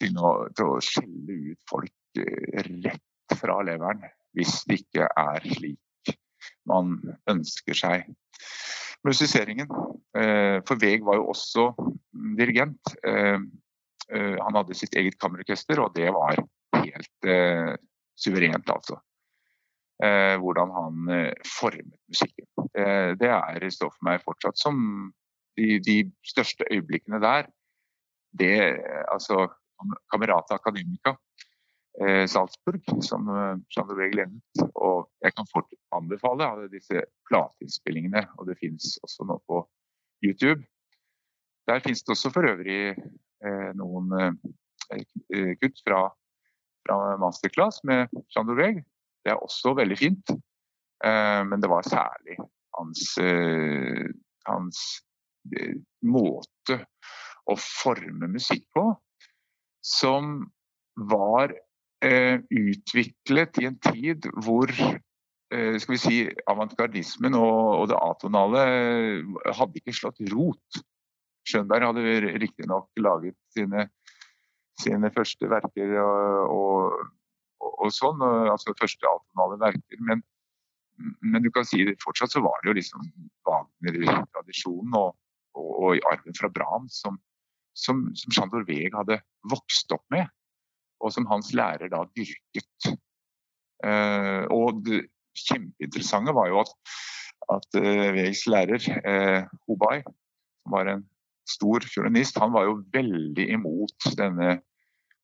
til 0.02 0.18
å, 0.18 0.34
til 0.58 0.74
å 0.74 0.82
skjelle 0.82 1.40
ut 1.52 1.70
folk 1.70 1.94
rett 2.18 3.38
fra 3.38 3.60
leveren 3.62 4.02
hvis 4.36 4.62
det 4.68 4.82
ikke 4.82 5.08
er 5.08 5.44
slik 5.44 5.78
man 6.68 6.96
ønsker 7.30 7.76
seg. 7.76 8.08
musiseringen. 9.06 9.68
Eh, 10.18 10.58
for 10.66 10.80
Veg 10.82 11.04
var 11.06 11.20
jo 11.20 11.28
også 11.30 11.68
dirigent. 12.36 12.94
Eh, 13.06 13.38
han 14.08 14.56
hadde 14.56 14.76
sitt 14.76 14.96
eget 14.96 15.18
kammerorkester, 15.20 15.80
og 15.84 15.92
det 15.94 16.08
var 16.16 16.38
helt 16.80 17.28
suverent, 18.16 18.70
altså. 18.72 18.96
Hvordan 19.98 20.70
han 20.72 21.10
formet 21.44 21.98
musikken. 22.08 22.46
Det 23.20 23.28
er 23.28 23.66
står 23.74 23.90
for 23.90 24.06
meg 24.08 24.22
fortsatt 24.22 24.56
som 24.56 24.78
de, 25.58 25.76
de 25.84 25.98
største 26.24 26.64
øyeblikkene 26.70 27.20
der. 27.20 27.50
Det, 28.32 28.54
altså 29.12 29.48
Kamerata 30.10 30.54
Akademika 30.54 31.10
eh, 31.10 31.16
Salzburg, 32.30 32.84
som 33.02 33.26
Jean 33.74 33.88
Doré 33.88 34.06
glemt. 34.12 34.60
Og 34.78 35.08
jeg 35.24 35.34
kan 35.34 35.48
fort 35.50 35.72
anbefale 35.96 36.46
alle 36.46 36.68
disse 36.70 37.02
plateinnspillingene, 37.26 38.22
og 38.38 38.46
det 38.46 38.58
finnes 38.60 38.92
også 39.02 39.26
nå 39.26 39.40
på 39.50 39.64
YouTube. 40.22 40.62
Der 41.68 41.82
finnes 41.84 42.02
det 42.02 42.14
også 42.14 42.30
for 42.32 42.48
øvrig 42.48 42.94
eh, 43.44 43.70
noen 43.76 44.14
eh, 44.16 45.54
kutt 45.60 45.82
fra, 45.84 46.04
fra, 46.86 46.98
masterclass 47.20 47.82
med 47.88 48.08
Jean 48.32 48.48
Doré. 48.48 48.70
Det 49.24 49.34
er 49.34 49.42
også 49.44 49.74
veldig 49.76 49.98
fint, 50.00 50.32
eh, 51.04 51.42
men 51.44 51.60
det 51.60 51.70
var 51.70 51.84
særlig 51.88 52.38
hans, 52.78 53.04
eh, 53.20 54.06
hans 54.48 54.80
eh, 55.52 55.76
måte 56.08 56.80
å 57.48 57.56
forme 57.60 58.30
musikk 58.32 58.64
på 58.76 58.86
som 59.84 60.40
var 61.10 61.52
eh, 61.52 61.67
utviklet 61.98 63.58
i 63.58 63.66
en 63.66 63.78
tid 63.82 64.28
hvor 64.44 64.70
eh, 65.54 65.76
skal 65.80 65.94
vi 65.94 66.00
si, 66.00 66.18
avantgardismen 66.50 67.36
og, 67.38 67.58
og, 67.80 67.84
det 67.90 67.98
atonale 67.98 68.64
eh, 68.68 69.52
hadde 69.58 69.80
ikke 69.80 69.96
slått 69.96 70.22
rot. 70.32 70.80
Schönberg 71.48 71.88
hadde 71.88 72.34
riktignok 72.42 72.90
laget 73.00 73.36
sine, 73.56 73.86
sine, 74.80 75.10
første 75.14 75.48
verker 75.48 75.94
og, 76.02 76.50
og, 76.52 77.70
og 77.86 77.94
sånn, 77.94 78.20
altså 78.20 78.76
første 78.78 79.08
atonale 79.08 79.56
verker. 79.62 80.02
Men, 80.04 80.20
men, 81.22 81.40
du 81.42 81.50
kan 81.54 81.64
si 81.64 81.86
fortsatt 82.04 82.34
så 82.36 82.44
var 82.44 82.60
det 82.60 82.72
jo 82.72 82.76
liksom 82.82 83.08
Wagner-tradisjonen 83.48 84.98
og, 85.00 85.16
og, 85.56 85.94
i 85.96 86.04
arven 86.12 86.36
fra 86.36 86.52
Brahms 86.52 87.00
som, 87.00 87.16
som, 87.72 88.10
som 88.18 88.34
Chandor 88.36 88.68
Weg 88.68 88.92
hadde 88.98 89.22
vokst 89.48 89.96
opp 89.96 90.04
med 90.12 90.28
og 90.98 91.14
som 91.14 91.28
hans 91.30 91.52
lærer 91.56 91.90
da 91.92 92.02
dyrket. 92.16 92.90
Uh, 93.84 94.44
og 94.50 94.82
det 94.86 95.04
kjempeinteressante 95.38 96.34
var 96.34 96.48
jo 96.50 96.62
at, 96.64 96.72
at 97.54 97.78
Wegs 98.16 98.46
lærer, 98.50 98.88
uh, 99.06 99.44
Hobay, 99.68 100.02
som 100.02 100.74
var 100.74 100.90
en 100.90 101.04
stor 101.48 101.84
fiolinist, 101.86 102.38
han 102.42 102.52
var 102.52 102.66
jo 102.68 102.80
veldig 102.92 103.46
imot 103.54 104.10
denne 104.18 104.58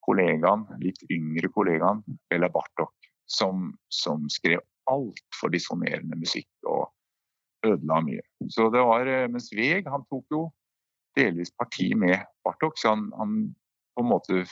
kollegaen, 0.04 0.66
litt 0.84 1.00
yngre 1.12 1.50
kollegaen, 1.52 2.02
Bella 2.30 2.50
Bartok, 2.52 2.94
som, 3.30 3.72
som 3.92 4.28
skrev 4.32 4.62
altfor 4.90 5.52
disponerende 5.52 6.16
musikk 6.20 6.48
og 6.68 6.90
ødela 7.64 8.00
mye. 8.04 8.24
Så 8.52 8.68
det 8.72 8.84
var, 8.84 9.08
Mens 9.32 9.50
Veg 9.56 9.88
han 9.88 10.04
tok 10.10 10.26
jo 10.32 10.44
delvis 11.16 11.52
parti 11.56 11.90
med 11.96 12.18
Bartok, 12.44 12.76
så 12.80 12.94
han, 12.94 13.08
han 13.18 13.36
på 13.94 14.04
en 14.04 14.10
måte 14.10 14.44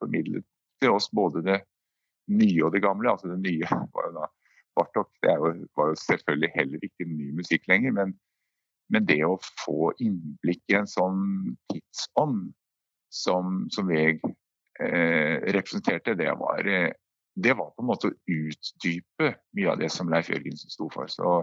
formidlet 0.00 0.46
til 0.84 0.94
oss 0.94 1.10
både 1.14 1.42
det 1.44 1.60
nye 2.32 2.64
og 2.64 2.72
det 2.74 2.82
gamle. 2.84 3.10
Altså 3.10 3.30
det 3.32 3.40
nye 3.42 3.68
var 3.68 4.08
jo 4.08 4.16
da 4.20 4.30
Bartok. 4.74 5.10
Det 5.22 5.34
jo, 5.34 5.52
var 5.76 5.92
jo 5.92 5.94
selvfølgelig 6.02 6.50
heller 6.54 6.86
ikke 6.86 7.08
ny 7.08 7.30
musikk 7.38 7.68
lenger, 7.70 7.94
men, 7.94 8.14
men, 8.90 9.06
det 9.06 9.20
å 9.26 9.36
få 9.62 9.92
innblikk 10.02 10.62
i 10.72 10.78
en 10.80 10.90
sånn 10.90 11.54
tidsånd 11.72 12.48
som, 13.14 13.60
som 13.70 13.90
Veg 13.90 14.22
eh, 14.82 15.38
representerte, 15.54 16.16
det 16.18 16.32
var, 16.40 16.66
eh, 16.66 16.90
det 17.34 17.54
var 17.54 17.70
på 17.74 17.84
en 17.84 17.90
måte 17.92 18.10
å 18.10 18.16
utdype 18.26 19.34
mye 19.54 19.70
av 19.70 19.78
det 19.82 19.92
som 19.94 20.10
Leif 20.10 20.32
Jørgensen 20.32 20.74
sto 20.74 20.90
for. 20.90 21.10
Så 21.10 21.36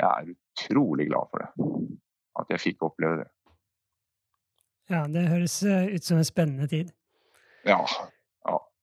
jeg 0.00 0.08
er 0.10 0.34
utrolig 0.34 1.08
glad 1.08 1.32
for 1.32 1.44
det. 1.44 1.68
At 2.40 2.52
jeg 2.52 2.66
fikk 2.66 2.84
oppleve 2.84 3.22
det. 3.22 3.30
Ja, 4.92 5.06
det 5.08 5.28
høres 5.30 5.62
eh, 5.64 5.94
ut 5.94 6.04
som 6.04 6.20
en 6.20 6.28
spennende 6.28 6.68
tid. 6.68 6.92
Ja, 7.64 7.80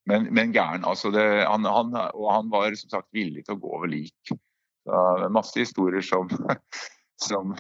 men, 0.10 0.28
men 0.34 0.54
gæren. 0.56 0.86
Altså 0.88 1.12
det, 1.12 1.26
han, 1.48 1.66
han, 1.66 1.96
og 2.14 2.28
han 2.34 2.52
var 2.52 2.76
som 2.78 2.92
sagt 2.94 3.10
villig 3.16 3.46
til 3.46 3.58
å 3.58 3.62
gå 3.62 3.74
over 3.80 3.92
lik. 3.92 4.32
Så, 4.32 5.02
masse 5.34 5.60
historier 5.60 6.06
som, 6.06 6.30
som 7.28 7.56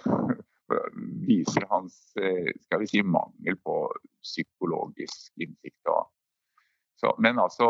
viser 1.27 1.65
hans 1.69 1.97
eh, 2.21 2.51
skal 2.65 2.83
vi 2.83 2.89
si, 2.89 3.03
mangel 3.03 3.57
på 3.65 3.81
psykologisk 4.23 5.33
innsikt. 5.41 5.91
Så, 6.99 7.13
men, 7.19 7.39
altså, 7.39 7.67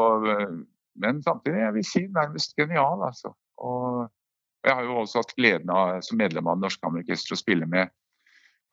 men 0.99 1.23
samtidig 1.23 1.61
jeg 1.61 1.75
vil 1.75 1.87
si 1.87 2.05
nærmest 2.07 2.55
genial. 2.57 3.03
Altså. 3.05 3.33
Og 3.61 4.07
jeg 4.65 4.75
har 4.75 4.87
jo 4.87 4.99
også 5.03 5.23
hatt 5.23 5.35
gleden 5.37 5.71
av 5.71 5.99
som 6.05 6.19
medlem 6.19 6.47
av 6.49 6.59
Det 6.59 6.67
Norske 6.67 7.35
å 7.35 7.39
spille 7.39 7.67
med 7.69 7.91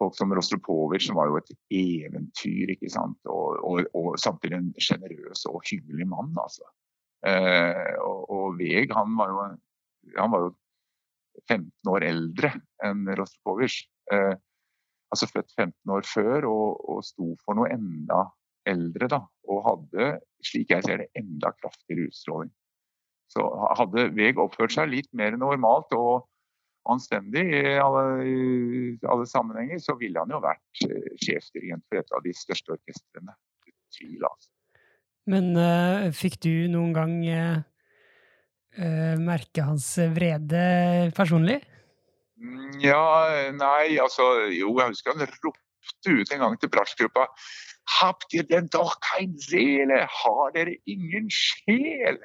folk 0.00 0.16
som 0.16 0.32
Rostropovitsj, 0.34 1.08
som 1.08 1.18
var 1.18 1.30
jo 1.30 1.38
et 1.40 1.52
eventyr, 1.72 2.72
ikke 2.74 2.90
sant. 2.92 3.18
Og, 3.30 3.60
og, 3.64 3.82
og 3.96 4.16
samtidig 4.20 4.58
en 4.58 4.72
sjenerøs 4.82 5.46
og 5.50 5.62
hyggelig 5.68 6.08
mann, 6.10 6.34
altså. 6.40 6.66
Eh, 7.26 7.94
og, 8.04 8.26
og, 8.30 8.58
Veg, 8.60 8.92
han 8.94 9.16
var, 9.18 9.32
jo, 9.32 9.46
han 10.18 10.34
var 10.34 10.46
jo 10.46 10.52
15 11.46 11.92
år 11.92 12.06
eldre 12.06 12.52
enn 12.84 13.06
Rostropovitsj. 13.18 13.86
Eh, 14.12 14.34
altså 15.14 15.28
født 15.30 15.52
15 15.54 15.94
år 15.96 16.06
før 16.08 16.48
og, 16.50 16.68
og 16.92 17.02
sto 17.06 17.32
for 17.44 17.58
noe 17.58 17.70
enda 17.72 18.26
eldre, 18.66 19.08
da. 19.10 19.20
Og 19.50 19.64
hadde, 19.66 20.12
slik 20.44 20.72
jeg 20.74 20.84
ser 20.86 21.02
det, 21.02 21.10
enda 21.18 21.52
kraftigere 21.60 22.10
utstråling. 22.10 22.52
Så 23.32 23.42
hadde 23.78 24.10
Veg 24.14 24.38
oppført 24.38 24.74
seg 24.74 24.90
litt 24.92 25.08
mer 25.16 25.34
normalt 25.38 25.90
og 25.96 26.26
anstendig 26.92 27.44
i 27.50 27.76
alle, 27.82 28.04
i 28.26 28.34
alle, 29.08 29.26
sammenhenger, 29.28 29.80
så 29.82 29.96
ville 30.00 30.22
han 30.22 30.32
jo 30.32 30.40
vært 30.44 30.82
uh, 30.88 31.12
sjefsdirigent 31.22 31.84
for 31.88 32.00
et 32.00 32.16
av 32.16 32.24
de 32.24 32.34
største 32.36 32.76
orkestrene. 32.76 33.36
Tvil, 33.96 34.20
altså. 34.26 34.50
Men 35.30 35.52
uh, 35.58 36.08
fikk 36.14 36.40
du 36.44 36.66
noen 36.70 36.92
gang 36.94 37.14
uh, 37.26 37.60
merke 39.22 39.64
hans 39.66 39.88
vrede 40.14 40.66
personlig? 41.16 41.60
Mm, 42.36 42.82
ja, 42.84 43.04
nei, 43.56 43.96
altså 44.02 44.26
Jo, 44.52 44.74
jeg 44.76 44.92
husker 44.92 45.14
han 45.14 45.24
ropte 45.24 46.12
ut 46.12 46.32
en 46.34 46.42
gang 46.42 46.58
til 46.60 46.68
bratsjgruppa 46.74 47.24
Habt 47.86 48.34
ihr 48.34 48.44
denn 48.44 48.68
doch 48.68 48.98
kein 49.00 49.38
Seele? 49.38 50.06
Har 50.10 50.50
dere 50.52 50.74
ingen 50.84 51.30
sjel? 51.30 52.18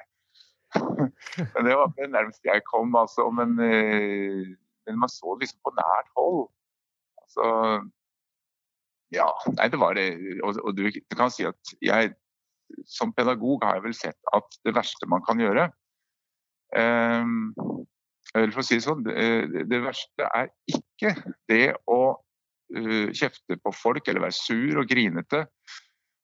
men 1.54 1.66
det 1.66 1.76
var 1.78 1.92
det 1.96 2.10
nærmeste 2.12 2.48
jeg 2.48 2.64
kom, 2.68 2.94
altså. 2.96 3.28
Men, 3.34 3.56
eh, 3.60 4.52
men 4.86 4.98
man 4.98 5.12
så 5.12 5.36
det 5.36 5.46
liksom 5.46 5.60
på 5.66 5.74
nært 5.78 6.10
hold. 6.18 6.46
Altså 7.24 7.46
Ja, 9.12 9.28
nei, 9.58 9.68
det 9.68 9.80
var 9.80 9.96
det. 9.98 10.08
Og, 10.40 10.56
og 10.64 10.76
du, 10.76 10.86
du, 10.88 11.16
kan 11.16 11.32
si 11.32 11.44
at 11.44 11.74
jeg 11.84 12.14
som 12.88 13.12
pedagog 13.12 13.64
har 13.66 13.76
jeg 13.76 13.84
vel 13.84 13.96
sett 13.96 14.32
at 14.32 14.58
det 14.64 14.72
verste 14.72 15.08
man 15.10 15.20
kan 15.26 15.40
gjøre 15.42 15.66
um, 16.72 17.50
eller 18.32 18.52
for 18.54 18.62
å 18.62 18.64
si 18.64 18.78
det 18.78 18.86
sånn, 18.86 19.02
det, 19.04 19.66
det 19.68 19.80
verste 19.84 20.28
er 20.30 20.48
ikke 20.72 21.12
det 21.52 21.66
å 21.90 22.00
uh, 22.16 23.08
kjefte 23.12 23.58
på 23.60 23.74
folk 23.76 24.08
eller 24.08 24.24
være 24.24 24.38
sur 24.38 24.80
og 24.80 24.88
grinete 24.88 25.44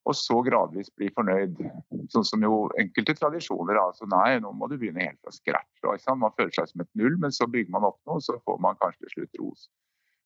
og 0.08 0.16
så 0.16 0.38
gradvis 0.44 0.88
bli 0.96 1.10
fornøyd. 1.12 1.60
Sånn 2.12 2.24
som 2.24 2.44
jo 2.44 2.62
enkelte 2.80 3.14
tradisjoner. 3.18 3.76
altså 3.80 4.08
Nei, 4.08 4.38
nå 4.40 4.54
må 4.56 4.70
du 4.70 4.78
begynne 4.78 5.04
helt 5.04 5.20
fra 5.20 5.34
scratch. 5.34 6.08
Man 6.08 6.34
føler 6.36 6.54
seg 6.56 6.70
som 6.70 6.84
et 6.84 6.90
null, 6.98 7.18
men 7.20 7.34
så 7.34 7.48
bygger 7.50 7.74
man 7.74 7.86
opp 7.90 8.00
noe, 8.08 8.22
så 8.24 8.38
får 8.46 8.60
man 8.64 8.78
kanskje 8.80 9.04
til 9.04 9.14
slutt 9.16 9.40
ros. 9.42 9.68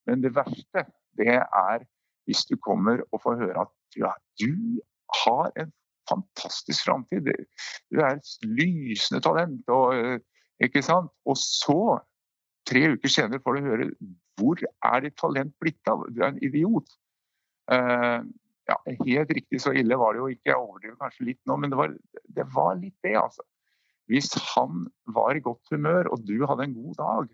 Men 0.07 0.23
det 0.23 0.35
verste, 0.37 0.87
det 1.19 1.35
er 1.43 1.87
hvis 2.27 2.45
du 2.47 2.55
kommer 2.63 3.03
og 3.11 3.23
får 3.25 3.41
høre 3.41 3.67
at 3.67 3.99
ja, 3.99 4.13
du 4.39 4.81
har 5.25 5.51
en 5.59 5.73
fantastisk 6.11 6.87
framtid. 6.87 7.31
Du 7.91 8.01
er 8.01 8.19
et 8.19 8.33
lysende 8.47 9.23
talent. 9.25 9.67
Og, 9.69 10.23
ikke 10.63 10.83
sant? 10.87 11.11
og 11.27 11.39
så, 11.41 11.99
tre 12.69 12.85
uker 12.95 13.11
senere, 13.11 13.43
får 13.43 13.59
du 13.59 13.67
høre 13.67 13.91
hvor 14.39 14.63
er 14.63 15.03
ditt 15.05 15.19
talent 15.21 15.53
blitt 15.61 15.91
av? 15.91 16.07
Du 16.15 16.23
er 16.23 16.31
en 16.33 16.43
idiot. 16.45 16.95
Ja, 18.71 18.77
helt 18.87 19.33
riktig 19.35 19.59
så 19.63 19.73
ille 19.75 19.99
var 19.99 20.15
det 20.15 20.23
jo 20.23 20.29
ikke. 20.31 20.53
Jeg 20.53 20.59
overdriver 20.61 20.99
kanskje 21.01 21.27
litt 21.33 21.41
nå, 21.51 21.57
men 21.59 21.73
det 21.73 21.79
var, 21.81 21.95
det 22.37 22.47
var, 22.55 22.77
litt 22.79 22.97
det, 23.05 23.17
altså. 23.19 23.45
Hvis 24.11 24.31
han 24.55 24.87
var 25.15 25.39
i 25.39 25.43
godt 25.43 25.73
humør, 25.73 26.11
og 26.13 26.23
du 26.27 26.37
hadde 26.47 26.69
en 26.69 26.77
god 26.77 26.95
dag, 27.01 27.33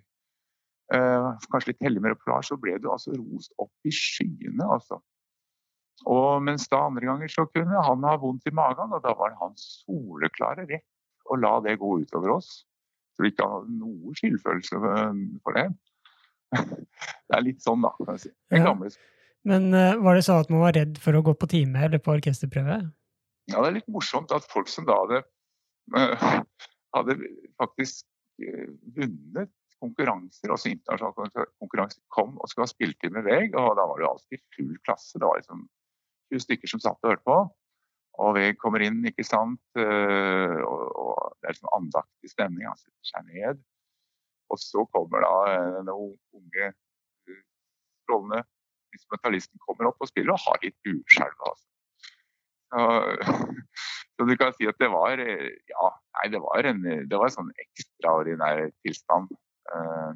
eh, 0.97 1.29
kanskje 1.53 1.73
litt 1.73 1.85
heldig 1.85 2.05
med 2.05 2.15
repertoar, 2.15 2.47
så 2.47 2.57
ble 2.61 2.79
du 2.81 2.89
altså 2.93 3.13
rost 3.17 3.53
opp 3.61 3.73
i 3.89 3.93
skyene, 3.93 4.65
altså. 4.65 5.01
Og 6.07 6.39
mens 6.47 6.69
da 6.71 6.85
andre 6.87 7.09
ganger 7.09 7.33
så 7.33 7.45
kunne 7.51 7.83
han 7.85 8.07
ha 8.07 8.15
vondt 8.23 8.47
i 8.49 8.55
magen, 8.55 8.95
og 8.95 9.03
da 9.05 9.13
var 9.19 9.35
det 9.35 9.43
hans 9.43 9.67
soleklare 9.83 10.65
rett 10.69 10.87
å 11.29 11.37
la 11.37 11.59
det 11.65 11.77
gå 11.81 11.99
utover 12.05 12.37
oss. 12.39 12.63
Så 13.17 13.25
vi 13.25 13.33
ikke 13.33 13.49
hadde 13.51 13.79
noe 13.81 14.15
skyldfølelse 14.17 14.79
for 14.79 15.59
det. 15.59 15.67
det 17.29 17.37
er 17.37 17.45
litt 17.45 17.65
sånn, 17.65 17.83
da, 17.85 17.93
kan 17.99 18.15
jeg 18.15 18.29
si. 18.29 18.35
Den 18.55 18.65
Ja. 18.65 18.75
Men 19.47 19.75
eh, 19.75 19.97
var 20.03 20.17
det 20.17 20.25
sånn 20.27 20.43
at 20.43 20.51
man 20.53 20.65
var 20.65 20.75
redd 20.77 20.99
for 21.03 21.17
å 21.17 21.23
gå 21.25 21.35
på 21.39 21.49
time 21.51 21.85
eller 21.87 22.03
på 22.03 22.15
orkesterprøve? 22.17 22.81
Ja, 23.49 23.61
det 23.61 23.69
er 23.69 23.77
litt 23.79 23.93
morsomt 23.93 24.33
at 24.35 24.47
folk 24.51 24.71
som 24.71 24.87
da 24.89 24.97
hadde, 24.99 25.23
eh, 25.97 26.27
hadde 26.97 27.17
faktisk 27.61 28.05
eh, 28.43 28.67
vunnet 28.97 29.53
konkurranser, 29.79 30.51
også 30.51 30.73
internasjonale 30.73 31.47
konkurranser, 31.63 32.03
kom 32.11 32.35
og 32.43 32.51
skulle 32.51 32.67
ha 32.67 33.11
med 33.15 33.29
Veg, 33.29 33.55
og 33.55 33.77
da 33.79 33.87
var 33.87 34.01
det 34.01 34.09
alltid 34.09 34.43
full 34.57 34.75
klasse. 34.83 35.15
Det 35.15 35.25
var 35.29 35.39
liksom 35.39 35.63
20 36.35 36.45
stykker 36.45 36.73
som 36.73 36.83
satt 36.83 36.99
og 37.05 37.13
hørte 37.13 37.27
på. 37.29 37.39
Og 38.19 38.35
Veg 38.35 38.59
kommer 38.59 38.83
inn, 38.83 38.99
ikke 39.07 39.23
sant. 39.23 39.63
Og, 39.79 40.81
og 40.99 41.21
det 41.39 41.47
er 41.47 41.55
liksom 41.55 41.71
andaktig 41.77 42.33
stemning. 42.33 42.67
Han 42.67 42.81
setter 42.81 43.13
seg 43.13 43.29
ned. 43.31 43.63
Og 44.51 44.59
så 44.59 44.83
kommer 44.91 45.23
da 45.23 45.37
noen 45.87 46.17
unge, 46.35 46.73
strålende 48.03 48.43
instrumentalisten 48.97 49.61
kommer 49.65 49.91
opp 49.91 50.05
og 50.05 50.11
spiller 50.11 50.35
og 50.35 50.43
har 50.45 50.63
litt 50.65 50.91
uskjelv. 50.93 51.45
Altså. 51.51 51.67
Så, 52.69 52.85
så 54.15 54.29
du 54.29 54.35
kan 54.41 54.55
si 54.57 54.69
at 54.69 54.81
det 54.83 54.91
var 54.93 55.23
eh, 55.23 55.49
ja, 55.73 55.91
nei, 56.19 56.27
det 56.35 56.43
var 56.45 56.71
en, 56.71 56.83
det 56.85 57.21
var 57.21 57.31
en 57.31 57.37
sånn 57.39 57.55
ekstraordinær 57.65 58.67
tilstand. 58.87 59.33
Uh, 59.69 60.13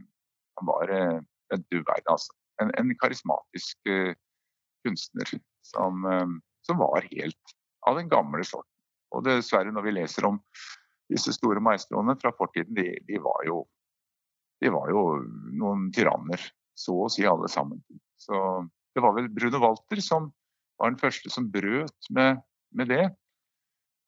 han 0.58 0.68
var 0.68 0.92
uh, 0.92 1.18
en 1.52 1.64
du 1.68 1.80
verden, 1.80 2.12
altså. 2.12 2.34
En, 2.60 2.70
en 2.78 2.92
karismatisk 3.00 3.90
uh, 3.90 4.12
kunstner 4.86 5.28
som, 5.62 6.04
eh, 6.04 6.26
som 6.66 6.78
var 6.78 7.06
helt 7.10 7.56
av 7.88 7.96
den 7.96 8.08
gamle 8.08 8.44
sorten. 8.44 8.70
Og 9.12 9.24
dessverre, 9.26 9.72
når 9.72 9.86
vi 9.86 9.96
leser 9.98 10.26
om 10.26 10.40
disse 11.12 11.34
store 11.36 11.60
maestroene 11.60 12.16
fra 12.20 12.32
fortiden, 12.36 12.74
de, 12.74 12.96
de, 13.08 13.18
var 13.22 13.44
jo, 13.46 13.62
de 14.62 14.72
var 14.72 14.90
jo 14.90 15.04
noen 15.58 15.90
tyranner. 15.94 16.40
Så 16.78 16.96
å 17.04 17.10
si 17.12 17.26
alle 17.28 17.50
sammen. 17.52 17.82
Så 18.22 18.38
det 18.94 19.02
var 19.04 19.16
vel 19.16 19.30
Bruno 19.32 19.60
Walter 19.62 20.00
som 20.04 20.30
var 20.78 20.92
den 20.92 21.00
første 21.00 21.30
som 21.32 21.50
brøt 21.52 22.10
med, 22.10 22.42
med 22.74 22.90
det. 22.92 23.04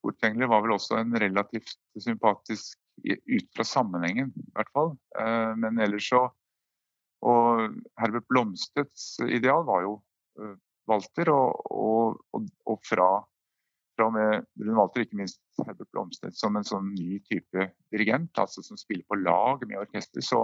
Furtwängler 0.04 0.50
var 0.50 0.64
vel 0.64 0.74
også 0.76 0.98
en 1.00 1.16
relativt 1.20 1.76
sympatisk 1.98 2.78
ut 3.08 3.48
fra 3.56 3.64
sammenhengen, 3.66 4.32
i 4.36 4.50
hvert 4.54 4.72
fall. 4.76 4.92
Eh, 5.18 5.52
Men 5.58 5.80
ellers 5.82 6.08
så 6.12 6.28
Og 7.24 7.72
Herbert 7.96 8.26
Blomstedts 8.28 9.16
ideal 9.24 9.62
var 9.64 9.80
jo 9.86 9.94
eh, 10.36 10.56
Walter, 10.90 11.30
og, 11.32 11.62
og, 11.72 12.50
og, 12.68 12.82
fra, 12.84 13.06
fra 13.96 14.08
med 14.12 14.44
Bruno 14.52 14.76
Walter, 14.82 15.06
ikke 15.06 15.16
minst 15.16 15.40
Herbert 15.64 15.88
Blomstedt, 15.94 16.36
som 16.36 16.58
en 16.60 16.68
sånn 16.68 16.90
ny 16.92 17.22
type 17.24 17.70
dirigent, 17.94 18.36
altså 18.36 18.60
som 18.66 18.76
spiller 18.76 19.06
på 19.08 19.16
lag 19.22 19.64
med 19.64 19.80
orkester, 19.80 20.20
så, 20.20 20.42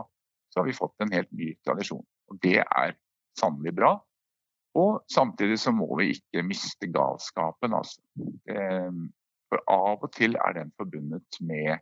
så 0.49 0.63
har 0.63 0.71
vi 0.71 0.79
fått 0.79 1.05
en 1.05 1.13
helt 1.13 1.29
ny 1.37 1.53
tradisjon. 1.67 2.07
Og 2.33 2.41
det 2.41 2.63
er 2.65 2.97
sannelig 3.39 3.75
bra. 3.77 3.95
Og 4.79 5.01
samtidig 5.11 5.59
så 5.59 5.73
må 5.75 5.89
vi 5.99 6.13
ikke 6.15 6.45
miste 6.47 6.89
galskapen, 6.95 7.75
altså. 7.75 8.03
For 9.51 9.63
av 9.67 10.05
og 10.07 10.11
til 10.15 10.37
er 10.39 10.55
den 10.55 10.71
forbundet 10.79 11.41
med 11.43 11.73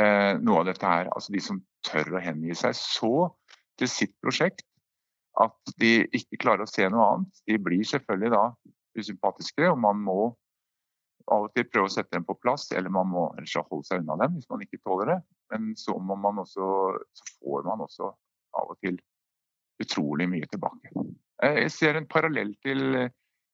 eh, 0.00 0.32
noe 0.40 0.62
av 0.62 0.70
dette 0.70 0.88
her. 0.88 1.10
Altså 1.12 1.34
de 1.34 1.42
som 1.44 1.60
tør 1.84 2.16
å 2.16 2.22
hengi 2.24 2.56
seg 2.56 2.72
så 2.78 3.28
til 3.80 3.90
sitt 3.90 4.14
prosjekt 4.24 4.64
at 5.42 5.74
de 5.82 6.06
ikke 6.14 6.40
klarer 6.40 6.64
å 6.64 6.70
se 6.70 6.86
noe 6.88 7.04
annet. 7.10 7.42
De 7.50 7.58
blir 7.60 7.84
selvfølgelig 7.88 8.32
da 8.32 8.44
usympatiske, 8.94 9.66
og 9.68 9.80
man 9.82 10.00
må 10.06 10.18
av 11.32 11.46
og 11.46 11.54
til 11.56 11.66
prøve 11.72 11.88
å 11.88 11.92
sette 11.92 12.12
dem 12.14 12.26
på 12.28 12.36
plass, 12.36 12.68
eller 12.76 12.92
man 12.92 13.08
må 13.10 13.26
ellers 13.34 13.56
holde 13.56 13.86
seg 13.88 14.02
unna 14.02 14.18
dem 14.20 14.36
hvis 14.36 14.48
man 14.52 14.62
ikke 14.64 14.82
tåler 14.84 15.14
det. 15.14 15.18
Men 15.52 15.72
så, 15.80 15.96
man 15.98 16.40
også, 16.42 16.68
så 17.16 17.28
får 17.40 17.66
man 17.68 17.84
også 17.84 18.10
av 18.54 18.70
og 18.70 18.78
til 18.84 19.00
utrolig 19.82 20.28
mye 20.30 20.48
tilbake. 20.50 20.92
Eh, 21.42 21.64
Jeg 21.64 21.72
ser 21.74 21.98
en 21.98 22.08
parallell 22.10 22.54
til 22.64 22.98
eh, 22.98 23.10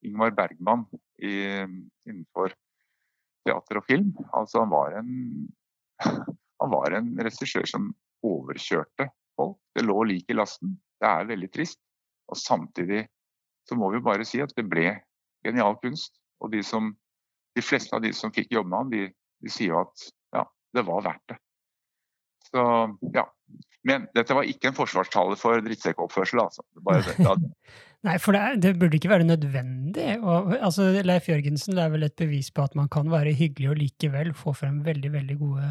Ingmar 0.06 0.32
Bergman 0.36 0.86
i, 1.20 1.32
innenfor 2.08 2.54
teater 3.44 3.80
og 3.80 3.86
film. 3.88 4.12
Altså 4.36 4.62
han 4.62 4.72
var 4.72 4.96
en, 5.00 5.10
han 6.62 6.72
var 6.72 6.96
en 6.96 7.12
regissør 7.20 7.68
som 7.68 7.90
overkjørte 8.26 9.10
folk. 9.36 9.58
Det 9.76 9.84
lå 9.84 9.98
lik 10.08 10.32
i 10.32 10.36
lasten. 10.36 10.76
Det 11.00 11.08
er 11.08 11.28
veldig 11.28 11.50
trist. 11.52 11.80
Og 12.30 12.38
samtidig 12.38 13.06
så 13.68 13.76
må 13.76 13.90
vi 13.92 14.02
bare 14.04 14.26
si 14.28 14.40
at 14.42 14.52
det 14.56 14.66
ble 14.68 14.94
genial 15.44 15.76
kunst. 15.82 16.16
Og 16.40 16.52
de, 16.54 16.62
som, 16.64 16.92
de 17.56 17.64
fleste 17.64 17.94
av 17.96 18.04
de 18.04 18.12
som 18.16 18.32
fikk 18.32 18.52
jobbe 18.54 18.70
med 18.72 18.78
han, 18.78 18.92
de, 18.92 19.02
de 19.44 19.52
sier 19.52 19.74
jo 19.74 19.82
at 19.82 20.06
ja, 20.36 20.46
det 20.76 20.86
var 20.88 21.04
verdt 21.04 21.34
det. 21.34 21.38
Så 22.50 22.62
ja. 23.14 23.26
Men 23.88 24.04
dette 24.16 24.36
var 24.36 24.48
ikke 24.48 24.70
en 24.70 24.76
forsvarstale 24.76 25.36
for 25.40 25.62
drittsekkoppførsel, 25.64 26.42
altså. 26.42 26.64
Nei, 28.06 28.16
for 28.20 28.36
det, 28.36 28.40
er, 28.40 28.58
det 28.60 28.74
burde 28.80 28.96
ikke 28.96 29.12
være 29.12 29.28
nødvendig. 29.28 30.14
Og, 30.20 30.54
altså, 30.56 30.88
Leif 31.04 31.28
Jørgensen 31.28 31.76
det 31.76 31.84
er 31.84 31.92
vel 31.92 32.06
et 32.06 32.16
bevis 32.16 32.48
på 32.52 32.64
at 32.64 32.76
man 32.78 32.88
kan 32.92 33.10
være 33.12 33.34
hyggelig 33.36 33.72
og 33.72 33.80
likevel 33.80 34.32
få 34.36 34.54
frem 34.56 34.80
veldig, 34.86 35.12
veldig 35.16 35.36
gode 35.40 35.66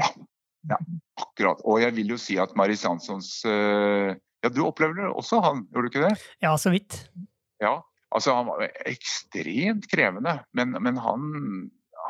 Ja, 0.00 0.78
akkurat. 1.20 1.60
Og 1.68 1.80
jeg 1.80 1.96
vil 1.96 2.12
jo 2.14 2.20
si 2.20 2.36
at 2.40 2.52
Maris 2.56 2.84
Janssons 2.84 3.30
eh, 3.48 4.12
Ja, 4.44 4.50
du 4.52 4.60
opplever 4.64 4.96
det 5.00 5.08
også, 5.12 5.40
han, 5.44 5.64
gjorde 5.72 5.88
du 5.88 5.92
ikke 5.92 6.04
det? 6.08 6.28
Ja, 6.44 6.52
så 6.60 6.72
vidt. 6.72 7.06
Ja. 7.64 7.78
Altså, 8.14 8.36
han 8.36 8.48
var 8.48 8.68
ekstremt 8.86 9.88
krevende, 9.90 10.36
men, 10.54 10.76
men 10.84 11.00
han, 11.02 11.24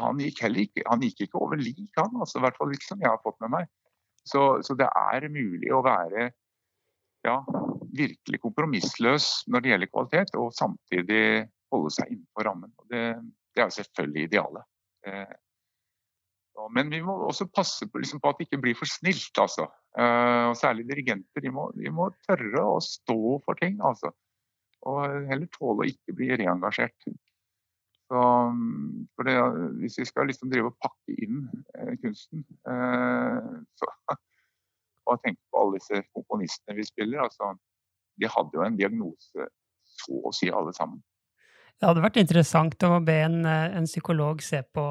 han 0.00 0.18
gikk 0.20 0.42
heller 0.44 0.66
ikke 0.66 0.82
Han 0.90 1.02
gikk 1.06 1.24
ikke 1.26 1.40
over 1.40 1.62
lik, 1.62 1.88
han. 1.98 2.10
Altså, 2.18 2.38
I 2.38 2.44
hvert 2.44 2.58
fall 2.58 2.74
ikke 2.74 2.90
som 2.90 3.02
jeg 3.02 3.10
har 3.10 3.22
fått 3.22 3.38
med 3.42 3.54
meg. 3.54 3.70
Så, 4.24 4.62
så 4.64 4.76
det 4.78 4.88
er 4.88 5.28
mulig 5.32 5.70
å 5.74 5.82
være 5.84 6.30
ja, 7.24 7.38
virkelig 7.96 8.40
kompromissløs 8.42 9.28
når 9.52 9.64
det 9.64 9.72
gjelder 9.72 9.92
kvalitet, 9.92 10.36
og 10.40 10.54
samtidig 10.56 11.24
holde 11.72 11.92
seg 11.94 12.12
innenfor 12.12 12.48
rammen. 12.48 12.72
Det, 12.90 13.06
det 13.54 13.62
er 13.62 13.70
jo 13.70 13.76
selvfølgelig 13.78 14.28
idealet. 14.28 14.68
Eh, 15.08 15.34
men 16.74 16.90
vi 16.90 17.00
må 17.02 17.16
også 17.26 17.48
passe 17.50 17.86
på, 17.90 18.00
liksom, 18.00 18.20
på 18.22 18.30
at 18.30 18.38
det 18.38 18.46
ikke 18.48 18.62
blir 18.62 18.76
for 18.78 18.88
snilt. 18.88 19.32
Altså. 19.40 19.66
Eh, 19.98 20.44
og 20.50 20.56
særlig 20.58 20.86
dirigenter. 20.90 21.42
De 21.42 21.50
må, 21.54 21.68
de 21.76 21.90
må 21.92 22.10
tørre 22.28 22.62
å 22.62 22.78
stå 22.84 23.18
for 23.44 23.58
ting. 23.60 23.80
Altså. 23.84 24.12
Og 24.86 25.28
heller 25.30 25.50
tåle 25.54 25.84
å 25.84 25.90
ikke 25.90 26.14
bli 26.16 26.30
reengasjert. 26.38 27.08
Så, 28.04 28.20
for 29.16 29.28
det, 29.28 29.34
hvis 29.80 29.96
vi 29.98 30.04
skal 30.04 30.28
liksom 30.28 30.50
drive 30.52 30.68
og 30.68 30.76
pakke 30.82 31.14
inn 31.24 31.46
eh, 31.78 31.94
kunsten 32.02 32.42
eh, 32.68 33.46
så, 33.80 33.88
og 35.08 35.22
tenke 35.24 35.40
på 35.48 35.62
alle 35.62 35.80
disse 35.80 36.02
komponistene 36.12 36.76
vi 36.76 36.84
spiller, 36.84 37.24
altså, 37.24 37.54
de 38.20 38.28
hadde 38.28 38.58
jo 38.58 38.64
en 38.66 38.76
diagnose, 38.76 39.48
så 39.96 40.20
å 40.20 40.34
si 40.36 40.50
alle 40.52 40.74
sammen. 40.76 41.00
Det 41.80 41.88
hadde 41.88 42.04
vært 42.04 42.20
interessant 42.20 42.86
å 42.86 43.00
be 43.04 43.16
en, 43.24 43.40
eh, 43.48 43.78
en 43.80 43.88
psykolog 43.88 44.44
se 44.44 44.60
på 44.68 44.86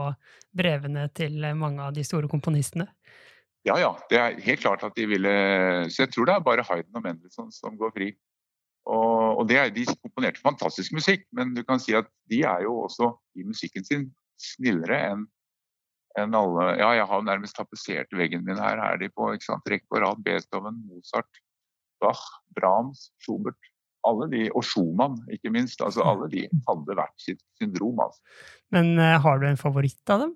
brevene 0.58 1.06
til 1.14 1.38
mange 1.60 1.86
av 1.86 1.94
de 1.94 2.04
store 2.08 2.30
komponistene. 2.32 2.90
Ja, 3.64 3.78
ja. 3.80 3.94
Det 4.10 4.20
er 4.20 4.42
helt 4.44 4.60
klart 4.66 4.84
at 4.84 4.98
de 4.98 5.06
ville 5.08 5.34
Så 5.88 6.04
jeg 6.04 6.12
tror 6.12 6.28
det 6.28 6.34
er 6.36 6.44
bare 6.44 6.66
Hayden 6.68 6.98
og 7.00 7.06
Mendelssohn 7.06 7.52
som 7.56 7.78
går 7.80 7.94
fri. 7.96 8.10
Og, 8.90 9.40
og 9.40 9.46
det 9.48 9.58
er, 9.60 9.70
De 9.72 9.86
komponerte 10.02 10.42
fantastisk 10.44 10.92
musikk, 10.96 11.24
men 11.32 11.54
du 11.56 11.64
kan 11.64 11.80
si 11.80 11.96
at 11.96 12.10
de 12.32 12.42
er 12.44 12.66
jo 12.66 12.82
også 12.84 13.14
i 13.40 13.46
musikken 13.48 13.86
sin 13.88 14.10
snillere 14.42 15.00
enn 15.14 15.24
enn 16.20 16.36
alle 16.38 16.76
Ja, 16.78 16.92
jeg 16.94 17.08
har 17.10 17.24
nærmest 17.26 17.56
tapetsert 17.58 18.12
veggen 18.14 18.44
min 18.46 18.60
her. 18.62 18.78
Er 18.78 19.00
de 19.02 19.08
på 19.10 19.32
ikke 19.34 19.48
sant, 19.48 19.66
rekke 19.72 19.88
og 19.96 20.04
rad? 20.04 20.20
Beethoven, 20.22 20.76
Mozart, 20.86 21.40
Bach, 22.04 22.22
Brahms, 22.54 23.08
Schubert. 23.24 23.58
Alle 24.06 24.28
de, 24.30 24.44
Og 24.54 24.62
Schumann, 24.68 25.16
ikke 25.32 25.50
minst. 25.50 25.82
altså 25.82 26.04
Alle 26.06 26.28
de 26.30 26.44
hadde 26.68 26.98
hvert 27.00 27.16
sitt 27.18 27.42
syndrom. 27.58 27.98
altså. 28.04 28.22
Men 28.76 28.94
uh, 29.00 29.16
har 29.24 29.40
du 29.42 29.48
en 29.48 29.58
favoritt 29.58 30.14
av 30.14 30.28
dem? 30.28 30.36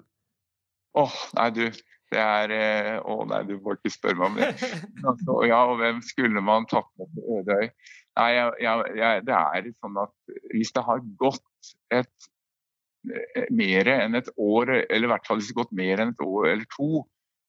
Åh, 0.97 1.13
nei 1.38 1.49
du. 1.53 1.65
Det 2.13 2.20
er 2.24 2.54
eh, 2.56 2.93
Å 3.04 3.17
nei, 3.28 3.41
du 3.50 3.58
må 3.63 3.76
ikke 3.76 3.91
spørre 3.91 4.20
meg 4.20 4.30
om 4.30 4.39
det. 4.39 4.72
Altså, 5.04 5.38
ja, 5.50 5.60
og 5.67 5.80
hvem 5.82 6.02
skulle 6.06 6.43
man 6.43 6.67
tatt 6.70 6.88
med 7.00 7.12
til 7.15 7.39
Ødøy? 7.39 7.70
Nei, 8.17 8.32
jeg, 8.34 8.80
jeg, 8.98 9.24
det 9.28 9.36
er 9.38 9.70
sånn 9.78 10.00
at 10.02 10.13
hvis 10.54 10.74
det 10.74 10.84
har 10.88 11.04
gått 11.20 11.74
et 11.93 12.30
eh, 13.12 13.48
mer 13.54 13.91
enn 13.93 14.17
et 14.17 14.32
år, 14.36 14.74
eller 14.88 15.10
i 15.10 15.12
hvert 15.12 15.28
fall 15.28 15.41
hvis 15.41 15.52
det 15.52 15.58
har 15.58 15.63
gått 15.65 15.78
mer 15.78 16.04
enn 16.04 16.15
et 16.15 16.26
år 16.26 16.52
eller 16.54 16.70
to 16.74 17.04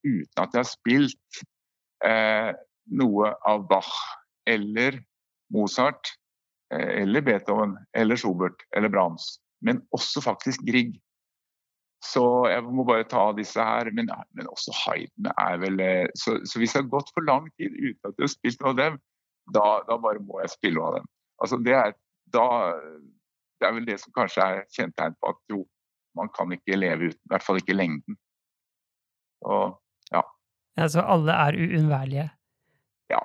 uten 0.07 0.43
at 0.43 0.55
jeg 0.55 0.61
har 0.61 0.69
spilt 0.69 1.43
eh, 2.07 2.51
noe 2.99 3.33
av 3.49 3.67
Bach 3.71 3.95
eller 4.49 5.01
Mozart 5.55 6.13
eh, 6.75 7.03
eller 7.03 7.25
Beethoven 7.25 7.77
eller 7.97 8.21
Schubert 8.21 8.65
eller 8.77 8.93
Brahms, 8.93 9.37
men 9.65 9.83
også 9.97 10.23
faktisk 10.25 10.65
Grieg, 10.69 10.99
så 12.05 12.25
jeg 12.47 12.63
må 12.63 12.85
bare 12.87 13.07
ta 13.11 13.25
disse 13.37 13.63
her. 13.63 13.91
Men, 13.95 14.11
men 14.39 14.51
også 14.51 14.75
Haydn 14.85 15.31
er 15.35 15.59
vel 15.63 15.81
eh, 15.83 16.07
så, 16.19 16.39
så 16.47 16.61
hvis 16.61 16.77
jeg 16.77 16.85
har 16.85 16.93
gått 16.93 17.11
for 17.15 17.27
lang 17.27 17.49
tid 17.59 17.75
uten 17.75 18.11
at 18.11 18.15
jeg 18.15 18.29
har 18.29 18.35
spilt 18.35 18.63
noe 18.63 18.75
av 18.75 18.79
dem, 18.83 19.01
da, 19.55 19.67
da 19.89 19.99
bare 20.03 20.23
må 20.23 20.43
jeg 20.45 20.55
spille 20.55 20.79
noe 20.79 20.93
av 20.93 21.01
dem. 21.01 21.11
Altså 21.43 21.59
det 21.65 21.75
er, 21.79 21.97
da, 22.35 22.47
det 23.59 23.69
er 23.69 23.77
vel 23.77 23.89
det 23.89 23.99
som 24.03 24.15
kanskje 24.17 24.47
er 24.47 24.65
kjennetegn 24.77 25.19
på 25.19 25.35
at 25.35 25.43
jo, 25.55 25.65
man 26.19 26.31
kan 26.35 26.55
ikke 26.55 26.79
leve 26.79 27.11
uten, 27.11 27.21
i 27.23 27.33
hvert 27.33 27.47
fall 27.47 27.61
ikke 27.61 27.77
lengden. 27.77 28.19
Og, 29.47 29.79
Altså, 30.79 31.03
alle 31.03 31.33
er 31.33 31.59
uunnværlige. 31.59 32.31
Ja, 33.11 33.19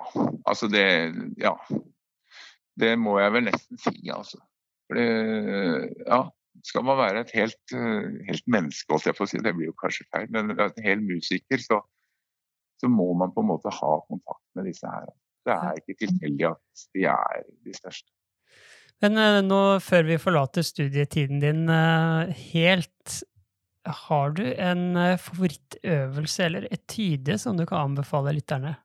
altså 0.46 0.68
det 0.68 0.86
Ja. 1.38 1.54
Det 2.80 2.98
må 2.98 3.18
jeg 3.20 3.32
vel 3.32 3.44
nesten 3.46 3.78
si, 3.78 4.10
altså. 4.10 4.40
For 4.88 4.98
det, 4.98 5.04
ja, 6.08 6.24
skal 6.64 6.84
man 6.86 6.98
være 7.00 7.24
et 7.24 7.34
helt, 7.36 7.74
helt 8.28 8.46
menneske, 8.50 8.88
holdt 8.92 9.10
jeg 9.10 9.18
på 9.18 9.26
å 9.26 9.30
si, 9.30 9.40
det 9.44 9.52
blir 9.56 9.68
jo 9.68 9.76
kanskje 9.80 10.06
feil, 10.08 10.30
men 10.32 10.54
en 10.54 10.80
hel 10.84 11.02
musiker, 11.04 11.60
så, 11.60 11.82
så 12.80 12.90
må 12.90 13.10
man 13.20 13.34
på 13.34 13.44
en 13.44 13.50
måte 13.52 13.72
ha 13.74 13.92
kontakt 14.08 14.44
med 14.56 14.68
disse 14.70 14.88
her. 14.88 15.10
Det 15.44 15.52
er 15.54 15.80
ikke 15.80 15.98
tilfeldig 16.00 16.46
at 16.48 16.86
de 16.96 17.04
er 17.12 17.44
de 17.66 17.76
største. 17.76 18.08
Men 19.04 19.20
uh, 19.20 19.42
nå, 19.44 19.60
før 19.84 20.08
vi 20.08 20.16
forlater 20.22 20.64
studietiden 20.64 21.42
din 21.42 21.66
uh, 21.68 22.32
helt, 22.54 23.18
har 23.84 24.32
du 24.38 24.46
en 24.48 24.96
favorittøvelse 25.20 26.46
eller 26.46 26.70
etyde 26.72 27.36
som 27.42 27.58
du 27.58 27.66
kan 27.68 27.90
anbefale 27.90 28.32
lytterne? 28.32 28.78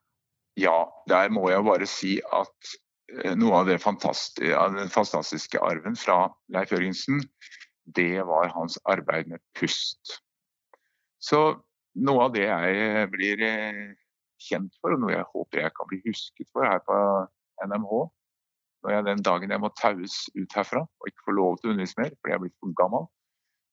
Ja, 0.60 0.76
der 1.08 1.32
må 1.32 1.46
jeg 1.48 1.64
bare 1.64 1.88
si 1.88 2.18
at 2.36 2.74
noe 3.40 3.62
av, 3.62 3.70
fantastiske, 3.82 4.52
av 4.56 4.76
den 4.76 4.90
fantastiske 4.92 5.60
arven 5.64 5.96
fra 5.98 6.28
Leif 6.54 6.74
Jørgensen, 6.74 7.22
det 7.96 8.22
var 8.28 8.52
hans 8.54 8.78
arbeid 8.90 9.30
med 9.30 9.42
pust. 9.58 10.20
Så 11.20 11.40
noe 12.00 12.26
av 12.26 12.34
det 12.34 12.46
jeg 12.46 13.10
blir 13.12 13.44
kjent 14.40 14.74
for, 14.80 14.94
og 14.94 15.02
noe 15.02 15.14
jeg 15.14 15.28
håper 15.34 15.64
jeg 15.64 15.74
kan 15.76 15.90
bli 15.90 16.00
husket 16.06 16.48
for 16.52 16.66
her 16.66 16.80
på 16.86 16.96
NMH, 17.66 17.94
når 18.84 18.94
jeg 18.94 19.06
den 19.10 19.24
dagen 19.24 19.52
jeg 19.52 19.62
må 19.62 19.70
taues 19.76 20.20
ut 20.36 20.54
herfra 20.56 20.84
og 20.86 21.08
ikke 21.08 21.26
får 21.26 21.36
lov 21.36 21.58
til 21.58 21.68
å 21.68 21.74
undervise 21.74 22.00
mer 22.00 22.14
fordi 22.14 22.32
jeg 22.32 22.38
er 22.38 22.44
blitt 22.44 22.60
for 22.62 22.76
gammel, 22.78 23.08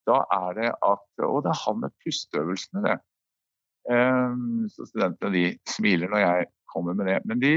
da 0.08 0.18
er 0.36 0.58
det 0.58 0.72
at 0.88 1.24
Og 1.28 1.40
det 1.44 1.52
er 1.52 1.62
han 1.66 1.80
med 1.84 1.96
pusteøvelsene, 2.04 2.84
det. 2.86 2.98
Um, 3.88 4.68
så 4.72 4.86
studentene 4.88 5.32
de 5.34 5.46
smiler 5.68 6.12
når 6.12 6.24
jeg 6.24 6.48
kommer 6.72 6.96
med 6.96 7.10
det. 7.12 7.18
Men 7.28 7.42
de 7.44 7.54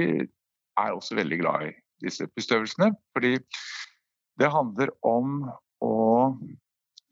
er 0.78 0.94
også 0.94 1.18
veldig 1.18 1.38
glad 1.42 1.68
i 1.68 1.72
disse 2.02 2.26
pusteøvelsene. 2.34 2.90
Fordi 3.14 3.36
det 4.40 4.50
handler 4.50 4.90
om 5.06 5.44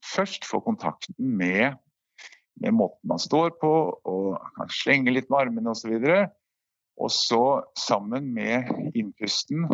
først 0.05 0.47
få 0.49 0.61
kontakten 0.65 1.37
med, 1.39 1.77
med 2.63 2.75
måten 2.75 3.11
man 3.11 3.23
står 3.23 3.57
på, 3.61 3.73
og 4.05 4.39
kan 4.57 4.73
slenge 4.73 5.15
litt 5.15 5.31
med 5.31 5.47
armene 5.47 5.75
osv. 5.75 5.95
Og, 5.99 6.35
og 6.99 7.13
så 7.15 7.45
sammen 7.79 8.33
med 8.35 8.69
innpusten 8.95 9.69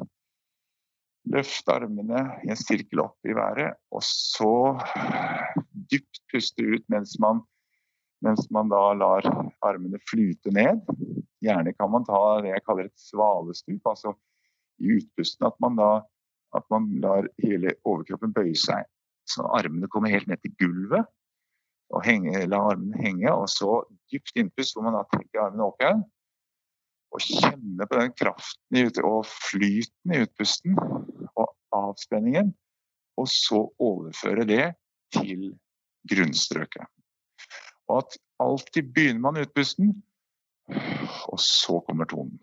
Løft 1.32 1.70
armene 1.72 2.20
i 2.44 2.50
en 2.52 2.58
sirkel 2.60 3.00
opp 3.00 3.24
i 3.24 3.32
været, 3.32 3.78
og 3.88 4.02
så 4.04 4.76
dypt 5.88 6.20
puste 6.28 6.66
ut 6.68 6.84
mens 6.92 7.14
man, 7.22 7.40
mens 8.24 8.44
man 8.52 8.68
da 8.68 8.82
lar 9.00 9.24
armene 9.64 10.00
flyte 10.10 10.52
ned. 10.52 10.82
Gjerne 11.40 11.72
kan 11.78 11.92
man 11.94 12.04
ta 12.04 12.20
det 12.44 12.52
jeg 12.52 12.64
kaller 12.66 12.90
et 12.90 13.06
svalestup, 13.06 13.88
altså 13.88 14.12
i 14.84 14.98
utpusten 14.98 15.48
at 15.48 15.56
man 15.64 15.80
da 15.80 15.88
at 16.54 16.68
man 16.70 16.90
lar 17.02 17.26
hele 17.42 17.72
overkroppen 17.88 18.34
bøye 18.36 18.54
seg. 18.58 18.84
Så 19.28 19.44
armene 19.56 19.88
kommer 19.90 20.12
helt 20.12 20.28
ned 20.30 20.42
til 20.42 20.54
gulvet. 20.60 21.06
og 21.94 22.00
henge, 22.02 22.46
La 22.48 22.58
armene 22.72 22.96
henge, 22.98 23.28
og 23.30 23.44
så 23.52 23.84
dypt 24.10 24.32
innpust 24.40 24.74
hvor 24.74 24.86
man 24.86 24.96
da 24.96 25.02
trekker 25.12 25.42
armene 25.44 25.66
opp 25.68 25.82
igjen 25.84 26.00
og 27.14 27.22
kjenne 27.22 27.86
på 27.86 27.98
den 28.00 28.14
kraften 28.18 29.04
og 29.06 29.20
flyten 29.28 30.14
i 30.16 30.22
utpusten 30.24 30.78
og 31.36 31.52
avspenningen, 31.76 32.50
og 33.20 33.28
så 33.30 33.60
overføre 33.78 34.46
det 34.48 34.64
til 35.14 35.52
grunnstrøket. 36.10 36.88
Og 37.86 38.00
at 38.02 38.18
alltid 38.42 38.90
begynner 38.96 39.22
man 39.28 39.40
utpusten, 39.44 39.92
og 41.30 41.38
så 41.38 41.78
kommer 41.86 42.08
tonen. 42.10 42.34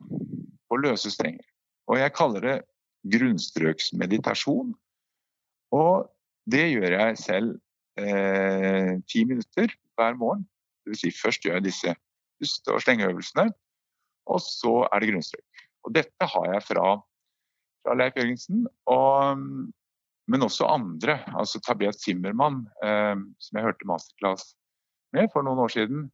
På 0.69 0.79
løse 0.79 1.11
strenger. 1.11 1.43
Og 1.91 1.99
jeg 1.99 2.15
kaller 2.15 2.45
det 2.45 2.57
grunnstrøksmeditasjon. 3.11 4.71
Og 5.75 6.07
det 6.51 6.67
gjør 6.73 6.95
jeg 6.97 7.19
selv 7.21 7.51
eh, 7.99 8.97
ti 9.09 9.23
minutter 9.27 9.73
hver 9.97 10.17
morgen. 10.19 10.45
Det 10.81 10.93
vil 10.93 11.01
si 11.03 11.11
først 11.15 11.45
gjør 11.45 11.59
jeg 11.59 11.67
disse 11.69 11.93
puste- 12.41 12.73
og 12.75 12.81
slengeøvelsene. 12.85 13.49
Og 14.31 14.41
så 14.43 14.73
er 14.87 15.01
det 15.01 15.11
grunnstrøk. 15.11 15.65
Og 15.85 15.95
dette 15.97 16.27
har 16.33 16.47
jeg 16.53 16.63
fra, 16.67 16.87
fra 17.81 17.97
Leif 17.97 18.17
Jørgensen, 18.17 18.65
og, 18.89 19.45
men 20.29 20.45
også 20.45 20.69
andre. 20.69 21.19
Altså 21.33 21.61
Tabea 21.65 21.93
Zimmermann, 21.95 22.63
eh, 22.85 23.17
som 23.41 23.57
jeg 23.59 23.67
hørte 23.67 23.89
masterclass 23.89 24.53
med 25.15 25.31
for 25.33 25.45
noen 25.45 25.63
år 25.65 25.73
siden. 25.73 26.07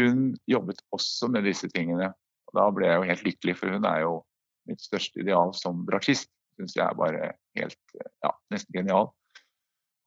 Hun 0.00 0.32
jobbet 0.48 0.82
også 0.96 1.28
med 1.32 1.46
disse 1.46 1.68
tingene. 1.72 2.12
Og 2.48 2.58
da 2.58 2.68
ble 2.74 2.88
jeg 2.88 2.98
jo 2.98 3.08
helt 3.10 3.26
lykkelig, 3.28 3.56
for 3.60 3.74
hun 3.74 3.88
er 3.88 4.04
jo 4.04 4.20
mitt 4.68 4.82
største 4.82 5.22
ideal 5.22 5.54
som 5.56 5.84
bratsjist. 5.88 6.30
Syns 6.58 6.76
jeg 6.76 6.84
er 6.84 6.98
bare 6.98 7.32
helt 7.56 7.96
ja, 7.96 8.32
nesten 8.52 8.74
genial. 8.76 9.08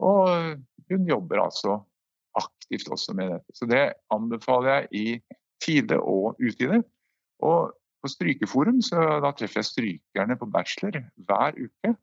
Og 0.03 0.57
hun 0.89 1.07
jobber 1.07 1.43
altså 1.45 1.79
aktivt 2.35 2.89
også 2.91 3.15
med 3.15 3.31
dette. 3.31 3.55
Så 3.55 3.67
det 3.69 3.85
anbefaler 4.13 4.69
jeg 4.73 4.87
i 4.91 5.05
tide 5.63 5.99
og 5.99 6.35
utide. 6.41 6.81
Og 7.43 7.71
på 8.03 8.11
Strykeforum 8.11 8.81
så 8.85 9.19
da 9.23 9.31
treffer 9.33 9.61
jeg 9.61 9.71
strykerne 9.71 10.37
på 10.39 10.49
bachelor 10.51 10.99
hver 11.27 11.57
uke. 11.57 11.95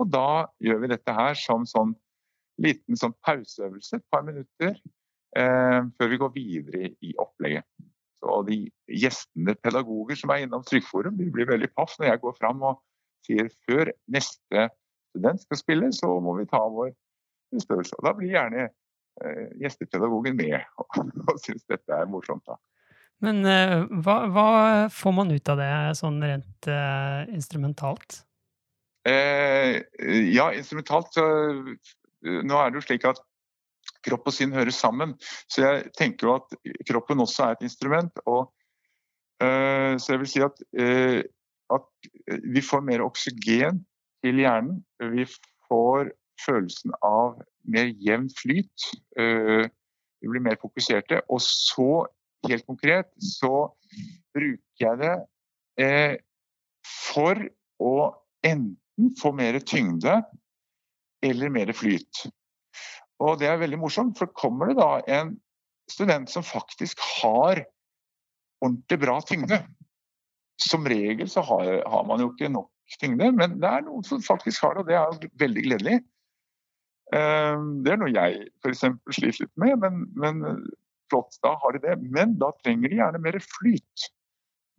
Og 0.00 0.08
da 0.08 0.46
gjør 0.64 0.80
vi 0.82 0.92
dette 0.94 1.14
her 1.14 1.36
som 1.38 1.66
sånn 1.68 1.92
liten 2.62 2.98
sånn 2.98 3.14
pauseøvelse, 3.24 3.98
et 3.98 4.12
par 4.12 4.24
minutter, 4.26 4.76
eh, 5.36 5.80
før 5.98 6.10
vi 6.10 6.20
går 6.20 6.32
videre 6.34 6.90
i 7.00 7.14
opplegget. 7.20 7.66
Så 8.22 8.38
de 8.46 8.58
gjestene 8.86 9.54
pedagoger 9.58 10.18
som 10.20 10.30
er 10.30 10.44
innom 10.44 10.64
Strykeforum, 10.64 11.16
de 11.18 11.30
blir 11.32 11.48
veldig 11.48 11.72
paff 11.74 11.96
når 11.98 12.12
jeg 12.12 12.22
går 12.22 12.36
fram 12.38 12.62
og 12.62 12.82
sier 13.26 13.48
før 13.66 13.90
neste 14.08 14.68
student 15.12 15.42
skal 15.42 15.60
spille, 15.60 15.92
så 15.92 16.08
må 16.22 16.36
vi 16.38 16.48
ta 16.50 16.60
vår 16.62 16.92
størrelse. 17.60 17.98
Og 17.98 18.06
da 18.06 18.14
blir 18.16 18.32
gjerne 18.32 18.68
eh, 18.70 19.48
gjestepedagogen 19.60 20.38
med 20.38 20.56
og, 20.80 21.02
og 21.28 21.40
syns 21.42 21.66
dette 21.68 21.98
er 21.98 22.08
morsomt. 22.08 22.46
da. 22.48 22.56
Men 23.22 23.44
eh, 23.46 23.78
hva, 24.02 24.16
hva, 24.34 24.46
får 24.90 25.14
man 25.14 25.30
ut 25.30 25.50
av 25.52 25.60
det 25.60 25.72
sånn 25.98 26.18
rent 26.24 26.68
eh, 26.70 27.20
instrumentalt? 27.30 28.22
Eh, 29.06 29.82
ja, 30.30 30.48
instrumentalt 30.54 31.10
så 31.16 31.26
Nå 32.22 32.54
er 32.54 32.70
det 32.70 32.78
jo 32.78 32.84
slik 32.84 33.06
at 33.08 33.18
kropp 34.06 34.28
og 34.30 34.34
sinn 34.34 34.52
hører 34.54 34.74
sammen. 34.74 35.16
Så 35.50 35.64
jeg 35.64 35.88
tenker 35.98 36.28
jo 36.28 36.34
at 36.36 36.52
kroppen 36.86 37.22
også 37.22 37.48
er 37.48 37.56
et 37.56 37.64
instrument. 37.66 38.20
Og, 38.30 38.44
uh, 39.42 39.98
så 39.98 40.12
jeg 40.14 40.20
vil 40.20 40.30
si 40.30 40.44
at, 40.46 40.62
at 41.74 42.10
vi 42.54 42.62
får 42.62 42.84
mer 42.86 43.02
oksygen 43.02 43.80
til 44.22 44.38
hjernen. 44.38 44.84
Vi 45.16 45.26
får 45.66 46.12
følelsen 46.40 46.94
av 47.04 47.40
mer 47.68 47.92
jevn 48.00 48.28
flyt. 48.38 48.88
vi 49.16 50.30
blir 50.30 50.42
mer 50.42 50.58
fokuserte. 50.62 51.20
Og 51.28 51.42
så 51.44 52.06
helt 52.48 52.66
konkret, 52.66 53.10
så 53.18 53.70
bruker 54.34 54.86
jeg 54.86 55.00
det 55.02 55.14
eh, 55.82 56.14
for 56.86 57.38
å 57.82 57.96
enten 58.46 59.12
få 59.20 59.32
mer 59.36 59.58
tyngde 59.66 60.20
eller 61.22 61.52
mer 61.54 61.72
flyt. 61.76 62.26
Og 63.22 63.38
det 63.38 63.48
er 63.48 63.60
veldig 63.60 63.78
morsomt, 63.78 64.16
for 64.18 64.32
kommer 64.34 64.72
det 64.72 64.80
da 64.80 65.20
en 65.20 65.36
student 65.90 66.30
som 66.30 66.46
faktisk 66.46 67.00
har 67.20 67.62
ordentlig 68.62 68.98
bra 69.02 69.16
tyngde 69.26 69.58
Som 70.62 70.86
regel 70.86 71.26
så 71.30 71.42
har, 71.42 71.68
har 71.90 72.04
man 72.06 72.20
jo 72.22 72.28
ikke 72.30 72.50
nok 72.52 72.70
tyngde, 73.00 73.32
men 73.34 73.56
det 73.62 73.66
er 73.66 73.82
noen 73.86 74.04
som 74.06 74.20
faktisk 74.22 74.62
har 74.62 74.76
det, 74.76 74.82
og 74.84 74.90
det 74.90 74.98
er 74.98 75.38
veldig 75.40 75.62
gledelig. 75.64 75.96
Eh, 77.12 77.64
det 77.84 77.92
er 77.92 78.00
noe 78.00 78.12
jeg 78.12 78.46
f.eks. 78.62 78.86
sliter 79.12 79.44
litt 79.44 79.60
med, 79.60 79.82
men, 79.82 80.06
men 80.16 80.64
flott, 81.12 81.36
da 81.44 81.54
har 81.60 81.76
de 81.76 81.82
det. 81.84 81.98
Men 82.14 82.36
da 82.40 82.52
trenger 82.62 82.92
de 82.92 83.00
gjerne 83.00 83.22
mer 83.22 83.38
flyt. 83.44 84.08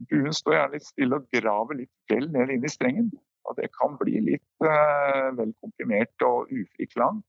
Buen 0.10 0.34
står 0.36 0.58
gjerne 0.58 0.78
litt 0.78 0.88
stille 0.88 1.20
og 1.20 1.30
graver 1.36 1.80
litt 1.84 2.12
vel 2.12 2.28
ned 2.34 2.56
inn 2.56 2.66
i 2.66 2.72
strengen. 2.72 3.12
Og 3.48 3.58
det 3.60 3.70
kan 3.76 3.98
bli 4.00 4.22
litt 4.24 4.66
uh, 4.66 5.30
vel 5.38 5.52
komprimert 5.62 6.26
og 6.26 6.52
ufri 6.52 6.88
klang. 6.90 7.22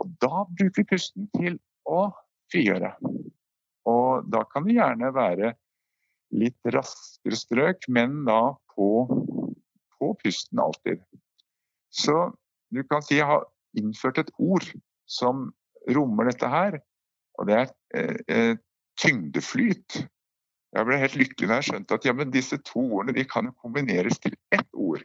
Og 0.00 0.12
da 0.22 0.44
bruker 0.48 0.80
vi 0.80 0.88
pusten 0.94 1.26
til 1.36 1.58
å 1.84 2.06
frigjøre. 2.52 2.94
Og 3.90 4.30
da 4.30 4.44
kan 4.48 4.64
det 4.66 4.78
gjerne 4.78 5.10
være 5.14 5.52
litt 6.40 6.70
raskere 6.72 7.36
strøk, 7.36 7.88
men 7.90 8.22
da 8.28 8.54
på, 8.74 8.90
på 9.98 10.12
pusten 10.22 10.62
alltid. 10.62 11.02
Så 11.90 12.30
du 12.70 12.84
kan 12.86 13.02
si 13.02 13.18
innført 13.78 14.20
et 14.22 14.32
ord 14.38 14.66
som 15.10 15.48
rommer 15.90 16.30
dette 16.30 16.48
her. 16.50 16.78
Og 17.40 17.48
det 17.48 17.56
er 17.56 17.70
eh, 17.96 18.18
eh, 18.28 18.54
tyngdeflyt. 19.00 20.02
Jeg 20.70 20.86
ble 20.86 21.00
helt 21.00 21.18
lykkelig 21.18 21.50
da 21.50 21.58
jeg 21.58 21.70
skjønte 21.70 21.98
at 21.98 22.06
ja, 22.06 22.14
disse 22.30 22.60
to 22.66 22.82
ordene 22.82 23.16
de 23.16 23.26
kan 23.26 23.48
jo 23.48 23.56
kombineres 23.62 24.20
til 24.22 24.36
ett 24.54 24.68
ord. 24.74 25.02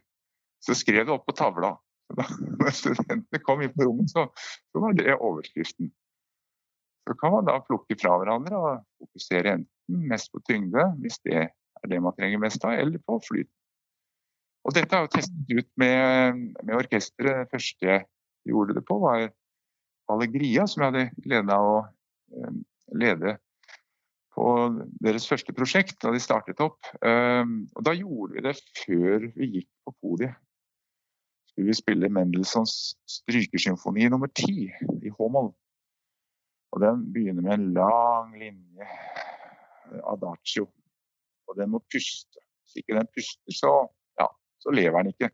Så 0.61 0.77
skrev 0.77 1.01
jeg 1.01 1.09
det 1.09 1.15
opp 1.15 1.25
på 1.29 1.37
tavla. 1.37 1.75
Da 2.15 2.25
studentene 2.75 3.41
kom 3.41 3.63
inn 3.65 3.73
på 3.73 3.87
rommet, 3.87 4.11
så, 4.13 4.27
så, 4.35 4.81
var 4.81 4.97
det 4.97 5.15
overskriften. 5.15 5.89
Så 7.05 7.13
kan 7.21 7.33
man 7.33 7.47
da 7.47 7.59
plukke 7.65 7.97
fra 8.01 8.15
hverandre 8.17 8.57
og 8.57 8.83
fokusere 9.01 9.59
enten 9.59 10.05
mest 10.09 10.31
på 10.33 10.41
tyngde, 10.45 10.85
hvis 11.01 11.21
det 11.25 11.37
er 11.45 11.49
er 11.85 11.93
det 11.93 12.01
man 12.03 12.15
trenger 12.17 12.41
mest 12.41 12.65
av, 12.65 12.75
eller 12.79 13.01
på 13.05 13.19
flyt. 13.27 13.49
Og 14.65 14.73
dette 14.73 14.97
har 14.97 15.05
jo 15.05 15.13
testet 15.13 15.51
ut 15.53 15.67
med, 15.81 16.41
med 16.65 16.77
orkesteret. 16.79 17.51
Første 17.51 17.99
gjorde 18.45 18.77
det 18.77 18.85
på, 18.85 18.99
var 19.01 19.27
Allegria, 20.11 20.67
som 20.69 20.83
jeg 20.83 20.93
hadde 20.93 21.25
gleden 21.25 21.51
av 21.53 21.65
å 21.65 21.77
eh, 21.81 22.55
lede 23.01 23.37
på 24.35 24.47
deres 25.01 25.27
første 25.29 25.53
prosjekt 25.55 25.97
da 26.03 26.11
de 26.13 26.21
startet 26.21 26.61
opp. 26.63 26.81
Eh, 27.01 27.43
og 27.45 27.85
da 27.87 27.95
gjorde 27.95 28.37
vi 28.37 28.45
det 28.45 28.55
før 28.81 29.29
vi 29.37 29.51
gikk 29.59 29.69
på 29.87 29.95
podiet. 30.03 30.35
Skulle 31.51 31.71
vi 31.71 31.77
spille 31.77 32.11
Mendelssohns 32.11 32.95
strykesymfoni 33.07 34.09
nummer 34.11 34.31
ti 34.35 34.67
i 34.67 35.13
H-moll. 35.15 35.53
Og 36.75 36.81
den 36.83 37.05
begynner 37.15 37.45
med 37.45 37.53
en 37.55 37.69
lang 37.77 38.33
linje 38.35 38.87
adagio. 40.03 40.67
Og 41.47 41.55
den 41.55 41.71
må 41.71 41.79
puste. 41.87 42.41
Hvis 42.65 42.81
ikke 42.81 42.97
den 42.97 43.07
puster, 43.15 43.55
så, 43.55 43.71
ja, 44.19 44.27
så 44.59 44.73
lever 44.75 45.05
den 45.05 45.13
ikke. 45.13 45.29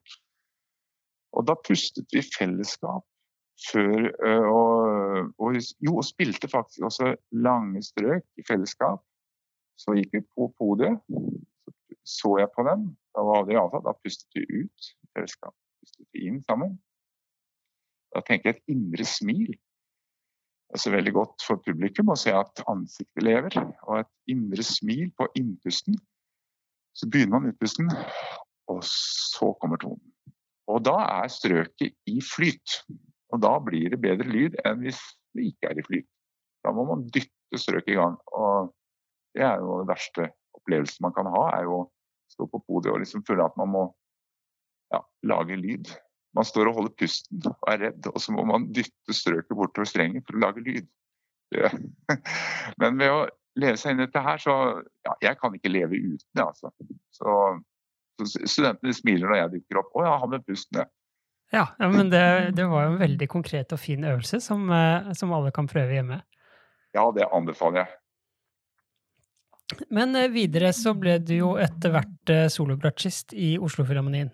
Og 1.38 1.48
da 1.48 1.56
pustet 1.68 2.12
vi 2.12 2.24
fellesskap 2.26 3.06
før 3.70 4.08
og, 4.50 5.32
og, 5.38 5.58
jo, 5.86 5.96
og 6.00 6.06
spilte 6.06 6.50
faktisk 6.50 6.86
også 6.88 7.14
lange 7.32 7.84
strøk 7.86 8.26
i 8.38 8.46
fellesskap. 8.48 9.04
Så 9.80 9.96
gikk 9.98 10.14
vi 10.18 10.22
på 10.36 10.48
podiet, 10.60 11.00
så 12.06 12.36
jeg 12.42 12.52
på 12.56 12.66
dem. 12.68 12.90
Da 13.16 13.26
var 13.26 13.46
det 13.48 13.60
avtalt, 13.60 13.88
da 13.88 13.96
pustet 13.98 14.38
vi 14.38 14.64
ut 14.64 14.92
fellesskap. 15.16 15.56
Pustet 15.82 16.08
vi 16.14 16.28
inn 16.30 16.42
sammen. 16.46 16.78
Da 18.16 18.24
tenker 18.28 18.52
jeg 18.52 18.60
et 18.60 18.74
indre 18.74 19.06
smil 19.08 19.52
Det 19.56 20.78
er 20.80 20.82
så 20.84 20.92
veldig 20.92 21.12
godt 21.16 21.44
for 21.44 21.60
publikum 21.64 22.12
å 22.12 22.16
se 22.20 22.32
at 22.36 22.62
ansiktet 22.72 23.26
lever, 23.26 23.58
og 23.88 23.98
et 23.98 24.12
indre 24.32 24.64
smil 24.64 25.10
på 25.20 25.28
innpusten. 25.36 25.98
Så 26.96 27.10
begynner 27.12 27.40
man 27.40 27.52
utpusten, 27.52 27.92
og 28.72 28.80
så 28.88 29.52
kommer 29.60 29.82
tonen. 29.84 30.11
Og 30.70 30.84
da 30.86 30.98
er 31.22 31.32
strøket 31.32 31.96
i 32.10 32.20
flyt. 32.26 32.82
Og 33.32 33.42
da 33.42 33.56
blir 33.64 33.94
det 33.94 34.02
bedre 34.04 34.28
lyd 34.28 34.60
enn 34.66 34.84
hvis 34.84 35.00
det 35.36 35.48
ikke 35.54 35.72
er 35.72 35.80
i 35.80 35.88
flyt. 35.88 36.10
Da 36.66 36.74
må 36.76 36.86
man 36.90 37.08
dytte 37.10 37.60
strøket 37.60 37.96
i 37.96 37.98
gang. 37.98 38.20
Og 38.36 38.70
det 39.36 39.48
er 39.48 39.64
jo 39.64 39.82
den 39.82 39.90
verste 39.90 40.30
opplevelsen 40.58 41.08
man 41.08 41.16
kan 41.16 41.30
ha, 41.32 41.48
er 41.56 41.66
jo 41.66 41.82
å 41.82 41.90
stå 42.32 42.48
på 42.52 42.62
podiet 42.68 42.94
og 42.94 43.02
liksom 43.02 43.26
føle 43.28 43.44
at 43.48 43.58
man 43.60 43.72
må 43.72 43.84
ja, 44.92 45.02
lage 45.28 45.58
lyd 45.60 45.90
man 46.38 46.48
står 46.48 46.70
og 46.72 46.80
holder 46.80 46.96
pusten 47.00 47.44
og 47.50 47.70
er 47.72 47.86
redd, 47.88 48.08
og 48.08 48.20
så 48.24 48.34
må 48.36 48.46
man 48.48 48.70
dytte 48.76 49.16
strøket 49.16 49.56
bortover 49.58 49.90
strengen 49.90 50.24
for 50.28 50.38
å 50.38 50.44
lage 50.46 50.64
lyd. 50.64 50.88
Ja. 51.56 51.72
Men 52.82 53.00
ved 53.02 53.12
å 53.12 53.26
leve 53.60 53.80
seg 53.80 53.94
inn 53.94 54.04
i 54.04 54.06
dette 54.06 54.24
her, 54.24 54.40
så 54.40 54.56
ja, 55.04 55.16
Jeg 55.28 55.40
kan 55.42 55.56
ikke 55.58 55.74
leve 55.74 56.00
uten 56.00 56.28
det, 56.38 56.46
altså. 56.46 56.72
Så, 57.12 57.34
studentene 58.28 58.96
smiler 58.96 59.30
når 59.30 59.40
jeg 59.40 59.54
dukker 59.56 59.82
opp. 59.84 59.94
Å 59.96 60.06
ja, 60.08 60.18
han 60.24 60.34
med 60.34 60.46
pusten, 60.48 60.84
ja. 60.84 60.90
Ja, 61.52 61.66
men 61.84 62.08
det, 62.14 62.54
det, 62.56 62.64
var 62.72 62.86
jo 62.86 62.94
en 62.94 63.02
veldig 63.02 63.28
konkret 63.28 63.74
og 63.76 63.80
fin 63.82 64.06
øvelse 64.08 64.40
som, 64.40 64.70
eh, 64.72 65.10
som 65.20 65.34
alle 65.36 65.52
kan 65.52 65.68
prøve 65.68 65.98
hjemme. 65.98 66.22
Ja, 66.96 67.04
det 67.12 67.28
anbefaler 67.28 67.84
jeg. 67.84 67.98
Men 69.92 70.16
eh, 70.16 70.32
videre 70.32 70.72
så 70.76 70.94
ble 70.96 71.18
du 71.20 71.34
jo 71.36 71.50
etter 71.60 71.92
hvert 71.92 72.32
eh, 72.32 72.48
solobratsjist 72.52 73.36
i 73.36 73.58
Oslofilharmonien 73.60 74.32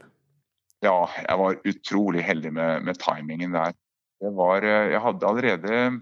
ja, 0.86 0.98
jeg 1.24 1.40
var 1.40 1.58
utrolig 1.66 2.24
heldig 2.26 2.52
med, 2.54 2.86
med 2.86 3.00
timingen 3.02 3.56
der. 3.56 3.74
Var, 4.22 4.66
jeg 4.66 5.02
hadde 5.02 5.30
allerede 5.30 5.80
mm, 5.90 6.00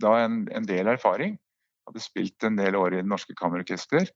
da 0.00 0.16
en, 0.24 0.42
en, 0.52 0.66
del 0.68 0.90
erfaring. 0.92 1.38
Hadde 1.88 2.04
spilt 2.04 2.44
en 2.46 2.58
del 2.58 2.76
år 2.78 2.94
i 2.94 3.02
Det 3.02 3.08
Norske 3.08 3.36
Kammerorkester. 3.38 4.08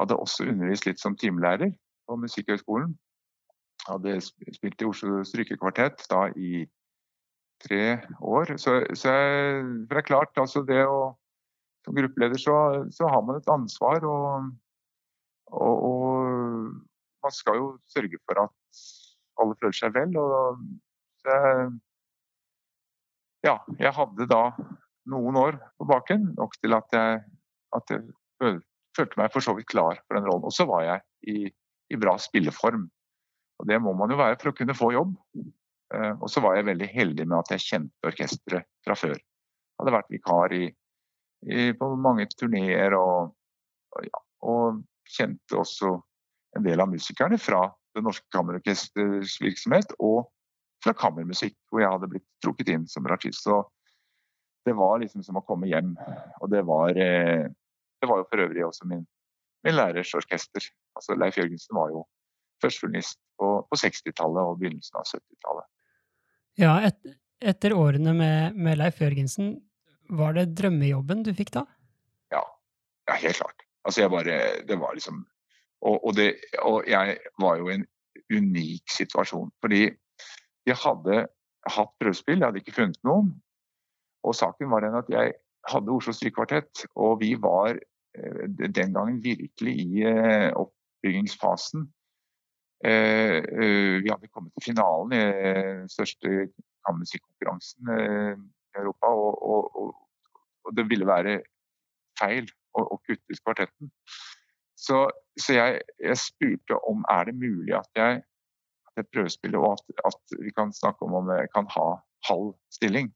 Hadde 0.00 0.18
også 0.20 0.46
undervist 0.50 0.86
litt 0.88 1.00
som 1.00 1.16
timelærer 1.16 1.72
på 2.06 2.16
Musikkhøgskolen. 2.20 2.94
Hadde 3.86 4.18
spilt 4.20 4.82
i 4.82 4.88
Oslo 4.88 5.22
Strykekvartett 5.24 6.04
da 6.10 6.26
i 6.36 6.66
tre 7.64 8.00
år. 8.20 8.56
Så, 8.60 8.80
så 8.98 9.14
jeg, 9.14 9.62
for 9.86 9.96
det 9.96 10.02
er 10.02 10.10
klart, 10.10 10.42
altså 10.42 10.64
det 10.66 10.82
å 10.86 11.14
Som 11.86 11.94
gruppeleder 11.94 12.40
så, 12.42 12.52
så 12.90 13.06
har 13.06 13.20
man 13.22 13.36
et 13.38 13.46
ansvar. 13.46 14.02
og, 14.02 14.48
og, 15.54 15.82
og 15.86 16.72
man 17.22 17.34
skal 17.34 17.60
jo 17.60 17.68
sørge 17.86 18.18
for 18.26 18.40
at 18.42 18.80
alle 19.38 19.54
føler 19.60 19.76
seg 19.78 19.94
vel. 19.94 20.16
Og 20.18 20.64
jeg, 21.28 21.68
ja, 23.46 23.54
jeg 23.78 23.94
hadde 24.00 24.26
da 24.32 24.42
noen 25.14 25.38
år 25.38 25.60
på 25.78 25.86
baken, 25.86 26.32
nok 26.34 26.58
til 26.58 26.74
at 26.74 26.98
jeg, 26.98 27.22
at 27.78 27.94
jeg 27.94 28.02
følte 28.42 28.75
meg 29.18 29.32
for 29.34 29.44
så 29.44 29.54
vidt 29.56 29.68
klar 29.70 30.00
for 30.04 30.18
den 30.18 30.26
rollen. 30.26 30.46
Og 30.48 30.54
så 30.54 30.66
var 30.68 30.84
jeg 30.86 31.04
i, 31.32 31.52
i, 31.92 32.00
bra 32.00 32.16
spilleform. 32.20 32.86
Og 33.60 33.68
det 33.70 33.78
må 33.82 33.94
man 33.96 34.12
jo 34.12 34.18
være 34.20 34.38
for 34.40 34.52
å 34.52 34.56
kunne 34.56 34.76
få 34.76 34.92
jobb. 34.94 35.14
Eh, 35.94 36.12
og 36.14 36.28
så 36.32 36.42
var 36.44 36.56
jeg 36.56 36.68
veldig 36.68 36.88
heldig 36.92 37.26
med 37.28 37.38
at 37.38 37.54
jeg 37.54 37.66
kjente 37.66 38.10
orkesteret 38.10 38.68
fra 38.84 38.98
før. 38.98 39.16
Hadde 39.80 39.94
vært 39.94 40.12
vikar 40.12 40.54
i, 40.56 40.64
i, 41.46 41.72
på 41.76 41.90
mange 42.00 42.28
turneer 42.34 42.96
og, 42.98 43.34
og, 43.94 44.06
ja, 44.06 44.22
og 44.48 44.82
kjente 45.16 45.58
også 45.60 45.94
en 46.56 46.64
del 46.64 46.80
av 46.80 46.90
musikerne 46.90 47.38
fra 47.40 47.68
Det 47.94 48.02
Norske 48.04 48.26
Kammerorkesters 48.32 49.36
virksomhet 49.40 49.92
og 50.00 50.26
fra 50.84 50.92
kammermusikk, 50.96 51.56
hvor 51.70 51.82
jeg 51.82 51.92
hadde 51.92 52.08
blitt 52.10 52.26
trukket 52.44 52.70
inn 52.72 52.84
som 52.90 53.06
artist. 53.10 53.44
Så 53.44 53.62
det 54.66 54.74
var 54.76 55.00
liksom 55.00 55.22
som 55.24 55.38
å 55.38 55.44
komme 55.46 55.68
hjem. 55.70 55.94
Og 56.42 56.50
det 56.52 56.62
var, 56.66 56.96
eh, 56.98 57.46
det 58.00 58.08
var 58.10 58.20
jo 58.20 58.28
for 58.30 58.42
øvrig 58.44 58.64
også 58.66 58.88
min, 58.90 59.04
min 59.66 59.76
lærers 59.76 60.14
orkester. 60.14 60.64
Altså 60.96 61.16
Leif 61.18 61.38
Jørgensen 61.38 61.76
var 61.76 61.92
jo 61.94 62.04
førstefullnist 62.62 63.18
på, 63.40 63.52
på 63.70 63.78
60-tallet 63.82 64.42
og 64.42 64.58
begynnelsen 64.60 64.98
av 65.00 65.08
70-tallet. 65.08 65.70
Ja, 66.60 66.74
et, 66.88 67.16
etter 67.44 67.76
årene 67.76 68.14
med, 68.16 68.56
med, 68.56 68.78
Leif 68.80 69.00
Jørgensen, 69.00 69.56
var 70.08 70.36
det 70.36 70.52
drømmejobben 70.56 71.24
du 71.26 71.32
fikk 71.36 71.52
da? 71.56 71.64
Ja, 72.32 72.44
ja 73.10 73.18
helt 73.24 73.40
klart. 73.40 73.66
Altså 73.86 74.02
jeg 74.02 74.12
bare, 74.12 74.36
det 74.66 74.78
var 74.80 74.94
liksom 74.96 75.24
og, 75.84 76.06
og, 76.06 76.12
det, 76.16 76.32
og, 76.64 76.84
jeg 76.88 77.18
var 77.38 77.58
jo 77.60 77.68
i 77.68 77.74
en 77.76 77.86
unik 78.32 78.90
situasjon. 78.90 79.50
Fordi 79.60 79.82
jeg 80.66 80.78
hadde 80.82 81.26
hatt 81.76 81.92
prøvespill, 82.00 82.40
jeg 82.40 82.48
hadde 82.48 82.62
ikke 82.62 82.74
funnet 82.78 83.02
noen. 83.06 83.34
Og 84.26 84.34
saken 84.34 84.70
var 84.72 84.82
den 84.82 84.96
at 84.98 85.10
jeg 85.12 85.36
hadde 85.70 85.92
Oslo 85.92 86.14
Strykekvartett, 86.14 86.86
og 86.94 87.20
vi 87.20 87.34
var 87.40 87.76
eh, 87.76 88.46
den 88.48 88.94
gangen 88.94 89.22
virkelig 89.24 89.74
i 89.82 90.04
eh, 90.06 90.50
oppbyggingsfasen. 90.56 91.86
Eh, 92.84 93.40
vi 94.02 94.10
hadde 94.10 94.30
kommet 94.32 94.52
til 94.54 94.72
finalen 94.72 95.14
i 95.16 95.22
den 95.80 95.88
største 95.88 96.48
kammermusikkonkurransen 96.86 97.92
i 97.96 98.78
Europa, 98.78 99.06
og, 99.06 99.42
og, 99.42 99.76
og, 100.64 100.74
det 100.76 100.84
ville 100.90 101.06
være 101.06 101.40
feil 102.20 102.48
å, 102.76 102.82
å 102.82 102.98
kutte 103.06 103.32
ut 103.32 103.42
kvartetten. 103.42 103.90
Så, 104.76 105.06
så 105.40 105.56
jeg, 105.56 105.80
jeg, 106.02 106.18
spurte 106.20 106.78
om 106.90 107.04
er 107.10 107.30
det 107.30 107.36
mulig 107.38 107.74
at 107.78 107.88
jeg, 107.96 108.20
at 108.90 109.00
jeg 109.00 109.08
prøvespiller, 109.14 109.62
og 109.62 109.78
at, 109.78 110.02
at, 110.10 110.36
vi 110.42 110.52
kan 110.56 110.74
snakke 110.74 111.06
om 111.06 111.16
om 111.22 111.30
jeg 111.32 111.48
kan 111.54 111.70
ha 111.72 111.86
halv 112.28 112.52
stilling. 112.74 113.08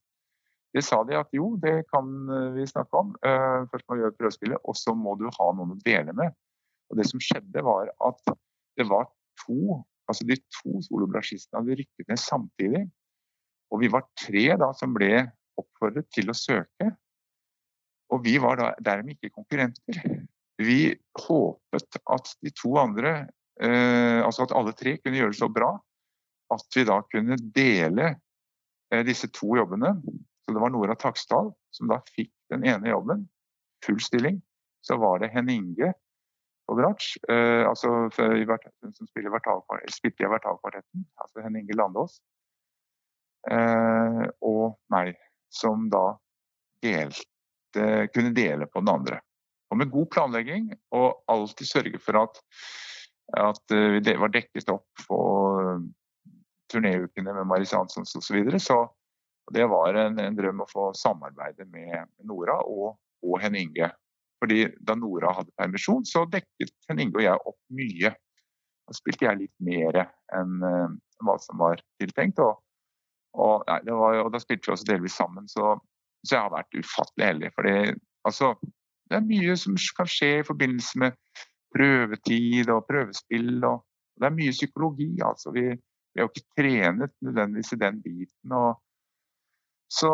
Det 0.71 0.83
sa 0.87 1.01
de 1.07 1.17
at 1.19 1.33
jo, 1.35 1.57
det 1.59 1.81
kan 1.91 2.11
eh, 2.31 2.51
vi 2.55 2.67
snakke 2.69 2.95
om. 2.95 3.15
Uh, 3.27 3.67
først 3.73 3.87
må 3.89 3.97
du 3.97 4.05
gjøre 4.05 4.17
prøvespillet, 4.19 4.61
og 4.63 4.77
så 4.79 4.95
må 4.95 5.17
du 5.19 5.27
ha 5.27 5.49
noen 5.57 5.75
å 5.75 5.81
dele 5.83 6.15
med. 6.17 6.37
Og 6.91 7.01
Det 7.01 7.07
som 7.11 7.23
skjedde, 7.23 7.65
var 7.67 7.91
at 8.07 8.35
det 8.79 8.87
var 8.87 9.09
to 9.43 9.81
altså 10.11 10.27
de 10.27 10.37
to 10.51 10.81
solobrassjistene 10.83 11.61
hadde 11.61 11.79
rykket 11.79 12.09
ned 12.11 12.21
samtidig. 12.21 12.85
Og 13.71 13.83
vi 13.85 13.91
var 13.93 14.09
tre 14.19 14.47
da 14.59 14.73
som 14.75 14.95
ble 14.97 15.13
oppfordret 15.61 16.09
til 16.15 16.33
å 16.33 16.37
søke. 16.37 16.89
Og 18.11 18.25
vi 18.25 18.35
var 18.43 18.59
da 18.59 18.73
dermed 18.83 19.15
ikke 19.15 19.37
konkurrenter. 19.37 20.01
Vi 20.61 20.91
håpet 21.23 22.01
at 22.11 22.33
de 22.43 22.51
to 22.53 22.75
andre, 22.81 23.29
eh, 23.63 24.19
altså 24.25 24.45
at 24.45 24.57
alle 24.57 24.75
tre, 24.77 24.97
kunne 24.99 25.21
gjøre 25.21 25.33
det 25.33 25.41
så 25.41 25.49
bra 25.53 25.71
at 26.51 26.75
vi 26.75 26.83
da 26.89 26.99
kunne 27.07 27.39
dele 27.55 28.09
eh, 28.91 29.05
disse 29.07 29.31
to 29.33 29.55
jobbene. 29.61 29.95
Så 30.51 30.55
det 30.55 30.61
var 30.61 30.71
Nora 30.75 30.95
Taksdal 30.99 31.53
som 31.71 31.87
da 31.87 32.01
fikk 32.11 32.33
den 32.51 32.65
ene 32.67 32.91
jobben, 32.91 33.29
full 33.87 34.01
stilling. 34.03 34.41
Så 34.83 34.97
var 34.99 35.21
det 35.23 35.29
Henninge 35.31 35.93
på 36.67 36.75
bratsj, 36.75 37.21
eh, 37.31 37.63
altså 37.69 37.93
hun 37.93 38.11
som 38.11 39.07
spiller 39.07 39.31
spilte 39.95 40.27
i 40.27 40.33
Vertalkvartetten, 40.33 41.07
altså 41.23 41.45
Henninge 41.45 41.79
Landås. 41.79 42.19
Eh, 43.47 44.27
og 44.43 44.75
meg, 44.91 45.15
som 45.55 45.87
da 45.87 46.17
delte, 46.83 48.11
kunne 48.11 48.35
dele 48.35 48.67
på 48.67 48.83
den 48.83 48.91
andre. 48.91 49.23
Og 49.71 49.79
med 49.79 49.95
god 49.95 50.11
planlegging 50.11 50.73
og 50.91 51.23
alltid 51.31 51.67
sørge 51.77 52.03
for 52.03 52.25
at, 52.27 52.43
at 53.39 53.67
vi 53.71 54.03
det 54.03 54.19
var 54.19 54.35
dekket 54.35 54.75
opp 54.75 55.07
på 55.07 55.25
eh, 55.63 55.91
turnéukene 56.75 57.39
med 57.39 57.47
Maris 57.47 57.71
Hanssons 57.71 58.17
osv. 58.17 58.33
Så, 58.33 58.35
videre. 58.35 58.59
så 58.59 58.89
det 59.51 59.67
var 59.67 59.95
en, 59.99 60.19
en, 60.23 60.37
drøm 60.37 60.63
å 60.63 60.69
få 60.71 60.91
samarbeide 60.95 61.67
med 61.73 62.07
Nora 62.27 62.61
og, 62.63 62.97
og 63.27 63.41
Henninge. 63.43 63.91
fordi 64.41 64.65
da 64.81 64.95
Nora 64.97 65.35
hadde 65.37 65.53
permisjon, 65.59 66.05
så 66.09 66.25
dekket 66.31 66.73
Henninge 66.89 67.11
Inge 67.11 67.19
og 67.19 67.25
jeg 67.27 67.47
opp 67.51 67.59
mye. 67.77 68.13
Da 68.89 68.97
spilte 68.97 69.27
jeg 69.27 69.41
litt 69.43 69.57
mer 69.61 69.99
enn 70.35 70.63
uh, 70.65 70.95
hva 71.27 71.37
som 71.43 71.61
var 71.61 71.83
tiltenkt. 72.01 72.41
Og, 72.41 72.63
og, 73.37 73.67
nei, 73.69 73.81
var, 73.91 74.23
og, 74.23 74.31
da 74.33 74.41
spilte 74.41 74.71
vi 74.71 74.75
også 74.75 74.89
delvis 74.89 75.19
sammen, 75.19 75.49
så, 75.51 75.75
så 76.25 76.37
jeg 76.37 76.47
har 76.47 76.55
vært 76.55 76.79
ufattelig 76.79 77.29
heldig. 77.29 77.53
fordi 77.59 77.77
altså, 78.31 78.55
det 79.11 79.19
er 79.19 79.29
mye 79.29 79.57
som 79.59 79.77
kan 79.99 80.11
skje 80.11 80.33
i 80.39 80.47
forbindelse 80.47 81.03
med 81.03 81.19
prøvetid 81.75 82.71
og 82.73 82.87
prøvespill. 82.89 83.59
og 83.67 83.85
Det 84.17 84.31
er 84.31 84.39
mye 84.39 84.55
psykologi. 84.55 85.11
altså 85.27 85.53
Vi, 85.55 85.67
vi 85.75 86.23
har 86.23 86.29
jo 86.29 86.33
ikke 86.33 86.63
trenet 86.63 87.13
nødvendigvis 87.21 87.75
i 87.75 87.83
den 87.85 88.01
biten. 88.03 88.53
og 88.53 88.81
så, 89.91 90.11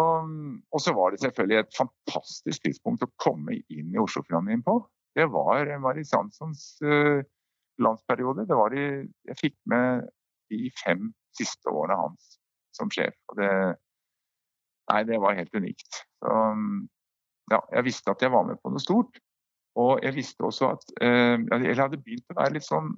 og 0.72 0.80
så 0.80 0.92
var 0.96 1.12
det 1.12 1.20
selvfølgelig 1.20 1.58
et 1.60 1.76
fantastisk 1.76 2.64
tidspunkt 2.64 3.04
å 3.04 3.12
komme 3.20 3.58
inn 3.68 3.92
i 3.92 4.00
Oslofilharmonien 4.00 4.64
på. 4.64 4.78
Det 5.16 5.26
var 5.32 5.68
Marit 5.82 6.08
Sandsons 6.08 6.78
uh, 6.84 7.20
landsperiode. 7.84 8.46
Det 8.48 8.56
var 8.56 8.72
de, 8.72 8.86
jeg 9.28 9.40
fikk 9.40 9.56
med 9.68 10.08
de 10.52 10.70
fem 10.80 11.10
siste 11.36 11.68
årene 11.68 11.98
hans 12.00 12.38
som 12.76 12.88
sjef. 12.92 13.16
Og 13.32 13.40
det, 13.40 13.50
nei, 14.92 15.02
det 15.08 15.20
var 15.20 15.36
helt 15.36 15.56
unikt. 15.56 16.02
Så, 16.24 16.40
ja, 17.52 17.60
jeg 17.76 17.86
visste 17.90 18.16
at 18.16 18.24
jeg 18.24 18.32
var 18.32 18.48
med 18.48 18.60
på 18.62 18.72
noe 18.72 18.82
stort. 18.82 19.20
Og 19.76 20.00
jeg 20.00 20.16
visste 20.16 20.40
også 20.40 20.70
at 20.72 20.84
uh, 21.04 21.36
Jeg 21.36 21.76
hadde 21.76 22.00
begynt 22.00 22.32
å 22.32 22.40
være 22.40 22.56
litt 22.56 22.64
sånn 22.64 22.94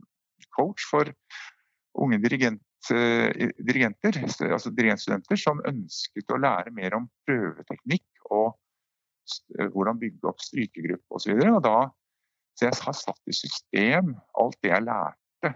coach 0.55 0.87
for 0.87 1.11
unge 1.99 2.21
dirigent, 2.23 2.63
uh, 2.63 2.68
dirigenter, 2.89 4.17
altså 4.49 4.71
dirigentstudenter, 4.75 5.41
som 5.41 5.63
ønsket 5.67 6.33
å 6.33 6.41
lære 6.41 6.73
mer 6.75 6.97
om 6.99 7.09
prøveteknikk 7.29 8.29
og 8.31 8.53
uh, 8.55 9.67
hvordan 9.75 9.99
bygge 10.01 10.31
opp 10.31 10.45
strykegruppe 10.45 11.19
osv. 11.19 11.43
Så 11.43 11.75
så 12.59 12.67
jeg 12.67 12.79
har 12.83 12.97
satt 12.99 13.31
i 13.31 13.37
system 13.37 14.15
alt 14.41 14.57
det 14.65 14.73
jeg 14.73 14.83
lærte 14.83 15.53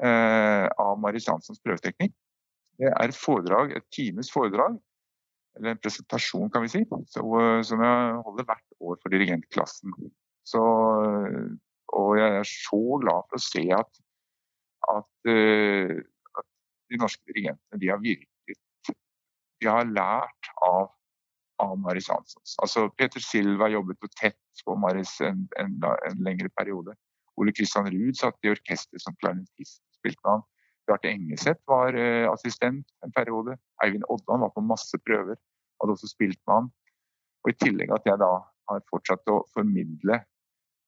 av 0.00 0.94
Maris 1.00 1.26
Jansens 1.28 1.60
prøveteknikk. 1.64 2.14
Det 2.80 2.88
er 2.88 3.10
et 3.10 3.16
foredrag, 3.16 3.74
et 3.76 3.84
times 3.92 4.30
foredrag, 4.32 4.78
eller 5.56 5.74
en 5.74 5.80
presentasjon 5.80 6.48
kan 6.52 6.64
vi 6.64 6.70
si, 6.72 6.82
så, 7.12 7.24
som 7.64 7.84
jeg 7.84 8.16
holder 8.24 8.48
hvert 8.48 8.76
år 8.80 8.98
for 9.02 9.12
dirigentklassen. 9.12 9.92
Så, 10.48 10.62
og 12.00 12.10
jeg 12.16 12.40
er 12.40 12.48
så 12.48 12.82
glad 13.04 13.28
for 13.28 13.36
å 13.36 13.44
se 13.44 13.64
at 13.76 14.00
at, 14.92 15.30
eh, 15.30 16.02
de 16.90 17.00
norske 17.00 17.22
dirigentene 17.30 17.80
de 17.82 17.90
har 17.90 18.02
virket 18.02 18.60
De 19.60 19.68
har 19.68 19.88
lært 19.88 20.50
av, 20.66 20.90
av 21.64 21.78
Maris 21.80 22.10
Hansons. 22.12 22.56
Altså, 22.62 22.90
Peter 22.98 23.22
Silva 23.24 23.70
jobbet 23.72 24.02
jo 24.04 24.10
tett 24.20 24.64
på 24.66 24.76
Maris 24.76 25.14
en, 25.24 25.46
en, 25.60 25.78
en, 25.86 26.18
lengre 26.24 26.50
periode. 26.58 26.92
Ole 27.40 27.54
Christian 27.56 27.88
Ruud 27.88 28.18
satt 28.18 28.36
i 28.44 28.52
orkester 28.52 29.00
som 29.00 29.16
klarinettist. 29.22 29.80
spilte 29.96 30.20
med 30.24 30.34
han. 30.34 30.44
Bjarte 30.86 31.10
Engeseth 31.10 31.62
var 31.66 31.96
uh, 31.96 32.28
assistent 32.30 32.84
en 33.04 33.14
periode. 33.16 33.56
Eivind 33.84 34.04
Oddan 34.12 34.44
var 34.44 34.52
på 34.54 34.62
masse 34.64 35.00
prøver, 35.08 35.40
hadde 35.80 35.96
også 35.96 36.12
spilt 36.12 36.38
med 36.46 36.54
han. 36.58 36.68
Og 37.44 37.52
I 37.52 37.58
tillegg 37.64 37.96
at 37.96 38.06
jeg 38.06 38.20
da 38.20 38.30
har 38.70 38.84
fortsatt 38.92 39.32
å 39.32 39.40
formidle 39.54 40.20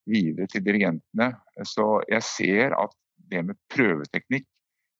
videre 0.08 0.48
til 0.52 0.64
dirigentene. 0.66 1.32
Så 1.64 2.02
jeg 2.12 2.24
ser 2.26 2.76
at 2.76 2.94
det 3.32 3.42
med 3.48 3.58
prøveteknikk 3.72 4.46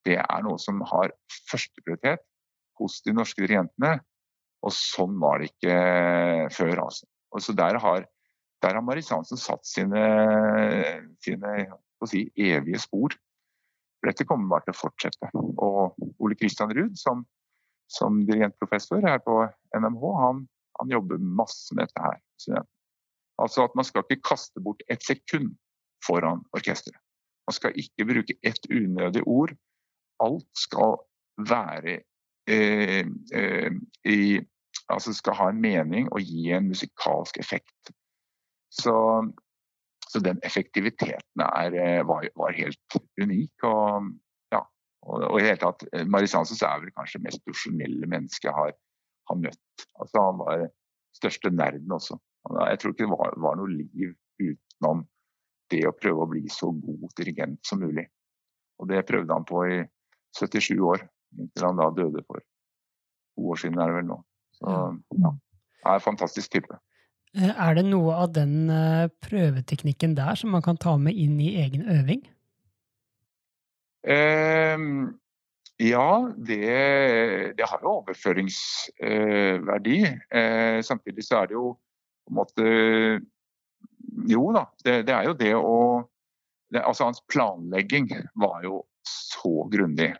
det 0.07 0.19
er 0.21 0.45
noe 0.45 0.61
som 0.63 0.81
har 0.91 1.13
førsteprioritet 1.51 2.23
hos 2.79 3.01
de 3.07 3.15
norske 3.17 3.43
dirigentene. 3.43 3.99
Og 4.67 4.75
sånn 4.75 5.19
var 5.23 5.41
det 5.41 5.53
ikke 5.53 5.75
før. 6.55 6.85
Altså. 6.89 7.07
Og 7.35 7.45
så 7.45 7.55
der 7.57 7.79
har, 7.83 8.07
der 8.65 8.79
har 8.79 8.85
Maris 8.85 9.11
Hansen 9.15 9.41
satt 9.41 9.67
sine, 9.67 10.03
sine 11.25 11.55
si, 12.11 12.27
evige 12.35 12.81
spor. 12.83 13.15
Dette 14.07 14.27
kommer 14.27 14.51
bare 14.55 14.69
til 14.69 14.77
å 14.77 14.81
fortsette. 14.81 15.31
Og 15.35 15.99
Ole 16.23 16.39
Kristian 16.39 16.73
Ruud, 16.75 16.95
som, 16.99 17.25
som 17.91 18.23
dirigentprofessor 18.29 19.05
her 19.07 19.23
på 19.25 19.41
NMH, 19.77 20.09
han, 20.23 20.45
han, 20.81 20.93
jobber 20.95 21.23
masse 21.23 21.75
med 21.75 21.89
dette 21.89 22.05
her. 22.07 22.67
Altså 23.39 23.67
at 23.67 23.75
man 23.79 23.87
skal 23.87 24.07
ikke 24.07 24.31
kaste 24.33 24.63
bort 24.63 24.83
et 24.91 25.03
sekund 25.07 25.53
foran 26.07 26.45
orkesteret. 26.57 26.99
Man 27.49 27.57
skal 27.57 27.79
ikke 27.81 28.07
bruke 28.09 28.37
ett 28.45 28.67
unødig 28.71 29.23
ord. 29.27 29.55
Alt 30.25 30.49
skal 30.59 30.97
være 31.49 32.01
eh, 32.51 33.05
eh, 33.35 33.73
i 34.05 34.21
Altså 34.89 35.13
skal 35.13 35.37
ha 35.37 35.47
en 35.51 35.61
mening 35.61 36.07
og 36.17 36.23
gi 36.25 36.47
en 36.57 36.69
musikalsk 36.71 37.37
effekt. 37.39 37.91
Så, 38.73 38.95
så 40.09 40.21
den 40.25 40.41
effektiviteten 40.49 41.43
er, 41.45 41.77
eh, 41.77 42.07
var, 42.09 42.25
var, 42.37 42.55
helt 42.57 42.97
unik. 43.21 43.67
Og, 43.69 44.09
ja, 44.55 44.63
og, 45.03 45.27
og 45.29 45.37
i 45.41 45.45
hele 45.45 45.61
tatt, 45.61 45.85
eh, 45.93 46.07
Maris 46.09 46.33
Hansens 46.33 46.65
er 46.65 46.81
vel 46.81 46.95
kanskje 46.97 47.21
det 47.21 47.27
mest 47.27 47.45
profesjonelle 47.45 48.09
mennesket 48.09 48.49
jeg 48.49 48.57
har, 48.57 48.73
har 49.29 49.41
møtt. 49.43 49.87
Altså, 50.01 50.25
han 50.25 50.41
var 50.41 50.65
største 51.21 51.53
nerden 51.53 51.93
også. 51.93 52.17
Jeg 52.71 52.81
tror 52.81 52.95
ikke 52.95 53.05
det 53.05 53.13
var, 53.13 53.37
var 53.45 53.61
noe 53.61 53.75
liv 53.75 54.15
utenom 54.41 55.05
det 55.73 55.85
å 55.85 55.97
prøve 55.97 56.25
å 56.25 56.31
bli 56.31 56.47
så 56.53 56.71
god 56.73 57.11
dirigent 57.19 57.61
som 57.67 57.83
mulig. 57.85 58.07
Og 58.81 58.89
det 58.89 59.05
prøvde 59.09 59.35
han 59.35 59.45
på 59.49 59.65
i 59.69 59.79
77 60.37 60.81
år, 60.85 60.99
inntil 61.39 61.65
han 61.67 61.81
da 61.81 61.91
døde 61.97 62.23
for 62.27 62.43
to 63.39 63.53
år 63.53 63.57
siden 63.63 63.79
er 63.79 63.87
det 63.91 63.97
vel 64.01 64.09
nå. 64.11 64.19
Så 64.59 64.67
ja, 64.69 65.31
han 65.85 65.93
er 65.93 65.99
en 66.01 66.05
fantastisk 66.05 66.53
type. 66.53 66.75
Eh, 67.37 67.53
er 67.53 67.73
det 67.79 67.85
noe 67.87 68.13
av 68.25 68.29
den 68.35 68.71
eh, 68.73 69.09
prøveteknikken 69.25 70.17
der 70.19 70.35
som 70.39 70.51
man 70.55 70.65
kan 70.65 70.77
ta 70.81 70.97
med 71.01 71.15
inn 71.17 71.41
i 71.41 71.57
egen 71.63 71.85
øving? 71.93 72.23
Eh, 74.09 74.79
ja, 75.79 76.11
det, 76.37 76.65
det, 77.59 77.67
har 77.71 77.79
jo 77.83 77.89
overføringsverdi. 78.01 79.99
Eh, 80.09 80.79
samtidig 80.83 81.25
så 81.27 81.35
er 81.43 81.47
det 81.51 81.55
jo 81.59 81.67
på 82.27 82.31
en 82.33 82.39
måte 82.41 82.65
jo 84.29 84.53
da, 84.53 84.65
det, 84.85 85.07
det, 85.07 85.15
er 85.15 85.25
jo 85.29 85.35
det 85.39 85.55
å 85.57 85.77
det, 86.73 86.83
Altså 86.83 87.05
hans 87.07 87.23
planlegging 87.33 88.09
var 88.37 88.63
jo 88.65 88.83
så 89.09 89.69
grundig. 89.73 90.11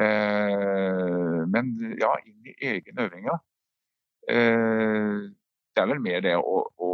Eh, 0.00 1.38
men 1.52 1.72
ja, 2.00 2.12
inn 2.26 2.48
i 2.48 2.56
egen 2.72 3.00
øving, 3.04 3.28
ja. 3.28 3.38
Eh, 4.30 5.28
det 5.72 5.82
er 5.82 5.88
vel 5.88 6.02
mer 6.04 6.22
det 6.24 6.34
å, 6.36 6.58
å 6.76 6.90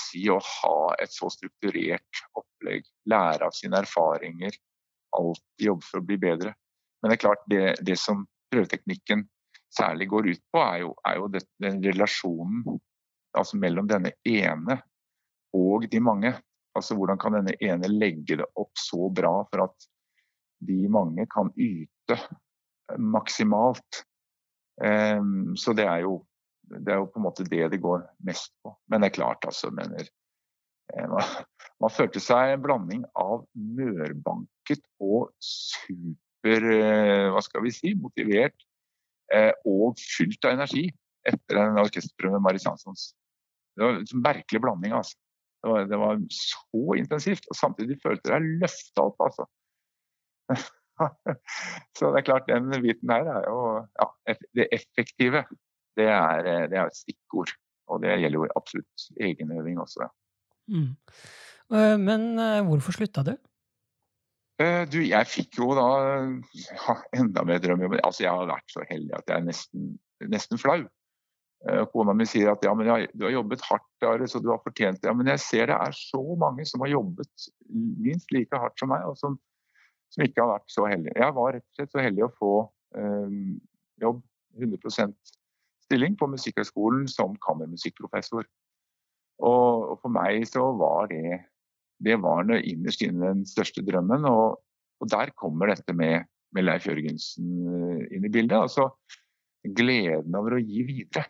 si, 0.00 0.24
å 0.30 0.38
ha 0.40 0.76
et 1.02 1.12
så 1.12 1.30
strukturert 1.32 2.24
opplegg. 2.38 2.86
Lære 3.10 3.48
av 3.48 3.56
sine 3.56 3.80
erfaringer. 3.82 4.56
Alltid 5.14 5.68
jobbe 5.68 5.86
for 5.86 6.00
å 6.00 6.06
bli 6.08 6.18
bedre. 6.20 6.54
Men 7.02 7.10
det 7.12 7.18
er 7.18 7.24
klart, 7.26 7.44
det, 7.50 7.64
det 7.84 7.98
som 8.00 8.24
prøveteknikken 8.52 9.26
særlig 9.74 10.08
går 10.12 10.30
ut 10.32 10.42
på, 10.54 10.62
er 10.62 10.80
jo, 10.84 10.94
er 11.06 11.18
jo 11.18 11.28
det, 11.34 11.44
den 11.62 11.80
relasjonen 11.84 12.80
altså 13.34 13.58
mellom 13.58 13.88
denne 13.90 14.14
ene 14.28 14.78
og 15.54 15.86
de 15.90 16.00
mange. 16.02 16.32
Altså 16.74 16.96
Hvordan 16.98 17.20
kan 17.20 17.36
denne 17.36 17.54
ene 17.62 17.90
legge 17.90 18.38
det 18.40 18.48
opp 18.58 18.72
så 18.78 19.08
bra 19.14 19.36
for 19.50 19.68
at 19.68 19.88
de 20.64 20.84
mange 20.90 21.26
kan 21.30 21.50
yte 21.60 22.18
maksimalt. 22.98 24.04
Um, 24.82 25.54
så 25.56 25.72
det 25.76 25.86
er, 25.86 26.02
jo, 26.04 26.18
det 26.68 26.92
er 26.92 27.00
jo 27.02 27.08
på 27.12 27.20
en 27.20 27.26
måte 27.26 27.46
det 27.46 27.68
det 27.72 27.80
går 27.82 28.04
mest 28.26 28.52
på. 28.64 28.74
Men 28.90 29.02
det 29.02 29.12
er 29.12 29.18
klart, 29.20 29.46
altså. 29.46 29.70
Mener, 29.74 30.08
eh, 30.94 31.08
man, 31.10 31.34
man 31.82 31.94
følte 31.94 32.22
seg 32.22 32.54
en 32.54 32.64
blanding 32.64 33.04
av 33.18 33.46
mørbanket 33.54 34.84
og 35.02 35.30
super 35.44 36.70
eh, 36.74 37.30
Hva 37.32 37.42
skal 37.44 37.64
vi 37.64 37.74
si? 37.74 37.94
Motivert 37.96 38.66
eh, 39.32 39.52
og 39.64 40.00
fylt 40.00 40.44
av 40.44 40.58
energi 40.58 40.88
etter 41.24 41.60
en 41.60 41.80
orkesterprøve 41.80 42.36
med 42.36 42.44
Maris 42.44 42.66
Janssons. 42.66 43.12
Det 43.74 43.86
var 43.86 43.96
en 43.96 44.24
merkelig 44.26 44.60
blanding. 44.60 44.92
altså. 44.92 45.16
Det 45.64 45.72
var, 45.72 45.84
det 45.88 45.98
var, 45.98 46.18
så 46.28 46.96
intensivt, 47.00 47.46
og 47.48 47.56
samtidig 47.56 47.96
følte 48.02 48.34
jeg 48.34 48.56
løfta 48.60 49.06
opp. 49.08 49.22
altså. 49.24 49.46
så 51.96 52.10
det 52.12 52.20
er 52.20 52.26
klart, 52.26 52.50
den 52.50 52.68
biten 52.84 53.10
her 53.10 53.30
er 53.32 53.46
jo 53.48 53.60
ja, 53.80 54.08
Det 54.54 54.66
effektive, 54.76 55.46
det 55.96 56.10
er, 56.12 56.42
det 56.68 56.78
er, 56.78 56.90
et 56.90 56.98
stikkord. 56.98 57.54
Og 57.88 58.02
det 58.02 58.18
gjelder 58.20 58.42
jo 58.42 58.52
absolutt 58.60 59.08
egenøving 59.20 59.80
også. 59.80 60.10
Mm. 60.68 60.92
Eh, 61.72 61.96
men 62.00 62.28
eh, 62.40 62.60
hvorfor 62.68 62.96
slutta 62.96 63.24
du? 63.24 63.32
Eh, 64.60 64.84
du, 64.92 65.00
jeg 65.00 65.30
fikk 65.32 65.58
jo 65.62 65.72
da 65.76 65.88
ja, 66.76 66.98
enda 67.16 67.44
mer 67.48 67.64
drømmejobb. 67.64 67.96
Altså, 68.02 68.26
jeg 68.26 68.36
har 68.36 68.52
vært 68.52 68.76
så 68.76 68.84
heldig 68.90 69.16
at 69.16 69.32
jeg 69.32 69.40
er 69.40 69.48
nesten, 69.48 69.88
nesten 70.36 70.60
flau. 70.60 70.84
Eh, 71.64 71.84
kona 71.88 72.12
mi 72.12 72.26
sier 72.28 72.50
at 72.52 72.64
ja, 72.66 72.74
men 72.76 72.90
jeg, 72.90 73.08
du 73.16 73.24
har 73.24 73.32
jobbet 73.38 73.62
hardt, 73.64 73.86
der, 74.04 74.26
så 74.28 74.40
du 74.42 74.50
har 74.52 74.60
fortjent 74.64 75.00
det. 75.00 75.08
Ja, 75.08 75.14
men 75.16 75.30
jeg 75.32 75.40
ser 75.40 75.70
det 75.70 75.78
er 75.80 75.96
så 75.96 76.20
mange 76.40 76.66
som 76.68 76.82
har 76.84 76.92
jobbet 76.92 77.46
minst 78.04 78.32
like 78.34 78.58
hardt 78.60 78.76
som 78.80 78.90
meg, 78.92 79.06
og 79.08 79.16
som, 79.16 79.38
som 80.12 80.26
ikke 80.26 80.42
har 80.42 80.58
vært 80.58 80.74
så 80.74 80.84
heldige. 80.90 81.16
Jeg 81.16 81.36
var 81.38 81.54
rett 81.56 81.64
og 81.64 81.78
slett 81.78 81.94
så 81.94 82.04
heldig 82.04 82.26
å 82.26 82.34
få 82.36 82.52
um, 83.00 83.54
jobb, 84.02 84.20
100% 84.60 85.16
stilling, 85.86 86.18
på 86.20 86.28
Musikkhøgskolen 86.34 87.08
som 87.08 87.38
kammermusikkprofessor. 87.46 88.44
Og, 89.40 89.88
og, 89.88 89.96
for 90.02 90.12
meg 90.12 90.44
så 90.48 90.66
var 90.78 91.08
det 91.10 91.40
det 92.04 92.18
var 92.20 92.44
innerst 92.58 93.02
inne 93.06 93.30
den 93.30 93.44
største 93.48 93.80
drømmen. 93.86 94.26
Og, 94.28 94.60
og 95.00 95.10
der 95.10 95.32
kommer 95.38 95.72
dette 95.72 95.96
med, 95.96 96.28
med, 96.52 96.66
Leif 96.66 96.84
Jørgensen 96.90 97.48
eh, 97.64 98.04
inn 98.18 98.28
i 98.28 98.32
bildet. 98.32 98.58
Altså 98.58 98.90
gleden 99.64 100.36
over 100.36 100.58
å 100.58 100.60
gi 100.60 100.84
videre. 100.84 101.24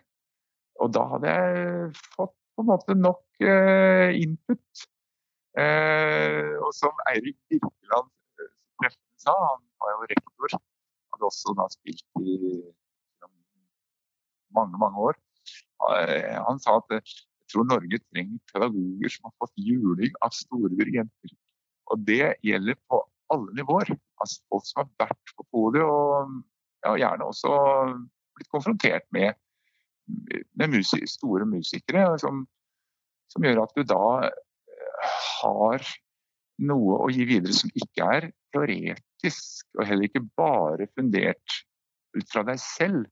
Og 0.85 0.91
da 0.93 1.05
hadde 1.15 1.31
jeg 1.33 1.93
fått 2.13 2.35
på 2.55 2.63
en 2.63 2.69
måte 2.69 2.95
nok 2.97 3.23
uh, 3.41 4.11
input. 4.15 4.85
Uh, 5.55 6.55
og 6.61 6.71
som 6.75 7.05
Eirik 7.09 7.37
Birkeland 7.49 8.11
sa, 9.23 9.33
han 9.33 9.63
var 9.81 9.95
jo 9.95 10.09
rektor, 10.11 10.57
hadde 11.15 11.29
også 11.29 11.55
da 11.57 11.65
spilt 11.73 12.19
i 12.21 12.35
mange, 14.55 14.77
mange 14.77 15.07
år. 15.09 15.17
Uh, 15.81 16.35
han 16.45 16.61
sa 16.61 16.77
at 16.77 16.93
jeg 16.99 17.15
tror 17.51 17.67
Norge 17.69 18.01
trenger 18.03 18.41
pedagoger 18.53 19.15
som 19.15 19.29
har 19.29 19.35
fått 19.41 19.65
juling 19.65 20.13
av 20.25 20.35
store 20.37 20.71
dirigenter. 20.77 21.33
Og 21.93 22.05
det 22.05 22.35
gjelder 22.45 22.77
på 22.89 23.01
alle 23.33 23.57
nivåer. 23.57 23.89
Altså 24.21 24.41
folk 24.53 24.69
som 24.69 24.83
har 24.83 24.91
vært 25.05 25.33
på 25.37 25.47
podiet 25.53 25.85
og 25.85 26.37
ja, 26.85 26.93
gjerne 27.01 27.27
også 27.31 27.57
blitt 28.35 28.51
konfrontert 28.53 29.05
med, 29.15 29.33
med 30.05 30.73
musik, 30.73 31.07
store 31.09 31.47
musikere, 31.49 32.07
som, 32.21 32.43
som, 33.31 33.45
gjør 33.45 33.63
at 33.63 33.75
du 33.77 33.83
da 33.87 34.07
eh, 34.29 35.15
har 35.41 35.87
noe 36.65 36.99
å 37.03 37.09
gi 37.11 37.25
videre 37.27 37.55
som 37.55 37.73
ikke 37.75 38.09
er 38.17 38.29
teoretisk, 38.55 39.67
og 39.77 39.87
heller 39.89 40.07
ikke 40.07 40.23
bare 40.37 40.87
fundert 40.95 41.59
ut 42.15 42.29
fra 42.31 42.45
deg 42.47 42.61
selv, 42.61 43.09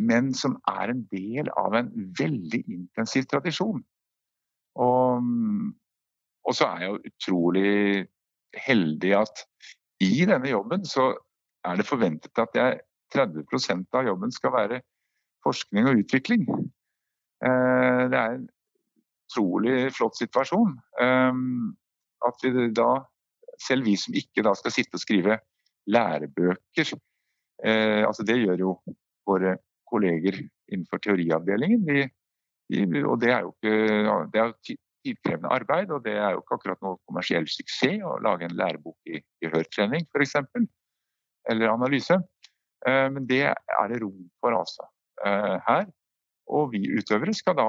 men 0.00 0.32
som 0.34 0.56
er 0.70 0.94
en 0.94 1.04
del 1.12 1.50
av 1.60 1.76
en 1.78 1.92
veldig 2.18 2.62
intensiv 2.64 3.28
tradisjon. 3.30 3.82
Og, 4.80 5.26
og 6.48 6.56
så 6.56 6.70
er 6.70 6.80
jeg 6.80 6.90
jo 6.90 7.12
utrolig 7.12 7.74
heldig 8.56 9.12
at 9.20 9.44
i 10.02 10.24
denne 10.28 10.48
jobben 10.50 10.86
så 10.88 11.12
er 11.68 11.78
det 11.78 11.86
forventet 11.86 12.40
at 12.40 12.56
jeg, 12.58 12.80
30% 13.12 13.92
av 13.98 14.06
jobben 14.08 14.32
skal 14.32 14.54
være 14.54 14.80
forskning 15.44 15.88
og 15.90 16.02
utvikling. 16.02 16.46
Eh, 17.42 18.02
det 18.12 18.18
er 18.18 18.36
en 18.36 18.44
utrolig 19.30 19.90
flott 19.96 20.18
situasjon. 20.20 20.76
Eh, 21.02 21.40
at 22.28 22.46
vi 22.46 22.68
da, 22.76 22.90
selv 23.62 23.88
vi 23.88 23.96
som 23.98 24.14
ikke 24.18 24.44
da 24.46 24.54
skal 24.58 24.74
sitte 24.74 24.98
og 24.98 25.02
skrive 25.02 25.40
lærebøker, 25.90 26.94
eh, 27.66 28.02
altså 28.06 28.26
det 28.26 28.38
gjør 28.42 28.66
jo 28.66 28.76
våre 29.26 29.56
kolleger 29.90 30.38
innenfor 30.72 31.02
teoriavdelingen. 31.02 31.84
De, 31.88 32.06
de, 32.70 33.04
og 33.04 33.18
det 33.20 33.34
er 33.34 33.42
jo 33.44 33.52
ikke 33.56 34.28
det 34.32 34.40
er 34.40 34.54
tidkrevende 35.02 35.50
arbeid, 35.50 35.90
og 35.90 36.04
det 36.04 36.14
er 36.14 36.36
jo 36.36 36.44
ikke 36.44 36.60
akkurat 36.60 36.84
noe 36.84 37.00
kommersiell 37.08 37.48
suksess 37.50 38.04
å 38.06 38.20
lage 38.22 38.46
en 38.46 38.54
lærebok 38.56 39.10
i, 39.10 39.18
i 39.18 39.50
hørtrening 39.50 40.06
f.eks. 40.14 40.38
Eller 41.50 41.72
analyse. 41.72 42.14
Men 42.86 43.26
det 43.26 43.44
er 43.50 43.90
det 43.90 43.98
rom 44.02 44.28
for 44.42 44.54
altså 44.54 44.86
her. 45.22 45.86
Og 46.52 46.72
vi 46.72 46.82
utøvere 46.98 47.34
skal 47.36 47.54
da 47.58 47.68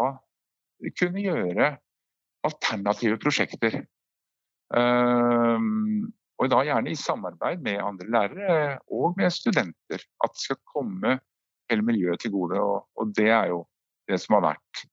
kunne 0.99 1.23
gjøre 1.23 1.69
alternative 2.43 3.19
prosjekter. 3.21 3.79
Eh, 4.75 5.67
og 6.41 6.49
da 6.51 6.63
gjerne 6.65 6.91
i 6.91 6.99
samarbeid 6.99 7.61
med 7.63 7.79
andre 7.79 8.09
lærere 8.11 8.79
og 8.91 9.13
med 9.17 9.31
studenter. 9.31 10.01
At 10.23 10.33
det 10.33 10.45
skal 10.47 10.59
komme 10.73 11.19
hele 11.71 11.85
miljøet 11.85 12.19
til 12.19 12.33
gode. 12.33 12.59
Og, 12.59 13.13
det 13.15 13.29
er 13.29 13.51
jo 13.53 13.63
det 14.09 14.19
som 14.21 14.37
har 14.39 14.47
vært 14.49 14.85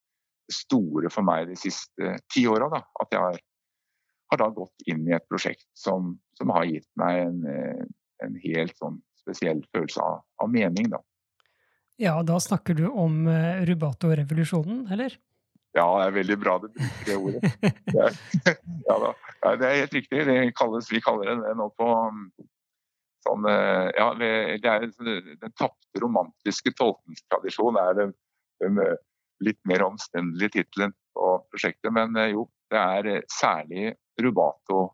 det 0.47 0.55
store 0.55 1.11
for 1.11 1.27
meg 1.27 1.49
de 1.49 1.57
siste 1.59 2.15
ti 2.31 2.45
åra. 2.47 2.69
At 3.01 3.11
jeg 3.11 3.19
har, 3.19 3.39
har, 4.31 4.43
da 4.43 4.51
gått 4.55 4.87
inn 4.87 5.03
i 5.09 5.15
et 5.17 5.27
prosjekt 5.29 5.67
som, 5.77 6.15
som 6.39 6.53
har 6.55 6.69
gitt 6.69 6.87
meg 7.01 7.25
en, 7.25 7.41
en 8.23 8.37
helt 8.45 8.77
sånn 8.79 9.01
spesiell 9.21 9.65
følelse 9.73 10.01
av, 10.05 10.21
av 10.41 10.53
mening. 10.53 10.93
Da. 10.93 11.01
Ja, 12.01 12.15
da 12.25 12.39
snakker 12.41 12.73
du 12.77 12.87
om 12.89 13.27
uh, 13.29 13.61
Rubato-revolusjonen, 13.69 14.87
eller? 14.93 15.17
Ja, 15.77 15.85
det 15.99 16.07
er 16.07 16.15
veldig 16.15 16.37
bra 16.41 16.55
du 16.59 16.67
bruker 16.67 17.05
det 17.07 17.17
ordet. 17.17 17.51
Det 17.61 18.01
er, 18.03 18.15
ja, 18.89 19.53
det 19.55 19.67
er 19.67 19.77
helt 19.83 19.93
riktig. 19.95 20.23
Kalles, 20.57 20.89
vi 20.91 20.99
kaller 21.03 21.31
det 21.31 21.53
nå 21.55 21.69
på 21.79 21.87
sånn, 23.25 23.45
eh, 23.47 23.87
ja, 23.95 24.09
det 24.17 24.31
er 24.67 24.87
Den 24.89 25.53
tapte 25.55 26.01
romantiske 26.03 26.73
tolkningstradisjonen 26.77 27.79
er 27.83 27.97
den, 27.99 28.15
den, 28.63 28.81
eh, 28.83 28.97
litt 29.45 29.59
mer 29.69 29.85
omstendelige 29.87 30.57
tittelen 30.57 30.95
på 31.15 31.33
prosjektet. 31.53 31.91
Men 31.95 32.17
eh, 32.19 32.33
jo, 32.35 32.49
det 32.71 32.81
er 32.81 33.29
særlig 33.31 33.93
rubato 34.21 34.89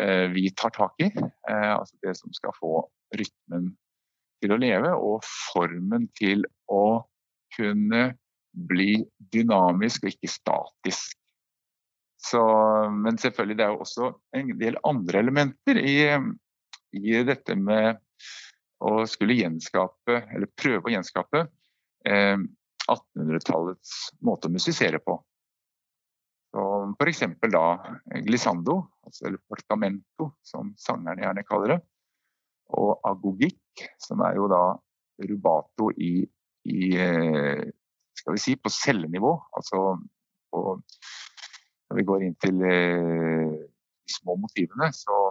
vi 0.00 0.46
tar 0.56 0.70
tak 0.72 1.02
i. 1.04 1.10
Altså 1.44 1.98
det 2.00 2.14
som 2.16 2.30
skal 2.32 2.54
få 2.56 2.70
rytmen 3.12 3.66
til 4.40 4.54
å 4.54 4.60
leve, 4.60 4.92
og 4.96 5.24
formen 5.52 6.08
til 6.18 6.44
å 6.70 7.02
kunne 7.56 8.10
bli 8.50 9.00
dynamisk 9.32 10.04
og 10.04 10.14
ikke 10.14 10.30
statisk. 10.30 11.16
Så, 12.20 12.42
men 12.92 13.16
selvfølgelig 13.20 13.56
det 13.56 13.64
er 13.64 13.72
jo 13.72 13.84
også 13.84 14.10
en 14.36 14.52
del 14.60 14.76
andre 14.84 15.22
elementer 15.22 15.80
i, 15.80 15.96
i 16.98 17.22
dette 17.24 17.56
med 17.56 18.00
å 18.84 19.04
skulle 19.08 19.38
gjenskape, 19.38 20.22
eller 20.34 20.50
prøve 20.56 20.88
å 20.88 20.92
gjenskape, 20.92 21.46
eh, 22.08 22.36
1800-tallets 22.90 23.96
måte 24.26 24.48
å 24.48 24.54
musisere 24.54 25.00
på. 25.04 25.16
F.eks. 26.50 27.22
da 27.52 27.64
glissando, 28.26 28.80
altså, 29.06 29.26
eller 29.28 29.38
portamento, 29.48 30.32
som 30.42 30.72
sangerne 30.80 31.22
gjerne 31.22 31.46
kaller 31.46 31.74
det. 31.76 31.80
Og 32.80 32.98
agogikk, 33.06 33.59
som 34.02 34.22
er 34.26 34.36
jo 34.38 34.48
da 34.50 34.62
rubato 35.28 35.90
i, 35.96 36.12
i 36.70 36.90
eh, 36.96 37.62
skal 38.16 38.36
vi 38.36 38.42
si, 38.42 38.56
på 38.56 38.72
cellenivå. 38.72 39.32
Altså 39.56 39.82
på, 40.52 40.62
når 41.88 41.98
vi 41.98 42.06
går 42.08 42.26
inn 42.26 42.38
til 42.42 42.62
eh, 42.66 43.50
de 43.50 44.16
små 44.16 44.36
motivene, 44.40 44.90
så 44.96 45.28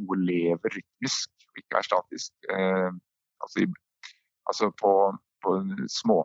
noe 0.00 0.18
lever 0.22 0.78
rytmisk 0.78 1.48
og 1.50 1.60
ikke 1.60 1.80
er 1.80 1.88
statisk. 1.88 2.32
Eh, 2.48 2.90
altså, 3.44 3.68
altså 4.48 4.72
på, 4.80 4.94
på, 5.44 5.58
små 5.90 6.24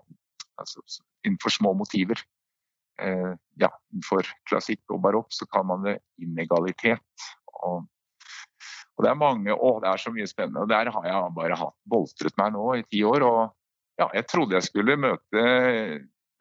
altså 0.58 0.82
innenfor 1.26 1.54
små 1.54 1.74
motiver. 1.78 2.18
Ja, 2.98 3.68
innenfor 3.94 4.26
klassikk 4.50 4.90
og 4.90 5.04
barokk 5.04 5.28
så 5.30 5.46
kan 5.54 5.68
man 5.70 5.84
det 5.86 6.00
inegalitet. 6.18 7.26
Og, 7.62 7.84
og, 8.98 9.06
det 9.06 9.12
er 9.12 9.20
mange 9.22 9.54
Å, 9.54 9.72
det 9.84 9.90
er 9.92 10.02
så 10.02 10.12
mye 10.14 10.28
spennende. 10.30 10.66
Og 10.66 10.72
der 10.72 10.90
har 10.94 11.06
jeg 11.06 11.34
bare 11.38 11.60
hatt 11.60 11.76
boltret 11.86 12.38
meg 12.42 12.56
nå 12.56 12.66
i 12.80 12.86
ti 12.90 13.04
år. 13.06 13.26
Og 13.28 13.42
ja, 14.02 14.10
jeg 14.18 14.26
trodde 14.32 14.58
jeg 14.58 14.66
skulle 14.66 14.98
møte 15.00 15.44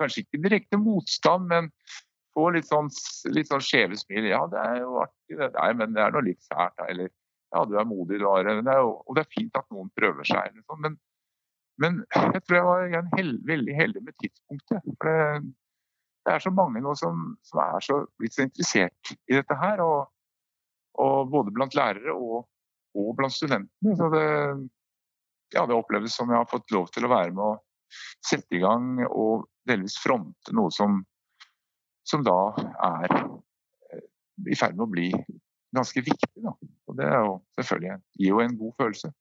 kanskje 0.00 0.24
ikke 0.24 0.42
direkte 0.44 0.80
motstand, 0.80 1.46
men 1.52 1.70
få 2.36 2.50
litt 2.52 2.68
sånn, 2.68 2.90
litt 3.32 3.48
sånn 3.48 3.64
skjeve 3.64 3.96
smil. 4.00 4.28
Ja, 4.28 4.42
det 4.52 4.60
er 4.60 4.80
jo 4.82 4.98
artig, 5.04 5.38
det 5.40 5.52
der, 5.54 5.76
men 5.78 5.94
det 5.96 6.02
er 6.04 6.16
noe 6.16 6.26
litt 6.26 6.42
sært. 6.44 6.76
Eller 6.88 7.08
ja, 7.54 7.62
du 7.64 7.76
er 7.78 7.88
modig, 7.88 8.20
du 8.20 8.26
har 8.28 8.44
det. 8.44 8.58
Er 8.64 8.82
jo, 8.82 8.96
og 9.04 9.16
det 9.16 9.24
er 9.24 9.36
fint 9.36 9.60
at 9.60 9.68
noen 9.72 9.92
prøver 9.96 10.28
seg. 10.28 10.56
Liksom. 10.56 10.82
Men, 10.84 10.98
men, 11.82 12.02
jeg 12.12 12.42
tror 12.44 12.58
jeg 12.58 12.66
var 12.68 13.14
held, 13.16 13.38
veldig 13.48 13.78
heldig 13.78 14.04
med 14.04 14.18
tidspunktet. 14.24 14.90
For 14.96 15.08
det, 15.08 15.54
det 16.26 16.34
er 16.34 16.44
så 16.44 16.52
mange 16.52 16.82
nå 16.84 16.92
som, 16.98 17.24
som, 17.46 17.62
er 17.62 17.88
så 17.88 18.02
blitt 18.20 18.36
så 18.36 18.44
interessert 18.48 19.16
i 19.30 19.38
dette 19.38 19.60
her. 19.62 19.84
Og, 19.84 20.12
og 21.02 21.30
både 21.32 21.54
blant 21.54 21.76
lærere 21.76 22.14
og, 22.14 22.46
og 22.96 23.10
blant 23.18 23.34
studentene. 23.34 23.96
Så 23.98 24.08
det, 24.12 24.26
ja, 25.54 25.66
det 25.66 25.76
oppleves 25.76 26.16
som 26.16 26.30
jeg 26.32 26.40
har 26.40 26.50
fått 26.50 26.72
lov 26.74 26.88
til 26.94 27.06
å 27.06 27.12
være 27.12 27.34
med 27.34 27.44
å 27.44 27.54
sette 28.24 28.58
i 28.58 28.62
gang 28.62 29.04
og 29.06 29.46
delvis 29.66 29.98
fronte 30.02 30.54
noe 30.56 30.72
som 30.74 31.04
som 32.06 32.22
da 32.26 32.38
er 32.86 33.12
eh, 33.16 34.02
i 34.46 34.58
ferd 34.58 34.76
med 34.76 34.86
å 34.86 34.90
bli 34.90 35.10
ganske 35.76 36.02
viktig. 36.06 36.42
Da. 36.44 36.54
Og 36.86 36.98
det 36.98 37.08
jo 37.10 37.38
gir 37.58 38.28
jo 38.30 38.42
en 38.42 38.58
god 38.58 38.76
følelse. 38.80 39.12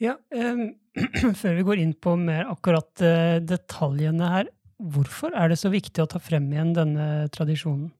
Ja, 0.00 0.14
um, 0.32 0.70
Før 1.40 1.58
vi 1.58 1.66
går 1.66 1.82
inn 1.82 1.92
på 1.92 2.14
mer 2.16 2.48
akkurat 2.48 3.02
uh, 3.04 3.36
detaljene 3.44 4.30
her, 4.32 4.52
hvorfor 4.80 5.34
er 5.36 5.52
det 5.52 5.58
så 5.60 5.72
viktig 5.72 6.00
å 6.00 6.08
ta 6.08 6.20
frem 6.22 6.46
igjen 6.54 6.72
denne 6.76 7.08
tradisjonen? 7.34 7.90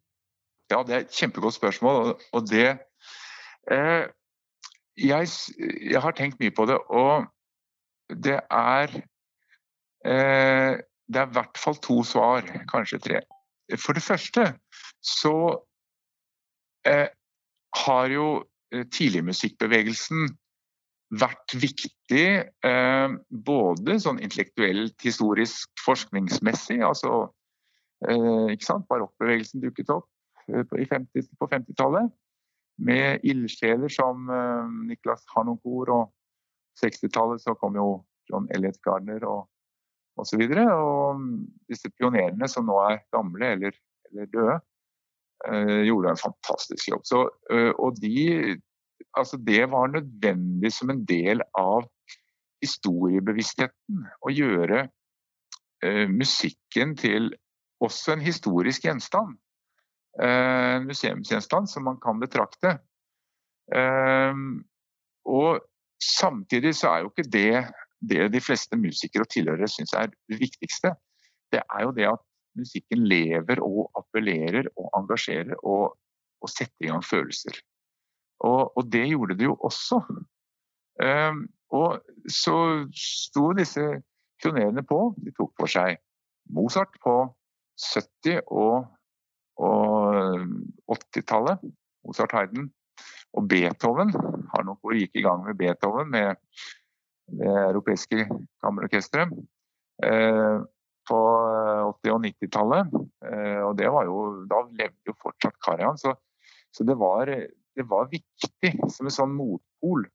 Ja, 0.70 0.80
det 0.86 0.94
er 0.94 1.02
et 1.04 1.18
kjempegodt 1.18 1.58
spørsmål, 1.58 2.14
og 2.14 2.46
det 2.48 2.68
eh, 2.70 2.80
jeg, 3.68 5.28
jeg, 5.90 6.00
har 6.00 6.14
tenkt 6.16 6.40
mye 6.40 6.54
på 6.54 6.66
det, 6.68 6.78
og 6.88 7.26
det 8.10 8.40
er 8.50 8.94
eh, 10.06 10.80
Det 11.10 11.18
er 11.18 11.26
i 11.26 11.34
hvert 11.34 11.58
fall 11.58 11.76
to 11.82 12.02
svar, 12.06 12.46
kanskje 12.70 12.98
tre. 13.02 13.20
For 13.78 13.92
det 13.92 14.02
første 14.02 14.44
så 15.02 15.34
eh, 16.86 17.08
har 17.86 18.12
jo 18.14 18.26
eh, 18.72 18.86
tidligmusikkbevegelsen 18.86 20.30
vært 21.18 21.54
viktig 21.58 22.26
eh, 22.46 23.08
både 23.30 23.98
sånn 23.98 24.20
intellektuelt, 24.22 24.94
historisk, 25.02 25.70
forskningsmessig. 25.84 26.78
altså? 26.86 27.26
Barokkbevegelsen 28.00 29.60
dukket 29.60 29.90
opp 29.92 30.06
på 30.46 31.48
50-tallet. 31.50 32.14
Med 32.80 33.24
ildsjeler 33.26 33.92
som 33.92 34.30
Niklas 34.88 35.26
Harnoncourt. 35.34 35.92
Og 35.92 36.80
60-tallet 36.80 37.42
så 37.42 37.54
kom 37.60 37.76
jo 37.76 37.88
John 38.30 38.48
Elliot 38.54 38.80
Gardner 38.86 39.26
og 39.28 39.46
osv. 40.20 40.42
Og, 40.46 40.64
og 40.64 41.22
disse 41.70 41.92
pionerene 41.92 42.48
som 42.50 42.68
nå 42.68 42.78
er 42.88 43.04
gamle 43.14 43.54
eller, 43.56 43.76
eller 44.10 44.32
døde, 44.32 44.58
gjorde 45.86 46.10
en 46.12 46.20
fantastisk 46.20 46.90
jobb. 46.90 47.04
Så, 47.08 47.22
og 47.80 48.00
de 48.02 48.58
altså 49.16 49.36
det 49.36 49.70
var 49.70 49.86
nødvendig 49.86 50.72
som 50.72 50.90
en 50.90 51.04
del 51.04 51.42
av 51.58 51.86
historiebevisstheten 52.64 54.04
å 54.20 54.32
gjøre 54.32 54.84
eh, 55.84 56.06
musikken 56.08 56.96
til 57.00 57.30
også 57.80 58.14
en 58.14 58.24
historisk 58.24 58.84
gjenstand. 58.84 59.38
Eh, 60.18 60.76
museumsgjenstand 60.82 61.70
som 61.70 61.84
man 61.86 62.00
kan 62.02 62.18
betrakte. 62.18 62.78
Eh, 63.74 64.40
og 65.30 65.60
samtidig 66.02 66.74
så 66.80 66.90
er 66.90 67.04
jo 67.04 67.12
ikke 67.12 67.30
det 67.30 67.52
det 68.00 68.30
de 68.32 68.40
fleste 68.40 68.78
musikere 68.80 69.26
og 69.26 69.32
tilhørere 69.32 69.68
syns 69.68 69.92
er 69.92 70.10
det 70.30 70.40
viktigste. 70.40 70.94
Det 71.52 71.60
er 71.60 71.82
jo 71.84 71.94
det 71.96 72.06
at 72.08 72.22
musikken 72.58 73.04
lever 73.08 73.60
og 73.62 73.90
appellerer 73.98 74.70
og 74.76 74.88
engasjerer 74.96 75.58
og, 75.60 75.96
og 76.40 76.50
setter 76.50 76.86
i 76.86 76.90
gang 76.90 77.04
følelser. 77.04 77.60
Og, 78.40 78.72
og 78.76 78.88
det 78.92 79.04
gjorde 79.10 79.36
det 79.36 79.50
jo 79.50 79.56
også. 79.60 80.00
Um, 81.00 81.44
og 81.70 82.00
så 82.28 82.56
sto 82.96 83.50
disse 83.56 83.84
pionerene 84.42 84.82
på. 84.86 85.12
De 85.20 85.32
tok 85.36 85.52
for 85.60 85.70
seg 85.70 86.00
Mozart 86.50 86.96
på 87.04 87.16
70- 87.84 88.40
og, 88.48 88.88
og 89.60 90.96
80-tallet. 90.96 91.62
Mozart 92.06 92.32
Heiden 92.32 92.70
Og 93.36 93.46
Beethoven 93.46 94.10
har 94.50 94.64
nok 94.66 94.80
hvor 94.82 94.96
gikk 94.96 95.20
i 95.20 95.22
gang 95.22 95.44
med 95.44 95.58
Beethoven 95.58 96.08
med 96.10 96.40
det 97.30 97.50
europeiske 97.68 98.24
kammerorkesteret. 98.64 99.30
Eh, 100.02 100.58
på 101.10 101.20
80- 102.06 102.14
og 102.14 102.24
90-tallet. 102.24 102.98
Eh, 103.30 103.60
og 103.66 103.76
det 103.78 103.90
var 103.92 104.08
jo, 104.08 104.18
da 104.50 104.64
levde 104.66 105.10
jo 105.10 105.14
fortsatt 105.22 105.58
Karajan. 105.62 105.98
Så, 106.00 106.14
så 106.74 106.86
det 106.86 106.96
var 106.98 107.30
det 107.80 107.86
var 107.88 108.10
viktig 108.10 108.72
som 108.90 109.08
en 109.08 109.14
sånn 109.14 109.34
motpol. 109.36 110.06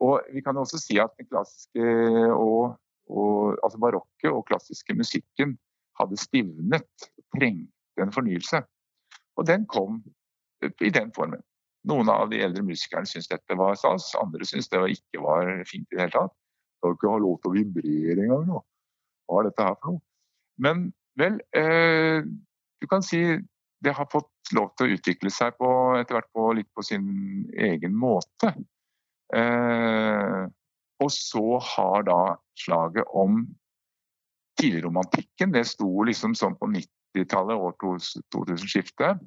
Og 0.00 0.30
vi 0.34 0.42
kan 0.44 0.58
også 0.58 0.80
si 0.80 0.98
at 1.00 1.12
den 1.18 1.28
klassiske 1.28 1.84
og, 2.32 2.76
og, 3.10 3.58
altså 3.60 3.80
barokket 3.82 4.30
og 4.32 4.46
klassiske 4.48 4.96
musikken 4.96 5.56
hadde 6.00 6.18
stivnet, 6.20 7.10
trengte 7.36 7.79
en 7.98 8.12
fornyelse. 8.14 8.62
Og 9.38 9.46
den 9.48 9.66
kom 9.70 10.02
i 10.62 10.90
den 10.92 11.12
formen. 11.16 11.42
Noen 11.88 12.10
av 12.12 12.28
de 12.30 12.42
eldre 12.44 12.62
musikerne 12.64 13.08
syntes 13.08 13.30
dette 13.30 13.56
var 13.56 13.78
stas, 13.80 14.10
andre 14.20 14.44
syntes 14.44 14.68
det 14.68 14.82
ikke 14.98 15.22
var 15.24 15.48
fint 15.68 15.86
i 15.88 15.96
det 15.96 16.04
hele 16.04 16.16
tatt. 16.16 16.34
Skal 16.80 16.96
ikke 16.96 17.12
ha 17.12 17.20
lov 17.20 17.38
til 17.40 17.50
å 17.50 17.56
vibrere 17.56 18.26
engang 18.26 18.46
nå. 18.48 18.60
Hva 19.28 19.40
er 19.40 19.48
dette 19.48 19.64
her 19.64 19.78
for 19.80 19.94
noe? 19.94 20.04
Men 20.60 20.90
vel, 21.20 21.40
eh, 21.56 22.20
du 22.80 22.86
kan 22.90 23.04
si 23.04 23.22
det 23.80 23.94
har 23.96 24.08
fått 24.12 24.52
lov 24.52 24.74
til 24.76 24.88
å 24.90 24.96
utvikle 24.98 25.32
seg 25.32 25.56
på, 25.56 25.68
etter 25.96 26.18
hvert 26.18 26.32
på, 26.36 26.50
litt 26.58 26.68
på 26.76 26.84
sin 26.84 27.06
egen 27.56 27.96
måte. 27.96 28.52
Eh, 29.32 30.42
og 31.00 31.12
så 31.14 31.44
har 31.64 32.04
da 32.04 32.20
slaget 32.58 33.08
om 33.16 33.44
tidligromantikken 34.60 35.54
Det 35.54 35.62
sto 35.64 36.02
liksom 36.04 36.34
sånn 36.36 36.56
på 36.58 36.66
90-tallet, 37.16 37.58
år 37.58 37.76
2000-skiftet. 38.34 39.20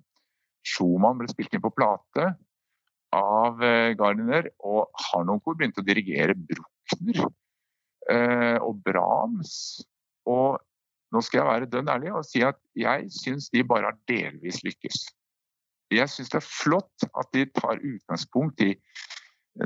Schumann 0.63 1.19
ble 1.19 1.27
spilt 1.31 1.53
inn 1.53 1.63
på 1.63 1.73
plate 1.75 2.33
av 3.13 3.63
eh, 3.63 3.93
Gardiner, 3.99 4.47
og 4.65 4.91
Harnoncourt 5.09 5.59
begynte 5.59 5.83
å 5.83 5.87
dirigere 5.87 6.35
Bruckner 6.37 7.25
eh, 8.09 8.57
og 8.63 8.79
Brahms. 8.85 9.83
Og 10.29 10.57
nå 11.13 11.21
skal 11.21 11.41
jeg 11.41 11.49
være 11.49 11.69
dønn 11.69 11.91
ærlig 11.93 12.13
og 12.15 12.25
si 12.25 12.41
at 12.45 12.57
jeg 12.79 13.11
syns 13.13 13.51
de 13.53 13.65
bare 13.67 13.91
har 13.91 13.99
delvis 14.09 14.63
lykkes. 14.65 15.03
Jeg 15.93 16.09
syns 16.09 16.31
det 16.33 16.39
er 16.39 16.47
flott 16.47 17.05
at 17.11 17.29
de 17.35 17.45
tar 17.53 17.83
utgangspunkt 17.83 18.63
i 18.65 18.71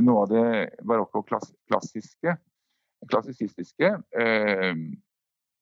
noe 0.03 0.25
av 0.25 0.31
det 0.33 0.47
barokke 0.83 1.21
og 1.21 1.29
klassiske, 1.29 2.33
klassisistiske. 3.07 3.93
Eh, 4.11 4.73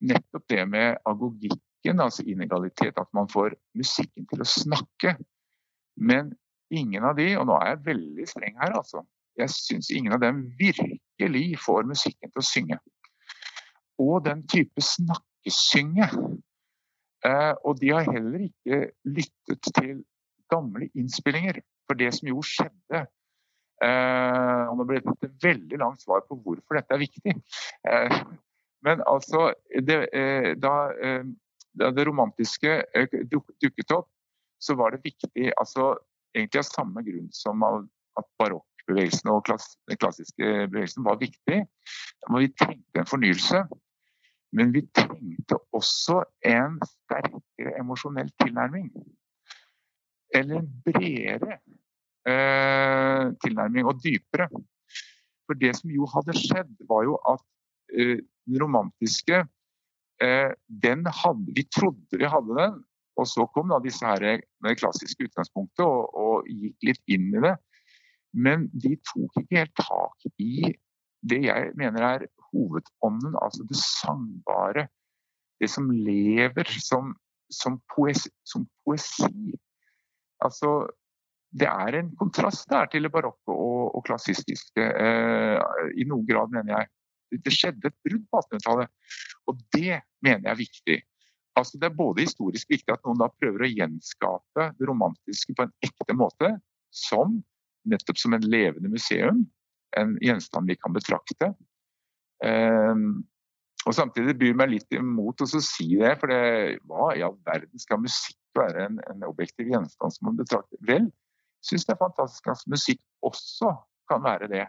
nettopp 0.06 0.48
det 0.50 0.66
med 0.70 0.98
agogikken, 1.86 2.02
altså 2.02 2.24
inegalitet, 2.24 2.98
at 2.98 3.08
man 3.14 3.28
får 3.30 3.56
musikken 3.76 4.28
til 4.28 4.42
å 4.42 4.46
snakke. 4.46 5.18
Men 5.98 6.34
ingen 6.72 7.04
av 7.04 7.16
de, 7.16 7.38
og 7.38 7.48
nå 7.48 7.58
er 7.62 7.76
jeg 7.76 7.86
veldig 7.86 8.28
streng 8.28 8.58
her, 8.60 8.74
altså, 8.76 9.06
jeg 9.38 9.50
syns 9.50 9.92
ingen 9.92 10.14
av 10.14 10.22
dem 10.22 10.52
virkelig 10.58 11.60
får 11.60 11.86
musikken 11.86 12.32
til 12.32 12.40
å 12.40 12.46
synge. 12.46 12.80
Og 14.00 14.26
den 14.26 14.46
type 14.48 14.82
snakkesynge. 14.82 16.10
Eh, 17.26 17.54
og 17.66 17.80
de 17.80 17.92
har 17.92 18.06
heller 18.12 18.48
ikke 18.48 18.92
lyttet 19.06 19.72
til 19.76 20.04
gamle 20.52 20.90
innspillinger. 20.96 21.62
For 21.88 21.98
det 21.98 22.14
som 22.16 22.28
jo 22.28 22.42
skjedde 22.42 23.06
eh, 23.84 24.64
og 24.66 24.78
Nå 24.78 24.86
ble 24.88 25.00
dette 25.04 25.28
et 25.28 25.44
veldig 25.44 25.80
langt 25.80 26.02
svar 26.02 26.24
på 26.26 26.38
hvorfor 26.42 26.80
dette 26.80 26.96
er 26.96 27.04
viktig. 27.04 27.36
Eh, 27.88 28.20
men 28.86 29.02
altså 29.10 29.52
det, 29.86 30.00
da, 30.62 30.74
da, 31.80 31.92
det 31.92 32.06
romantiske 32.08 32.82
dukket 33.32 33.96
opp, 33.96 34.10
så 34.60 34.76
var 34.80 34.96
det 34.96 35.04
viktig 35.06 35.52
altså 35.60 35.94
egentlig 36.36 36.62
av 36.64 36.70
samme 36.70 37.04
grunn 37.06 37.28
som 37.36 37.64
at 37.66 38.28
barokkbevegelsen 38.40 39.32
og 39.32 39.44
den 39.52 40.00
klassiske 40.00 40.52
bevegelsen 40.72 41.06
var 41.08 41.20
viktig. 41.22 41.64
Vi 42.36 42.54
trengte 42.60 43.04
en 43.04 43.10
fornyelse. 43.10 43.66
Men 44.56 44.72
vi 44.72 44.86
trengte 44.96 45.58
også 45.76 46.22
en 46.48 46.78
sterkere 46.88 47.74
emosjonell 47.80 48.30
tilnærming. 48.40 48.88
Eller 50.36 50.62
en 50.62 50.70
bredere 50.86 51.58
eh, 52.28 53.34
tilnærming, 53.44 53.90
og 53.90 54.00
dypere. 54.04 54.48
For 55.46 55.60
det 55.60 55.74
som 55.78 55.92
jo 55.92 56.08
hadde 56.14 56.38
skjedd, 56.40 56.72
var 56.90 57.04
jo 57.08 57.18
at 57.34 57.44
eh, 58.00 58.24
den 58.48 58.62
romantiske 58.64 59.42
eh, 59.44 59.52
hadde, 60.22 61.56
Vi 61.56 61.64
trodde 61.68 62.20
vi 62.20 62.30
hadde 62.30 62.56
den, 62.60 62.84
og 63.16 63.28
så 63.28 63.46
kom 63.54 63.70
da 63.72 63.80
disse 63.84 64.06
her 64.06 64.42
det 64.42 64.78
klassiske 64.80 65.30
utgangspunktet 65.30 65.86
og, 65.86 66.12
og 66.16 66.50
gikk 66.50 66.90
litt 66.90 67.04
inn 67.16 67.30
i 67.36 67.44
det. 67.44 67.56
Men 68.36 68.68
de 68.74 68.96
tok 69.08 69.40
ikke 69.40 69.62
helt 69.62 69.78
tak 69.80 70.28
i 70.44 70.74
det 71.26 71.42
jeg 71.48 71.72
mener 71.80 72.04
er 72.04 72.26
hovedånden, 72.52 73.38
altså 73.42 73.66
det 73.70 73.80
sangbare. 73.80 74.88
Det 75.62 75.70
som 75.72 75.88
lever 75.90 76.68
som, 76.84 77.14
som, 77.50 77.80
poesi, 77.96 78.30
som 78.44 78.66
poesi. 78.84 79.56
Altså, 80.44 80.84
det 81.56 81.70
er 81.72 82.00
en 82.02 82.12
kontrast 82.20 82.68
der 82.70 82.90
til 82.92 83.08
det 83.08 83.14
barokke 83.14 83.56
og, 83.56 83.96
og 83.96 84.04
klassistiske. 84.06 84.84
Eh, 84.84 85.80
I 85.96 86.08
noen 86.10 86.28
grad, 86.28 86.52
mener 86.52 86.76
jeg. 86.76 86.92
Det 87.46 87.54
skjedde 87.56 87.90
et 87.90 87.98
brudd 88.06 88.28
på 88.32 88.42
1800-tallet, 88.44 88.92
og 89.50 89.60
det 89.76 90.02
mener 90.26 90.48
jeg 90.48 90.54
er 90.54 90.62
viktig. 90.62 90.98
Altså, 91.56 91.80
det 91.80 91.88
er 91.88 91.98
både 91.98 92.26
historisk 92.26 92.72
viktig 92.72 92.92
at 92.92 93.04
noen 93.08 93.22
da 93.22 93.30
prøver 93.32 93.64
å 93.64 93.72
gjenskape 93.72 94.72
det 94.76 94.90
romantiske 94.90 95.56
på 95.56 95.66
en 95.66 95.76
ekte 95.86 96.16
måte, 96.18 96.50
som 96.92 97.38
nettopp 97.88 98.20
som 98.20 98.36
en 98.36 98.48
levende 98.50 98.92
museum, 98.92 99.46
en 99.96 100.18
gjenstand 100.24 100.68
vi 100.68 100.76
kan 100.80 100.96
betrakte. 100.96 101.54
Um, 102.44 103.24
og 103.86 103.94
Samtidig 103.96 104.36
byr 104.42 104.56
meg 104.58 104.72
litt 104.74 104.96
imot 104.98 105.44
å 105.46 105.48
si 105.48 105.92
det, 106.00 106.16
for 106.20 106.34
det, 106.34 106.80
hva 106.90 107.12
i 107.16 107.24
all 107.24 107.38
verden 107.46 107.80
skal 107.80 108.02
musikk 108.02 108.40
være 108.58 108.88
en, 108.90 108.98
en 109.12 109.28
objektiv 109.28 109.70
gjenstand 109.70 110.16
som 110.16 110.32
man 110.32 110.40
betrakter? 110.40 110.80
Vel, 110.90 111.12
syns 111.64 111.86
det 111.86 111.94
er 111.94 112.02
fantastisk 112.02 112.50
at 112.52 112.66
musikk 112.72 113.04
også 113.26 113.76
kan 114.10 114.26
være 114.26 114.50
det. 114.52 114.66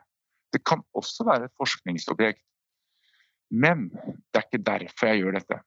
Det 0.53 0.63
kan 0.69 0.85
også 0.97 1.27
være 1.27 1.49
et 1.49 1.57
forskningsobjekt. 1.59 2.45
Men 3.51 3.89
det 3.91 4.41
er 4.41 4.47
ikke 4.47 4.67
derfor 4.67 5.11
jeg 5.11 5.23
gjør 5.23 5.39
dette. 5.39 5.61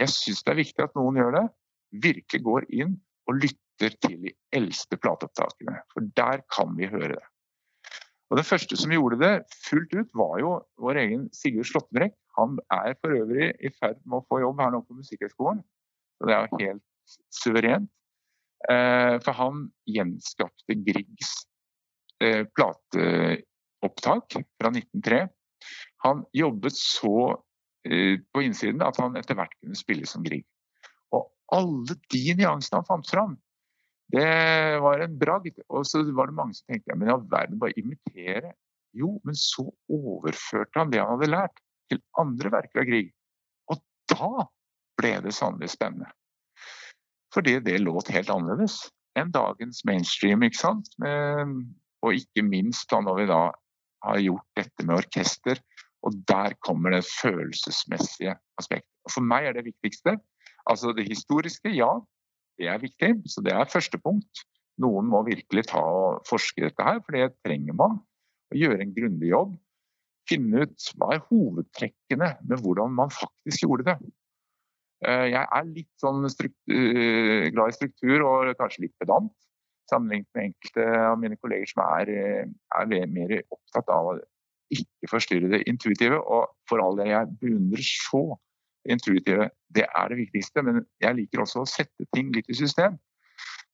Jeg 0.00 0.12
syns 0.12 0.42
det 0.44 0.52
er 0.52 0.60
viktig 0.62 0.84
at 0.84 0.96
noen 0.98 1.18
gjør 1.18 1.36
det. 1.38 1.44
Virkelig 2.04 2.42
går 2.46 2.66
inn 2.74 2.96
og 3.30 3.38
lytter 3.42 3.94
til 4.04 4.18
de 4.22 4.34
eldste 4.54 4.98
plateopptakene. 5.00 5.80
For 5.94 6.06
der 6.18 6.44
kan 6.54 6.74
vi 6.78 6.90
høre 6.90 7.16
det. 7.16 7.24
Og 8.32 8.38
Den 8.40 8.46
første 8.48 8.76
som 8.80 8.90
gjorde 8.90 9.20
det 9.20 9.32
fullt 9.68 9.92
ut, 9.94 10.08
var 10.16 10.38
jo 10.40 10.54
vår 10.82 10.98
egen 11.04 11.26
Sigurd 11.36 11.68
Slåttebrekk. 11.68 12.16
Han 12.38 12.56
er 12.72 12.96
for 12.98 13.14
øvrig 13.14 13.52
i 13.62 13.70
ferd 13.76 14.00
med 14.02 14.18
å 14.18 14.26
få 14.26 14.40
jobb 14.42 14.62
her 14.62 14.72
nå 14.74 14.80
på 14.82 14.96
Musikkhøgskolen, 14.98 15.60
så 16.18 16.26
det 16.26 16.34
er 16.34 16.48
jo 16.48 16.60
helt 16.64 17.14
suverent. 17.30 17.90
Eh, 18.72 19.16
for 19.22 19.36
han 19.38 19.66
gjenskapte 19.86 20.76
Griegs 20.86 21.32
eh, 22.24 22.42
plateopptak 22.56 24.38
fra 24.40 24.72
1903. 24.72 25.20
Han 26.04 26.24
jobbet 26.36 26.76
så 26.76 27.16
eh, 27.88 28.20
på 28.32 28.44
innsiden 28.44 28.84
at 28.84 28.98
han 29.00 29.16
etter 29.18 29.38
hvert 29.38 29.54
kunne 29.60 29.78
spille 29.78 30.08
som 30.08 30.24
Grieg. 30.26 30.44
Og 31.14 31.28
alle 31.54 31.96
de 32.12 32.24
nyansene 32.38 32.80
han 32.80 32.88
fant 32.88 33.10
fram, 33.10 33.36
det 34.12 34.26
var 34.84 35.00
en 35.00 35.16
bragd. 35.18 35.62
Og 35.68 35.86
så 35.88 36.02
var 36.12 36.30
det 36.30 36.38
mange 36.38 36.58
som 36.58 36.68
tenkte 36.68 36.92
ja, 36.92 36.98
men 36.98 37.08
i 37.08 37.14
all 37.14 37.24
verden, 37.30 37.60
bare 37.62 37.76
imitere. 37.80 38.52
Jo, 38.94 39.16
men 39.26 39.36
så 39.38 39.66
overførte 39.90 40.78
han 40.78 40.92
det 40.92 41.00
han 41.02 41.16
hadde 41.16 41.32
lært, 41.32 41.62
til 41.90 42.00
andre 42.20 42.52
verker 42.52 42.84
av 42.84 42.88
Grieg. 42.88 43.10
Og 43.72 43.80
da 44.12 44.46
ble 45.00 45.16
det 45.24 45.34
sannelig 45.36 45.72
spennende. 45.74 46.12
Fordi 47.34 47.58
det 47.64 47.80
låt 47.82 48.12
helt 48.14 48.30
annerledes 48.30 48.84
enn 49.18 49.32
dagens 49.34 49.82
mainstream. 49.86 50.42
ikke 50.42 50.60
sant? 50.60 50.90
og 52.04 52.18
ikke 52.18 52.42
minst 52.44 52.90
da 52.92 52.98
når 53.00 53.16
vi 53.16 53.26
da 53.30 53.42
har 54.04 54.18
gjort 54.20 54.58
dette 54.58 54.84
med 54.84 54.98
orkester. 54.98 55.60
Og 56.04 56.16
der 56.28 56.56
kommer 56.64 56.92
det 56.92 57.04
følelsesmessige 57.08 58.34
aspektet. 58.60 58.90
For 59.12 59.24
meg 59.24 59.48
er 59.48 59.56
det 59.56 59.66
viktigste. 59.68 60.18
Altså 60.68 60.92
det 60.96 61.06
historiske, 61.08 61.72
ja, 61.72 61.90
det 62.60 62.68
er 62.68 62.82
viktig. 62.82 63.14
Så 63.30 63.44
det 63.44 63.54
er 63.54 63.70
første 63.72 64.00
punkt. 64.00 64.44
Noen 64.80 65.06
må 65.08 65.22
virkelig 65.26 65.68
ta 65.70 65.80
og 65.80 66.24
forske 66.28 66.64
dette 66.64 66.84
her, 66.84 67.00
for 67.04 67.16
det 67.16 67.30
trenger 67.46 67.76
man. 67.78 68.00
Å 68.52 68.58
gjøre 68.58 68.82
en 68.84 68.96
grundig 68.96 69.30
jobb. 69.30 69.54
Finne 70.28 70.64
ut 70.64 70.90
hva 70.98 71.14
er 71.14 71.24
hovedtrekkene 71.28 72.30
med 72.48 72.62
hvordan 72.64 72.92
man 72.96 73.12
faktisk 73.12 73.66
gjorde 73.66 73.88
det. 73.90 73.96
Eh, 75.04 75.26
jeg 75.34 75.42
er 75.44 75.66
litt 75.68 75.92
sånn 76.00 76.24
struktur, 76.32 77.48
glad 77.52 77.72
i 77.72 77.76
struktur 77.76 78.24
og 78.24 78.54
kanskje 78.60 78.86
litt 78.86 78.96
pedant 79.00 79.32
sammenlignet 79.90 80.30
med 80.32 80.46
enkelte 80.48 80.84
av 80.96 81.18
mine 81.20 81.36
kolleger 81.40 81.68
som 81.68 81.82
er, 81.84 82.08
eh, 82.08 82.46
er 82.80 83.06
mer 83.06 83.34
opptatt 83.52 83.90
av 83.92 84.20
ikke 84.74 85.10
forstyrre 85.10 85.50
det 85.52 85.64
intuitive. 85.70 86.20
Og 86.20 86.48
for 86.68 86.82
all 86.82 86.98
del, 87.00 87.12
jeg 87.12 87.36
beundrer 87.40 87.86
så 87.88 88.24
intuitive. 88.90 89.48
Det 89.74 89.86
er 89.86 90.12
det 90.12 90.20
viktigste. 90.20 90.64
Men 90.66 90.84
jeg 91.02 91.18
liker 91.20 91.44
også 91.44 91.64
å 91.64 91.68
sette 91.68 92.08
ting 92.14 92.32
litt 92.34 92.50
i 92.52 92.58
system. 92.58 92.98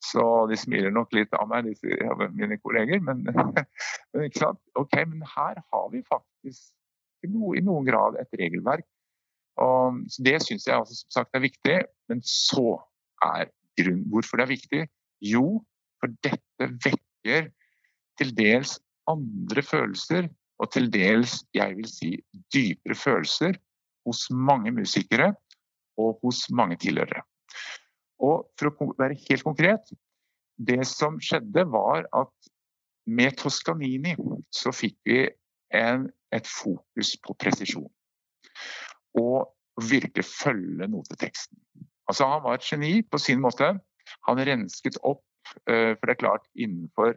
Så 0.00 0.22
de 0.48 0.56
smiler 0.56 0.92
nok 0.94 1.12
litt 1.12 1.34
av 1.36 1.48
meg, 1.50 1.68
disse, 1.68 2.30
mine 2.36 2.56
kolleger. 2.62 3.02
Men, 3.04 3.22
men, 4.12 4.26
ikke 4.26 4.44
sant? 4.46 4.62
Ok, 4.80 4.96
men 5.06 5.24
her 5.36 5.60
har 5.60 5.90
vi 5.92 6.02
faktisk 6.08 6.70
i 7.26 7.28
noen 7.28 7.84
grad 7.84 8.16
et 8.20 8.40
regelverk. 8.40 8.86
Og, 9.60 10.04
så 10.08 10.24
Det 10.24 10.38
syns 10.44 10.64
jeg 10.68 10.80
også, 10.80 11.02
som 11.02 11.20
sagt 11.20 11.36
er 11.36 11.44
viktig. 11.44 11.76
Men 12.08 12.22
så 12.24 12.78
er 13.26 13.50
grunnen 13.80 14.06
hvorfor 14.12 14.40
det 14.40 14.46
er 14.46 14.54
viktig. 14.54 14.82
Jo, 15.20 15.60
for 16.00 16.12
dette 16.24 16.70
vekker 16.86 17.50
til 18.20 18.32
dels 18.36 18.78
andre 19.10 19.62
følelser, 19.64 20.28
og 20.60 20.70
til 20.74 20.90
dels, 20.92 21.40
jeg 21.56 21.76
vil 21.78 21.88
si, 21.88 22.10
dypere 22.52 22.96
følelser 22.98 23.56
hos 24.06 24.26
mange 24.30 24.72
musikere 24.76 25.32
og 26.00 26.20
hos 26.24 26.44
mange 26.56 26.76
tilhørere. 26.80 27.24
Og 28.20 28.50
for 28.60 28.70
å 28.70 28.90
være 29.00 29.18
helt 29.28 29.44
konkret, 29.46 29.92
det 30.60 30.82
som 30.88 31.16
skjedde 31.24 31.64
var 31.72 32.04
at 32.16 32.50
med 33.08 33.38
Toscanini 33.40 34.12
så 34.52 34.72
fikk 34.76 34.98
vi 35.08 35.22
en, 35.76 36.10
et 36.34 36.46
fokus 36.46 37.14
på 37.24 37.34
presisjon. 37.40 37.88
Og 39.16 39.88
virkelig 39.88 40.26
følge 40.28 40.90
noteteksten. 40.92 41.56
Altså 42.10 42.28
Han 42.28 42.44
var 42.44 42.58
et 42.58 42.66
geni 42.68 43.00
på 43.02 43.18
sin 43.22 43.40
måte. 43.40 43.72
Han 44.28 44.44
rensket 44.44 44.98
opp 45.06 45.24
Eh, 45.70 45.92
for 45.96 46.06
det 46.06 46.14
er 46.14 46.22
klart, 46.22 46.46
innenfor 46.54 47.14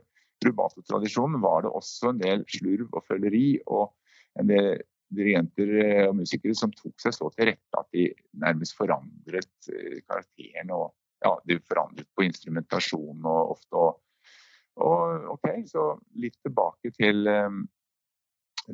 rubato-tradisjonen 0.47 1.41
var 1.43 1.63
det 1.65 1.73
også 1.73 2.11
en 2.11 2.21
del 2.21 2.43
slurv 2.51 2.89
og 2.91 3.05
føleri. 3.07 3.59
og 3.67 3.93
en 4.39 4.49
del 4.49 4.81
dirigenter 5.13 5.71
eh, 5.83 6.05
og 6.07 6.17
musikere 6.17 6.55
som 6.57 6.71
tok 6.73 6.95
seg 7.01 7.13
så 7.15 7.29
til 7.35 7.51
rette 7.51 7.79
at 7.79 7.89
de 7.93 8.07
nærmest 8.41 8.77
forandret 8.77 9.69
eh, 9.69 9.99
karakteren. 10.07 10.73
og 10.73 10.93
ja, 11.23 11.35
De 11.47 11.59
forandret 11.67 12.09
på 12.15 12.25
instrumentasjonen 12.25 13.29
og 13.29 13.55
ofte. 13.55 13.83
Og, 13.83 13.99
og, 14.81 15.27
ok, 15.37 15.49
Så 15.69 15.87
litt 16.19 16.39
tilbake 16.41 16.91
til, 16.97 17.29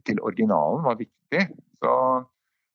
til 0.07 0.21
originalen 0.23 0.85
var 0.87 0.99
viktig. 0.99 1.43
Så, 1.83 1.95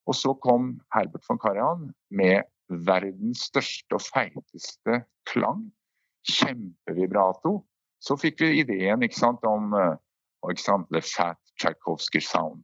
og 0.05 0.18
så 0.18 0.34
kom 0.45 0.74
Herbert 0.95 1.24
von 1.28 1.40
Karajan 1.40 1.88
med 2.11 2.45
verdens 2.68 3.49
største 3.51 3.97
og 3.97 4.05
feiteste 4.05 5.03
klang 5.28 5.66
kjempevibrato. 6.24 7.59
Så 8.05 8.16
fikk 8.20 8.42
vi 8.42 8.61
ideen 8.61 9.05
sant, 9.16 9.44
om 9.48 9.72
eh, 9.78 10.57
sant, 10.61 10.88
The 10.92 11.00
Fat 11.00 11.40
Tchaikovsky 11.61 12.20
Sound. 12.20 12.61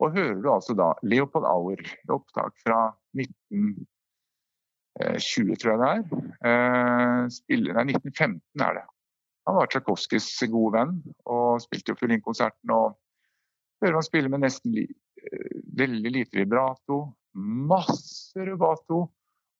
Og 0.00 0.14
hører 0.14 0.38
du 0.40 0.48
altså 0.48 0.72
da 0.78 0.94
Leopold 1.04 1.44
Auer, 1.44 1.82
opptak 2.08 2.54
fra 2.64 2.78
1920, 3.18 3.84
eh, 5.02 5.58
tror 5.60 5.74
jeg 5.74 5.82
det 5.82 5.90
er. 5.90 6.00
Eh, 6.48 7.28
spiller, 7.34 7.76
nei, 7.76 7.84
1915 7.92 8.64
er 8.64 8.80
det. 8.80 8.86
Han 9.48 9.58
var 9.58 9.68
Tsjajkovskijs 9.68 10.30
gode 10.52 10.72
venn 10.78 10.96
og 11.28 11.60
spilte 11.64 11.92
jo 11.92 12.00
fiolinkonserten. 12.00 12.72
Og 12.72 12.96
hører 13.84 13.98
han 13.98 14.06
spille 14.06 14.32
med 14.32 14.44
nesten 14.44 14.72
li, 14.76 14.86
veldig 15.80 16.12
lite 16.14 16.40
vibrato, 16.40 17.02
masse 17.34 18.40
rubato 18.46 19.02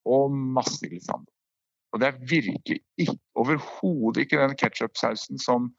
og 0.08 0.32
masse 0.56 0.88
glissando. 0.88 1.28
Og 1.90 2.00
det 2.00 2.06
er 2.08 2.20
virkelig 2.22 2.80
ikke, 2.96 3.18
overhodet 3.40 4.24
ikke 4.24 4.40
den 4.40 4.56
ketsjupsausen 4.60 5.40
som, 5.42 5.70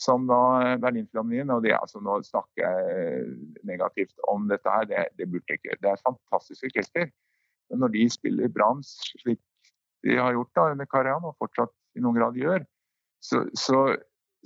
som 0.00 0.26
da 0.30 0.40
Berlinfilharmonien 0.82 1.50
og 1.54 1.64
det, 1.64 1.74
altså 1.78 2.02
Nå 2.04 2.20
snakker 2.26 2.64
jeg 2.64 3.32
negativt 3.68 4.28
om 4.30 4.48
dette 4.50 4.74
her, 4.74 4.88
det, 4.90 5.06
det 5.18 5.28
burde 5.30 5.48
jeg 5.48 5.62
ikke. 5.62 5.78
Det 5.82 5.90
er 5.90 5.98
et 5.98 6.06
fantastisk 6.06 6.68
orkester. 6.70 7.10
Men 7.68 7.84
når 7.84 7.94
de 7.96 8.08
spiller 8.12 8.52
Brahms 8.52 8.94
slik 9.20 9.42
de 10.06 10.14
har 10.14 10.32
gjort 10.32 10.54
da 10.54 10.68
under 10.72 10.86
Karajan, 10.86 11.24
og 11.26 11.36
fortsatt 11.42 11.72
i 11.98 12.02
noen 12.02 12.18
grad 12.20 12.38
gjør, 12.38 12.62
så, 13.24 13.42
så, 13.58 13.80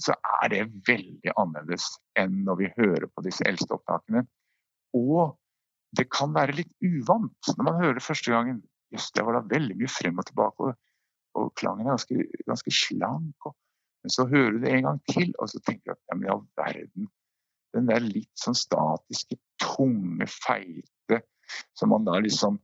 så, 0.00 0.16
er 0.40 0.52
det 0.52 0.62
veldig 0.88 1.34
annerledes 1.36 1.90
enn 2.18 2.38
når 2.46 2.60
vi 2.62 2.70
hører 2.78 3.08
på 3.12 3.24
disse 3.26 3.44
eldste 3.48 3.76
opptakene. 3.76 4.24
Og 4.96 5.34
det 5.96 6.08
kan 6.12 6.32
være 6.32 6.56
litt 6.56 6.72
uvant 6.80 7.52
når 7.58 7.66
man 7.68 7.80
hører 7.82 7.98
det 7.98 8.06
første 8.06 8.32
gangen. 8.32 8.62
Jøss, 8.92 9.10
det 9.16 9.24
var 9.26 9.36
da 9.36 9.44
veldig 9.52 9.76
mye 9.80 9.92
frem 9.92 10.20
og 10.20 10.28
tilbake. 10.28 10.70
og 10.70 10.78
og 11.38 11.52
klangen 11.58 11.86
er 11.86 11.94
ganske, 11.94 12.26
ganske 12.48 12.74
slank. 12.74 13.48
Og, 13.48 13.56
men 14.02 14.14
så 14.14 14.26
hører 14.28 14.56
du 14.56 14.62
det 14.64 14.72
en 14.72 14.88
gang 14.88 15.02
til, 15.10 15.32
og 15.38 15.50
så 15.52 15.60
tenker 15.66 15.92
du 15.92 15.94
at 15.96 16.02
ja, 16.02 16.16
men 16.16 16.28
i 16.28 16.32
all 16.34 16.46
verden 16.58 17.10
Den 17.72 17.86
der 17.88 18.04
litt 18.04 18.28
sånn 18.36 18.56
statiske, 18.58 19.38
tunge, 19.62 20.26
feite 20.28 21.22
som 21.72 21.88
man 21.92 22.04
da 22.04 22.18
liksom 22.20 22.58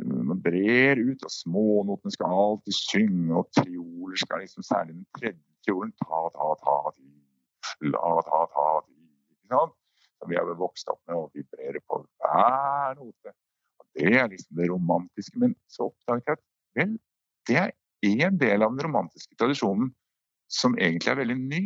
man 0.00 0.40
brer 0.40 1.00
ut, 1.00 1.24
og 1.26 1.32
smånotene 1.32 2.14
skal 2.14 2.36
alltid 2.42 2.76
synge, 2.76 3.34
og 3.36 3.48
trioler 3.56 4.20
skal 4.20 4.44
liksom 4.44 4.64
Særlig 4.64 4.94
den 4.94 5.06
tredje 5.18 5.40
triolen 5.66 5.92
ta, 6.00 6.20
ta, 6.36 6.48
ta, 6.62 6.76
ti, 6.96 7.08
la, 7.88 8.12
ta, 8.26 8.40
ta, 8.54 8.66
ti. 8.86 8.96
Ikke 9.34 9.52
sant? 9.52 9.76
Som 10.20 10.32
vi 10.32 10.36
har 10.36 10.48
vokst 10.56 10.88
opp 10.92 11.00
med 11.08 11.16
og 11.16 11.36
vibrerer 11.36 11.80
på 11.88 12.02
hver 12.04 12.96
note. 12.98 13.34
Og 13.80 13.86
Det 13.96 14.14
er 14.20 14.28
liksom 14.28 14.56
det 14.60 14.70
romantiske. 14.70 15.40
Men 15.40 15.54
så 15.68 15.88
oppdaget 15.88 16.28
jeg 16.28 16.38
at 16.38 16.44
vel, 16.76 16.96
det 17.48 17.56
er 17.60 17.72
en 18.02 18.38
del 18.38 18.62
av 18.62 18.74
den 18.74 18.84
romantiske 18.86 19.36
tradisjonen 19.38 19.90
som 20.50 20.76
egentlig 20.78 21.12
er 21.12 21.20
veldig 21.20 21.38
ny. 21.40 21.64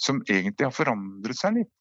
Som 0.00 0.22
egentlig 0.28 0.66
har 0.66 0.74
forandret 0.74 1.38
seg 1.38 1.60
litt. 1.60 1.72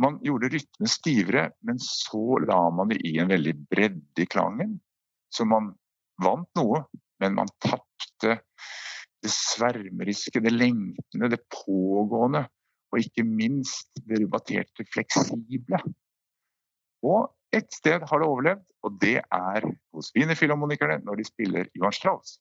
Man 0.00 0.16
gjorde 0.24 0.48
rytmene 0.52 0.88
stivere, 0.88 1.42
men 1.66 1.80
så 1.82 2.38
la 2.46 2.60
man 2.72 2.88
det 2.92 3.00
i 3.04 3.18
en 3.20 3.28
veldig 3.28 3.54
bredde 3.68 4.24
i 4.24 4.28
klangen. 4.28 4.78
Så 5.32 5.44
man 5.48 5.74
vant 6.22 6.48
noe, 6.56 6.84
men 7.20 7.36
man 7.36 7.50
tapte 7.60 8.38
det 9.20 9.32
svermeriske, 9.34 10.40
det 10.40 10.52
lengtende, 10.54 11.28
det 11.32 11.42
pågående. 11.52 12.46
Og 12.90 13.04
ikke 13.04 13.26
minst 13.26 14.00
det 14.08 14.22
rubaterte, 14.22 14.86
fleksible. 14.90 15.82
Og 17.06 17.28
ett 17.54 17.72
sted 17.74 18.02
har 18.06 18.22
det 18.22 18.28
overlevd, 18.28 18.64
og 18.86 18.96
det 19.02 19.18
er 19.20 19.66
hos 19.94 20.10
Wienerfilharmonikerne 20.16 21.00
når 21.04 21.20
de 21.20 21.26
spiller 21.28 21.70
Johan 21.76 21.94
Strauss. 21.94 22.38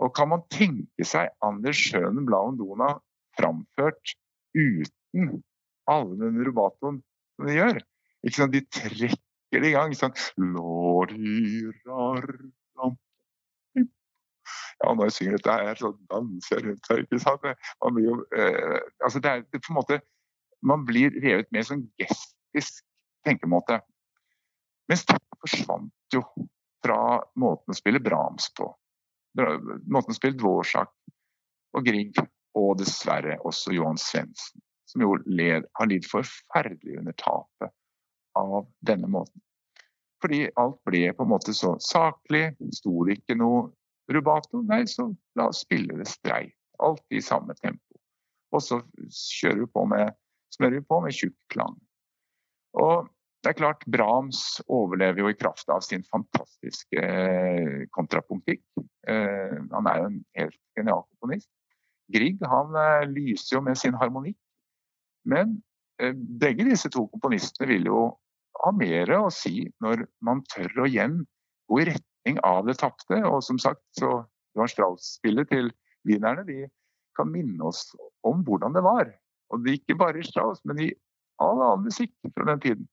Og 0.00 0.12
kan 0.16 0.30
man 0.32 0.44
tenke 0.52 1.04
seg 1.06 1.30
Anders 1.44 1.80
Schønen 1.80 2.26
Blauen 2.28 2.58
framført 3.38 4.14
uten 4.56 5.42
alle 5.90 6.16
den 6.20 6.40
rubatoen 6.46 7.00
som 7.36 7.48
de 7.48 7.58
gjør? 7.58 7.82
Ikke 8.24 8.36
sant? 8.36 8.56
De 8.56 8.64
trekker 8.64 9.62
det 9.64 9.70
i 9.70 9.76
gang. 9.76 9.94
Sånn 9.96 10.16
ja, 14.80 14.94
når 14.94 15.10
jeg 15.10 15.16
synger 15.16 15.36
dette 15.36 15.56
her, 15.60 15.76
så 15.76 15.90
danser 16.10 16.56
jeg 16.56 16.66
rundt 16.66 16.90
her. 16.90 17.02
ikke 17.04 17.20
sant? 17.20 17.46
Man 17.84 17.96
blir 17.96 18.06
jo, 18.06 18.16
eh, 18.32 18.78
altså 19.04 19.20
det 19.20 19.30
er 19.30 19.42
på 19.58 19.72
en 19.74 19.76
måte, 19.76 20.00
man 20.64 20.84
blir 20.88 21.12
revet 21.20 21.50
med 21.52 21.66
sånn 21.68 21.84
gestisk 22.00 22.84
tenkemåte. 23.28 23.80
Mens 24.88 25.04
det 25.08 25.18
forsvant 25.42 26.16
jo 26.16 26.24
fra 26.84 27.20
måten 27.38 27.74
å 27.74 27.76
spille 27.76 28.00
Brahms 28.02 28.48
på 28.56 28.70
måten 29.36 30.16
spilt 30.16 30.38
Dvorsak 30.40 30.90
og 31.76 31.86
Grieg, 31.86 32.16
og 32.58 32.80
dessverre 32.80 33.36
også 33.46 33.74
Johan 33.76 33.98
Svendsen, 34.00 34.62
som 34.90 35.04
jo 35.04 35.14
led, 35.26 35.68
har 35.78 35.90
lidd 35.90 36.06
forferdelig 36.10 36.98
under 36.98 37.14
tapet 37.20 37.70
av 38.38 38.66
denne 38.86 39.10
måten. 39.10 39.42
Fordi 40.20 40.48
alt 40.60 40.80
ble 40.84 41.06
på 41.16 41.24
en 41.24 41.30
måte 41.30 41.54
så 41.56 41.76
saklig. 41.80 42.50
Sto 42.76 43.06
det 43.06 43.20
ikke 43.20 43.38
noe 43.40 43.70
rubato, 44.12 44.60
nei, 44.66 44.82
så 44.90 45.08
la 45.38 45.48
oss 45.48 45.62
spille 45.64 45.96
det 45.96 46.08
streit. 46.10 46.56
Alt 46.80 47.04
i 47.12 47.22
samme 47.24 47.54
tempo. 47.60 48.00
Og 48.50 48.62
så 48.64 48.80
kjører 49.06 49.62
vi 49.62 49.70
på 49.72 49.84
med, 49.88 50.12
smører 50.56 50.80
vi 50.80 50.86
på 50.90 51.00
med 51.04 51.16
tjukk 51.16 51.36
klang. 51.52 51.76
Og 52.80 53.08
det 53.44 53.52
er 53.52 53.58
klart, 53.58 53.84
Brahms 53.88 54.60
overlever 54.68 55.22
jo 55.22 55.30
i 55.32 55.36
kraft 55.38 55.70
av 55.72 55.80
sin 55.84 56.02
fantastiske 56.08 57.04
eh, 57.04 57.86
kontrapunktikk. 57.96 58.62
Eh, 59.08 59.56
han 59.72 59.88
er 59.88 60.00
jo 60.00 60.08
en 60.10 60.20
helt 60.38 60.58
genial 60.76 61.04
komponist. 61.08 61.50
Grieg 62.12 62.42
han 62.50 62.76
eh, 62.76 63.08
lyser 63.08 63.56
jo 63.56 63.64
med 63.64 63.78
sin 63.80 63.96
harmonikk. 63.98 64.38
Men 65.28 65.60
begge 66.40 66.64
disse 66.64 66.88
to 66.88 67.02
komponistene 67.12 67.66
vil 67.68 67.84
jo 67.90 67.98
ha 68.62 68.70
mer 68.72 69.10
å 69.18 69.26
si 69.28 69.66
når 69.84 70.06
man 70.24 70.40
tør 70.48 70.80
å 70.80 70.86
igjen 70.88 71.18
gå 71.68 71.82
i 71.82 71.84
retning 71.90 72.38
av 72.46 72.64
det 72.68 72.78
tapte. 72.80 73.18
Og 73.28 73.42
som 73.44 73.60
sagt, 73.60 73.82
så 73.98 74.22
Johan 74.56 74.72
Strauss-spillet 74.72 75.50
til 75.52 75.68
wienerne 76.08 76.46
de 76.48 76.62
kan 77.18 77.28
minne 77.28 77.68
oss 77.68 77.90
om 78.26 78.40
hvordan 78.46 78.76
det 78.76 78.84
var. 78.86 79.12
Og 79.52 79.64
det 79.64 79.80
ikke 79.80 79.98
bare 80.00 80.20
i 80.20 80.26
Strauss, 80.26 80.62
men 80.64 80.80
i 80.86 80.90
all 81.42 81.60
annen 81.60 81.86
musikk 81.88 82.14
fra 82.34 82.46
den 82.52 82.64
tiden. 82.64 82.88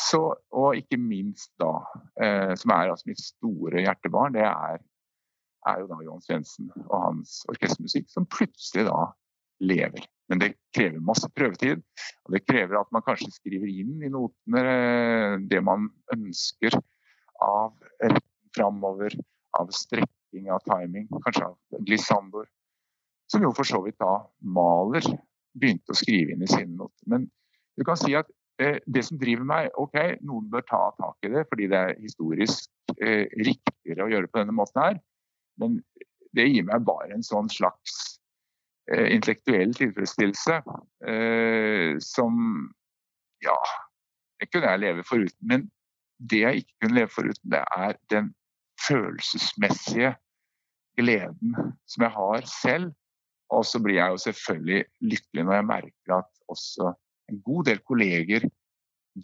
Så, 0.00 0.20
og 0.56 0.78
ikke 0.78 0.96
minst 1.00 1.52
da, 1.60 1.74
eh, 2.22 2.52
som 2.58 2.72
er 2.72 2.88
altså 2.88 3.10
mitt 3.10 3.20
store 3.20 3.84
hjertebarn, 3.84 4.34
det 4.34 4.46
er, 4.48 4.80
er 5.68 5.82
jo 5.82 5.90
da 5.90 5.98
Johan 6.04 6.24
Svendsen 6.24 6.70
og 6.86 6.94
hans 6.94 7.40
orkestermusikk, 7.52 8.08
som 8.12 8.28
plutselig 8.30 8.86
da 8.88 9.10
lever. 9.60 10.06
Men 10.30 10.40
det 10.40 10.54
krever 10.76 11.02
masse 11.04 11.28
prøvetid. 11.34 11.82
Og 12.26 12.36
det 12.36 12.44
krever 12.46 12.78
at 12.80 12.92
man 12.94 13.04
kanskje 13.06 13.32
skriver 13.34 13.68
inn 13.68 13.98
i 14.04 14.12
notene 14.12 14.62
eh, 14.62 15.34
det 15.50 15.60
man 15.66 15.88
ønsker 16.14 16.78
av 17.44 17.74
retten 18.00 18.26
framover, 18.54 19.14
av 19.58 19.70
strekking, 19.74 20.48
av 20.50 20.62
timing, 20.66 21.06
kanskje 21.26 21.50
av 21.50 21.84
glissandor. 21.86 22.48
Som 23.30 23.44
jo 23.46 23.52
for 23.54 23.66
så 23.66 23.82
vidt 23.84 23.98
da 24.02 24.20
Maler 24.42 25.06
begynte 25.58 25.94
å 25.94 25.98
skrive 25.98 26.34
inn 26.34 26.42
i 26.46 26.50
sine 26.50 26.72
noter. 26.72 27.04
Men 27.10 27.28
du 27.78 27.84
kan 27.86 27.98
si 27.98 28.14
at 28.18 28.30
eh, 28.62 28.78
det 28.86 29.04
som 29.06 29.18
driver 29.20 29.46
meg 29.46 29.78
OK, 29.82 29.98
noen 30.26 30.48
bør 30.50 30.66
ta 30.66 30.82
tak 30.98 31.26
i 31.26 31.32
det 31.34 31.46
fordi 31.50 31.68
det 31.70 31.78
er 31.78 32.00
historisk 32.02 32.70
eh, 32.98 33.26
riktigere 33.38 34.06
å 34.06 34.10
gjøre 34.10 34.28
det 34.28 34.34
på 34.34 34.42
denne 34.42 34.56
måten 34.56 34.82
her. 34.82 35.00
Men 35.60 35.78
det 36.36 36.48
gir 36.48 36.66
meg 36.68 36.86
bare 36.86 37.14
en 37.14 37.26
sånn 37.26 37.50
slags 37.52 37.96
eh, 38.92 39.10
intellektuell 39.14 39.74
tilfredsstillelse 39.76 40.60
eh, 41.10 41.96
som 42.04 42.40
Ja, 43.40 43.56
det 44.40 44.50
kunne 44.50 44.72
jeg 44.74 44.82
leve 44.82 45.04
foruten. 45.08 45.46
Men 45.48 45.68
det 46.20 46.42
jeg 46.42 46.62
ikke 46.62 46.84
kunne 46.84 46.98
leve 46.98 47.12
foruten, 47.14 47.52
det 47.54 47.62
er 47.76 47.96
den 48.12 48.32
følelsesmessige 48.86 50.14
gleden 51.00 51.54
som 51.88 52.04
jeg 52.04 52.12
har 52.16 52.48
selv. 52.48 52.90
Og 53.50 53.64
så 53.66 53.80
blir 53.82 53.96
jeg 53.96 54.14
jo 54.14 54.24
selvfølgelig 54.24 54.82
lykkelig 55.12 55.44
når 55.46 55.56
jeg 55.56 55.68
merker 55.70 56.16
at 56.20 56.30
også 56.52 56.92
en 57.30 57.40
god 57.46 57.64
del 57.70 57.80
kolleger 57.86 58.46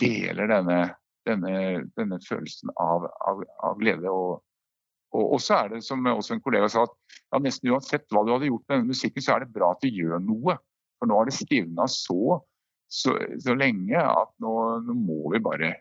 deler 0.01 0.51
denne, 0.51 0.81
denne, 1.29 1.53
denne 1.99 2.19
følelsen 2.27 2.73
av, 2.83 3.07
av, 3.29 3.45
av 3.69 3.79
glede. 3.81 4.11
Og, 4.11 4.43
og 5.17 5.41
så 5.43 5.61
er 5.61 5.75
det 5.75 5.83
som 5.87 6.05
også 6.11 6.37
en 6.37 6.43
kollega 6.45 6.69
sa, 6.73 6.85
at 6.87 7.21
ja, 7.33 7.41
nesten 7.43 7.73
uansett 7.73 8.07
hva 8.13 8.25
du 8.25 8.33
hadde 8.35 8.51
gjort 8.51 8.65
med 8.67 8.79
denne 8.79 8.93
musikken, 8.95 9.25
så 9.25 9.37
er 9.37 9.45
det 9.45 9.55
bra 9.55 9.73
at 9.75 9.83
du 9.85 9.91
gjør 9.91 10.23
noe. 10.23 10.57
For 10.97 11.11
nå 11.11 11.19
har 11.19 11.29
det 11.29 11.37
stivna 11.37 11.87
så, 11.93 12.39
så, 12.89 13.17
så, 13.43 13.57
lenge 13.59 14.01
at 14.01 14.33
nå, 14.43 14.55
nå, 14.87 14.97
må 14.97 15.33
vi 15.35 15.43
bare 15.45 15.73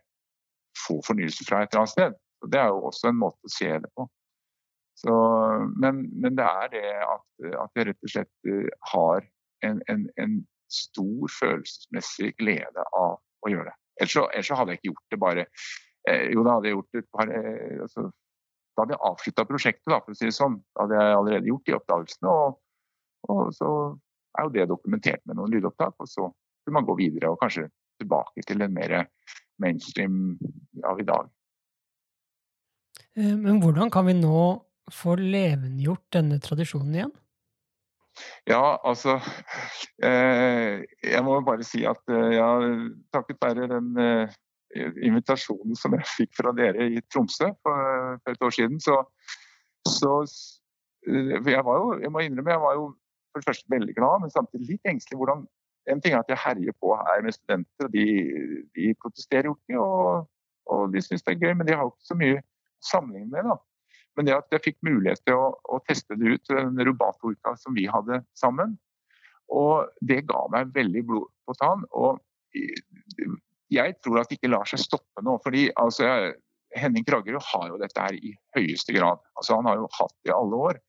få 0.86 1.00
fornyelse 1.06 1.48
fra 1.48 1.64
et 1.64 1.72
eller 1.72 1.86
annet 1.86 1.94
sted. 1.94 2.18
Og 2.44 2.52
det 2.52 2.62
er 2.62 2.74
jo 2.74 2.84
også 2.90 3.10
en 3.10 3.22
måte 3.22 3.48
å 3.48 3.54
se 3.54 3.70
det 3.86 3.92
på. 3.96 4.08
Så, 5.00 5.14
men, 5.82 6.06
men, 6.16 6.36
det 6.40 6.46
er 6.48 6.70
det 6.72 6.84
at, 7.04 7.26
at 7.66 7.80
jeg 7.80 7.90
rett 7.90 8.06
og 8.08 8.12
slett 8.12 8.52
eh, 8.52 8.70
har 8.94 9.26
en, 9.68 9.82
en, 9.92 10.06
en 10.22 10.38
stor 10.72 11.32
følelsesmessig 11.40 12.32
glede 12.40 12.86
av 12.96 13.18
å 13.20 13.52
gjøre 13.52 13.72
det. 13.72 13.76
Ellers 14.00 14.16
så, 14.16 14.24
ellers 14.32 14.52
så 14.52 14.60
hadde 14.60 14.76
jeg 14.76 14.82
ikke 14.82 14.92
gjort 14.94 15.12
det 15.14 15.20
bare 15.24 15.44
eh, 16.10 16.24
Jo, 16.34 16.44
da 16.44 16.56
hadde 16.58 16.70
jeg 16.70 16.78
gjort 16.78 16.96
det 16.98 17.04
bare 17.16 17.42
eh, 17.42 17.82
altså, 17.86 18.08
Da 18.76 18.84
hadde 18.84 18.96
jeg 18.98 19.06
avslutta 19.08 19.46
prosjektet, 19.48 19.88
da, 19.88 20.02
for 20.04 20.12
å 20.12 20.20
si 20.20 20.28
det 20.28 20.36
sånn. 20.36 20.60
Da 20.76 20.84
hadde 20.86 21.00
jeg 21.00 21.18
allerede 21.20 21.52
gjort 21.52 21.66
de 21.68 21.78
oppdagelsene. 21.78 22.34
Og, 22.34 22.60
og 23.32 23.54
så 23.56 23.72
er 24.36 24.48
jo 24.48 24.54
det 24.58 24.68
dokumentert 24.72 25.24
med 25.26 25.40
noen 25.40 25.56
lydopptak. 25.56 25.96
Og 26.04 26.12
så 26.12 26.28
vil 26.66 26.76
man 26.76 26.88
gå 26.88 26.98
videre 27.00 27.32
og 27.32 27.40
kanskje 27.42 27.70
tilbake 28.02 28.44
til 28.48 28.66
en 28.66 28.76
mer 28.76 28.98
mainstream 29.64 30.36
av 30.84 31.00
i 31.00 31.08
dag. 31.08 31.30
Eh, 33.16 33.36
men 33.36 33.62
hvordan 33.64 33.92
kan 33.94 34.10
vi 34.10 34.18
nå 34.20 34.42
få 34.92 35.16
levendegjort 35.20 36.04
denne 36.14 36.42
tradisjonen 36.44 36.98
igjen? 36.98 37.14
Ja, 38.48 38.78
altså 38.84 39.18
eh, 40.04 40.84
Jeg 41.04 41.24
må 41.26 41.40
bare 41.44 41.66
si 41.68 41.84
at 41.88 42.00
eh, 42.12 42.36
ja, 42.38 42.48
takket 43.16 43.42
være 43.44 43.68
den 43.74 43.90
eh, 44.00 44.36
invitasjonen 44.76 45.78
som 45.80 45.96
jeg 45.96 46.08
fikk 46.12 46.36
fra 46.38 46.54
dere 46.56 46.90
i 46.92 47.02
Tromsø 47.14 47.52
for, 47.64 48.20
for 48.24 48.36
et 48.36 48.46
år 48.48 48.56
siden, 48.56 48.80
så, 48.84 49.00
så 49.88 50.14
jeg 51.06 51.66
var 51.66 51.82
jo, 51.82 52.00
jeg 52.02 52.12
må 52.12 52.24
innrømme, 52.26 52.56
jeg 52.56 52.64
var 52.64 52.80
jo 52.80 52.88
for 53.36 53.44
det 53.44 53.50
første 53.50 53.72
veldig 53.72 53.96
glad, 53.98 54.22
men 54.24 54.32
samtidig 54.32 54.70
litt 54.70 54.90
engstelig. 54.90 55.20
hvordan 55.20 55.46
en 55.92 56.02
ting 56.02 56.16
er 56.16 56.24
at 56.24 56.32
jeg 56.32 56.42
herjer 56.42 56.76
på 56.82 56.96
her 56.98 57.22
med 57.22 57.36
studenter, 57.36 57.88
og 57.88 57.94
de, 57.94 58.06
de 58.78 58.94
protesterer 59.02 59.50
jo 59.50 59.56
ikke. 59.58 59.80
Og, 59.82 60.30
og 60.74 60.94
de 60.94 61.02
syns 61.04 61.26
det 61.26 61.36
er 61.36 61.44
gøy, 61.44 61.54
men 61.54 61.68
de 61.68 61.76
har 61.76 61.86
jo 61.86 61.94
ikke 61.94 62.10
så 62.10 62.18
mye 62.18 62.40
å 62.40 63.02
med. 63.12 63.44
da. 63.44 63.58
Men 64.16 64.28
det 64.28 64.38
at 64.38 64.56
jeg 64.56 64.64
fikk 64.70 64.78
mulighet 64.88 65.22
til 65.28 65.38
å, 65.38 65.52
å 65.76 65.82
teste 65.86 66.18
det 66.18 66.38
ut, 66.38 66.50
den 66.50 66.82
Rubato-uka 66.88 67.54
som 67.62 67.76
vi 67.78 67.86
hadde 67.92 68.24
sammen, 68.40 68.78
og 69.54 69.92
det 70.02 70.24
ga 70.26 70.48
meg 70.50 70.72
veldig 70.74 71.04
blod 71.06 71.28
på 71.46 71.54
tann. 71.60 71.84
Og 71.94 72.18
jeg 73.74 73.96
tror 74.04 74.22
at 74.22 74.30
det 74.30 74.40
ikke 74.40 74.52
lar 74.54 74.68
seg 74.70 74.82
stoppe 74.84 75.24
nå. 75.26 75.38
fordi 75.44 75.70
altså, 75.82 76.34
Henning 76.76 77.06
Kragerø 77.08 77.40
har 77.42 77.70
jo 77.72 77.80
dette 77.82 78.02
her 78.02 78.18
i 78.18 78.34
høyeste 78.58 78.94
grad. 78.94 79.24
Altså, 79.40 79.56
han 79.58 79.70
har 79.70 79.80
jo 79.80 79.90
hatt 79.96 80.16
det 80.24 80.34
i 80.34 80.36
alle 80.36 80.62
år. 80.70 80.82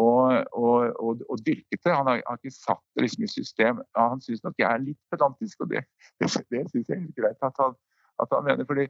Og, 0.00 0.46
og, 0.56 0.76
og, 1.02 1.22
og 1.28 1.40
dyrket 1.44 1.80
det. 1.82 1.92
Han 1.92 2.08
har, 2.08 2.22
har 2.24 2.38
ikke 2.38 2.54
satt 2.54 2.80
det 2.96 3.04
liksom 3.04 3.26
i 3.26 3.32
system. 3.32 3.82
Ja, 3.98 4.06
han 4.14 4.22
syns 4.24 4.44
nok 4.46 4.56
jeg 4.62 4.70
er 4.70 4.84
litt 4.84 5.00
pedantisk, 5.12 5.64
og 5.64 5.74
det, 5.74 5.82
det, 6.22 6.30
det 6.54 6.62
syns 6.70 6.86
jeg 6.86 6.96
er 6.96 7.02
helt 7.02 7.18
greit 7.18 7.48
at 7.48 7.58
han, 7.60 7.74
at 8.22 8.32
han 8.32 8.46
mener. 8.46 8.68
fordi 8.68 8.86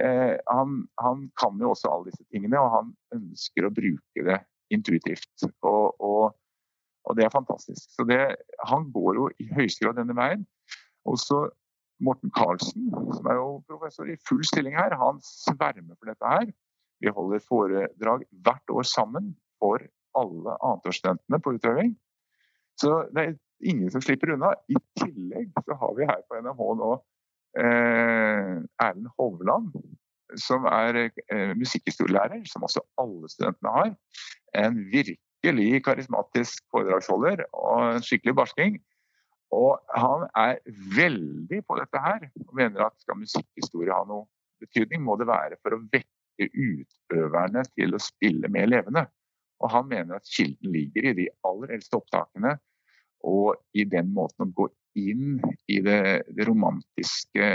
Eh, 0.00 0.36
han, 0.44 0.88
han, 0.94 1.30
kan 1.40 1.60
jo 1.60 1.70
også 1.72 1.88
alle 1.88 2.10
disse 2.10 2.24
tingene, 2.32 2.60
og 2.60 2.72
han 2.74 2.90
ønsker 3.16 3.64
å 3.64 3.72
bruke 3.72 4.24
det 4.28 4.40
intuitivt. 4.74 5.46
Og, 5.64 5.96
og, 6.04 6.36
og 7.06 7.16
det 7.16 7.24
er 7.26 7.32
fantastisk. 7.32 7.88
Så 7.94 8.04
det, 8.08 8.20
han 8.68 8.90
går 8.92 9.20
jo 9.20 9.30
i 9.40 9.48
høyeste 9.56 9.86
grad 9.86 10.00
denne 10.00 10.16
veien. 10.18 10.44
Også 11.08 11.46
Morten 12.04 12.32
Karlsen, 12.36 12.90
som 13.16 13.28
er 13.30 13.38
jo 13.38 13.48
professor 13.68 14.08
i 14.10 14.18
full 14.28 14.44
stilling 14.44 14.76
her, 14.76 14.94
han 15.00 15.20
svermer 15.24 15.96
for 15.96 16.10
dette 16.10 16.32
her. 16.32 16.50
Vi 17.00 17.12
holder 17.12 17.44
foredrag 17.44 18.24
hvert 18.44 18.72
år 18.72 18.88
sammen 18.88 19.34
for 19.60 19.80
alle 20.16 20.56
annetårsstudentene 20.64 21.40
på 21.44 21.56
utøving. 21.56 21.94
Så 22.80 23.06
det 23.16 23.22
er 23.22 23.36
ingen 23.64 23.92
som 23.92 24.04
slipper 24.04 24.34
unna. 24.34 24.52
I 24.68 24.76
tillegg 25.00 25.52
så 25.64 25.76
har 25.80 25.94
vi 25.96 26.08
her 26.08 26.24
på 26.28 26.40
NMH 26.40 26.72
nå 26.80 26.96
Eh, 27.56 28.56
Erlend 28.84 29.08
Hovland, 29.16 29.70
som 30.36 30.66
er 30.68 30.98
eh, 31.06 31.52
musikkhistorielærer, 31.56 32.42
som 32.50 32.66
også 32.68 32.82
alle 33.00 33.30
studentene 33.32 33.72
har. 33.72 33.94
En 34.60 34.76
virkelig 34.92 35.80
karismatisk 35.86 36.66
foredragsholder 36.74 37.46
og 37.52 37.94
en 37.94 38.04
skikkelig 38.04 38.36
barsking. 38.36 38.76
Og 39.54 39.78
han 39.94 40.26
er 40.36 40.58
veldig 40.96 41.60
på 41.66 41.76
dette 41.78 42.02
her 42.02 42.26
og 42.42 42.54
mener 42.58 42.88
at 42.88 42.96
skal 43.02 43.20
musikkhistorie 43.20 43.94
ha 43.94 44.02
noe 44.08 44.26
betydning, 44.62 45.04
må 45.04 45.16
det 45.20 45.28
være 45.28 45.58
for 45.62 45.76
å 45.76 45.82
vekke 45.92 46.48
utøverne 46.50 47.62
til 47.74 47.94
å 47.94 48.02
spille 48.02 48.50
med 48.52 48.72
levende. 48.72 49.06
Og 49.62 49.72
han 49.72 49.86
mener 49.88 50.18
at 50.18 50.28
kilden 50.28 50.72
ligger 50.72 51.10
i 51.10 51.14
de 51.16 51.28
aller 51.46 51.76
eldste 51.76 52.00
opptakene 52.00 52.56
og 53.26 53.56
i 53.76 53.86
den 53.88 54.10
måten 54.14 54.46
å 54.46 54.52
gå 54.54 54.68
inn 54.98 55.38
i 55.72 55.80
det, 55.84 56.26
det 56.36 56.46
romantiske 56.48 57.48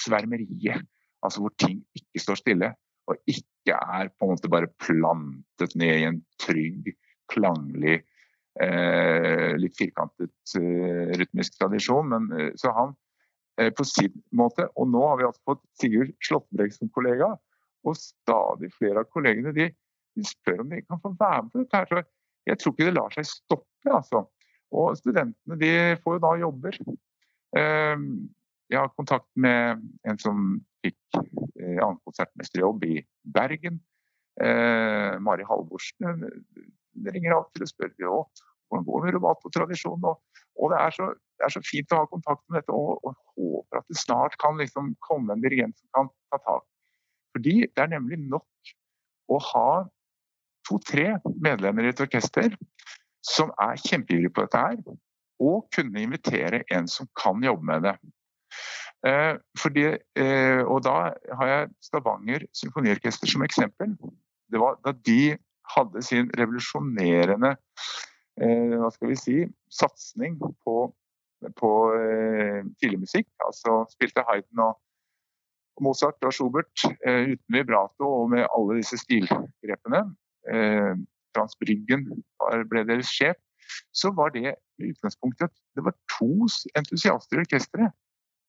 svermeriet. 0.00 0.84
Altså 1.24 1.44
hvor 1.44 1.54
ting 1.60 1.80
ikke 1.96 2.20
står 2.20 2.40
stille, 2.40 2.72
og 3.08 3.20
ikke 3.28 3.76
er 3.76 4.10
på 4.12 4.26
en 4.26 4.34
måte 4.34 4.50
bare 4.52 4.72
plantet 4.80 5.76
ned 5.80 5.94
i 6.00 6.08
en 6.08 6.20
trygg, 6.40 6.90
klanglig, 7.32 8.02
litt 8.54 9.78
firkantet 9.78 10.54
eh, 10.58 11.14
rytmisk 11.18 11.56
tradisjon. 11.58 12.10
Men, 12.12 12.28
eh, 12.38 12.52
så 12.60 12.72
han 12.76 12.92
eh, 13.60 13.72
på 13.74 13.86
sin 13.88 14.14
måte 14.36 14.68
Og 14.76 14.88
nå 14.90 15.02
har 15.08 15.18
vi 15.18 15.26
altså 15.28 15.42
fått 15.52 15.64
Sigurd 15.80 16.12
Slåttenberg 16.22 16.74
som 16.76 16.92
kollega. 16.94 17.32
Og 17.84 17.98
stadig 17.98 18.70
flere 18.78 19.02
av 19.02 19.10
kollegene 19.12 19.52
de, 19.56 19.68
de, 20.14 20.26
spør 20.28 20.64
om 20.64 20.70
de 20.70 20.84
kan 20.84 21.02
få 21.02 21.12
være 21.18 21.42
med 21.42 21.52
på 21.52 21.64
dette. 21.64 21.80
her, 21.80 21.90
så 21.90 22.46
Jeg 22.46 22.60
tror 22.60 22.74
ikke 22.74 22.88
det 22.88 22.96
lar 22.98 23.16
seg 23.16 23.28
stoppe. 23.28 23.90
altså. 23.90 24.24
Og 24.74 24.96
studentene 24.98 25.58
de 25.60 25.72
får 26.02 26.16
jo 26.16 26.22
da 26.24 26.30
jobber. 26.40 26.78
Jeg 27.54 28.78
har 28.80 28.88
kontakt 28.96 29.28
med 29.38 29.84
en 30.08 30.18
som 30.18 30.40
fikk 30.82 30.96
annen 31.14 32.00
konsertmesterjobb 32.02 32.82
i 32.88 32.96
Bergen. 33.36 33.78
Eh, 34.40 35.14
Mari 35.22 35.44
Halvorsen 35.46 36.24
ringer 37.14 37.36
av 37.36 37.46
og 37.46 37.70
spør 37.70 37.94
hvordan 37.98 38.86
går 38.86 39.00
det 39.00 39.06
med 39.06 39.16
rubato-tradisjonen. 39.18 40.06
Og, 40.08 40.42
og 40.60 40.72
det, 40.72 40.78
er 40.80 40.94
så, 40.96 41.08
det, 41.14 41.46
er 41.46 41.54
så, 41.54 41.62
fint 41.66 41.92
å 41.92 42.00
ha 42.02 42.10
kontakt 42.10 42.42
med 42.48 42.60
dette 42.60 42.74
og, 42.74 43.04
og 43.04 43.16
håper 43.34 43.80
at 43.80 43.90
det 43.90 44.00
snart 44.00 44.38
kan 44.42 44.58
liksom 44.60 44.94
komme 45.04 45.34
en 45.34 45.44
dirigent 45.44 45.76
som 45.78 45.90
kan 45.98 46.10
ta 46.32 46.40
tak. 46.46 46.66
Fordi 47.34 47.56
det 47.66 47.82
er 47.82 47.92
nemlig 47.92 48.20
nok 48.22 48.74
å 49.32 49.40
ha 49.52 49.68
to-tre 50.68 51.18
medlemmer 51.42 51.86
i 51.86 51.92
et 51.92 52.02
orkester 52.02 52.54
som 53.24 53.50
er 53.60 53.80
kjempeivrige 53.80 54.32
på 54.36 54.44
dette 54.44 54.60
her, 54.60 54.76
og 55.42 55.64
kunne 55.74 56.02
invitere 56.04 56.62
en 56.72 56.86
som 56.88 57.08
kan 57.18 57.40
jobbe 57.44 57.66
med 57.66 57.86
det. 57.88 57.94
Eh, 59.04 59.34
fordi, 59.60 59.86
eh, 60.16 60.60
og 60.62 60.84
da 60.84 61.12
har 61.40 61.50
jeg 61.50 61.72
Stavanger 61.84 62.44
symfoniorkester 62.56 63.28
som 63.28 63.44
eksempel. 63.44 63.96
Det 64.52 64.60
var 64.60 64.78
da 64.84 64.92
de 64.92 65.36
hadde 65.74 66.02
sin 66.04 66.30
revolusjonerende 66.38 67.54
eh, 68.40 68.74
hva 68.78 68.90
skal 68.92 69.12
vi 69.12 69.18
si, 69.18 69.36
satsing 69.72 70.36
på, 70.64 70.76
på 71.60 71.72
eh, 71.98 72.60
tidlig 72.80 73.04
musikk. 73.06 73.28
Altså 73.46 73.82
spilte 73.94 74.26
Hayden 74.28 74.64
og 74.66 74.76
Mozart 75.82 76.22
og 76.22 76.34
Schubert 76.34 76.84
eh, 77.06 77.34
uten 77.34 77.56
vibrato 77.56 78.10
og 78.20 78.30
med 78.34 78.46
alle 78.46 78.78
disse 78.80 79.00
stilgrepene. 79.00 80.04
Eh, 80.50 80.94
Frans 81.34 81.56
Bryggen 81.58 82.06
ble 82.70 82.84
deres 82.86 83.10
sjef. 83.10 83.40
Så 83.96 84.12
var 84.14 84.30
det 84.34 84.54
utgangspunktet 84.78 85.48
at 85.48 85.54
det 85.74 85.84
var 85.86 85.94
to 86.12 86.46
entusiaster 86.76 87.38
i 87.38 87.42
orkesteret 87.46 87.94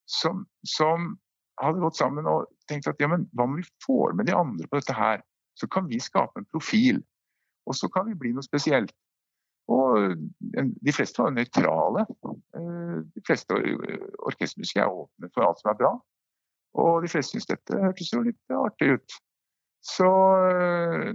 som, 0.05 0.43
som, 0.67 1.15
hadde 1.61 1.79
gått 1.79 1.95
sammen 1.95 2.27
og 2.27 2.49
tenkt 2.67 2.89
at 2.91 2.99
ja, 2.99 3.07
men 3.07 3.21
hva 3.31 3.45
om 3.47 3.53
vi 3.55 3.63
får 3.85 4.17
med 4.19 4.27
de 4.27 4.33
andre 4.35 4.67
på 4.67 4.81
dette 4.81 4.95
her? 4.97 5.21
Så 5.55 5.67
kan 5.71 5.87
vi 5.89 5.99
skape 6.03 6.41
en 6.41 6.47
profil. 6.51 7.01
Og 7.65 7.75
så 7.75 7.89
kan 7.91 8.07
vi 8.09 8.17
bli 8.19 8.33
noe 8.35 8.45
spesielt. 8.45 8.93
Og 9.71 10.13
de 10.85 10.93
fleste 10.93 11.23
var 11.23 11.33
nøytrale. 11.33 12.05
Eh, 12.57 12.97
de 13.15 13.23
fleste 13.25 13.55
orkestermusikere 14.29 14.85
er 14.85 14.99
åpne 15.05 15.31
for 15.33 15.47
alt 15.47 15.61
som 15.61 15.71
er 15.71 15.79
bra. 15.79 15.93
Og 16.81 17.05
de 17.05 17.09
fleste 17.09 17.33
syntes 17.33 17.49
dette 17.49 17.79
hørtes 17.81 18.11
jo 18.13 18.21
litt 18.25 18.53
artig 18.53 18.91
ut. 18.97 19.15
Så, 19.85 20.09
eh, 20.51 21.13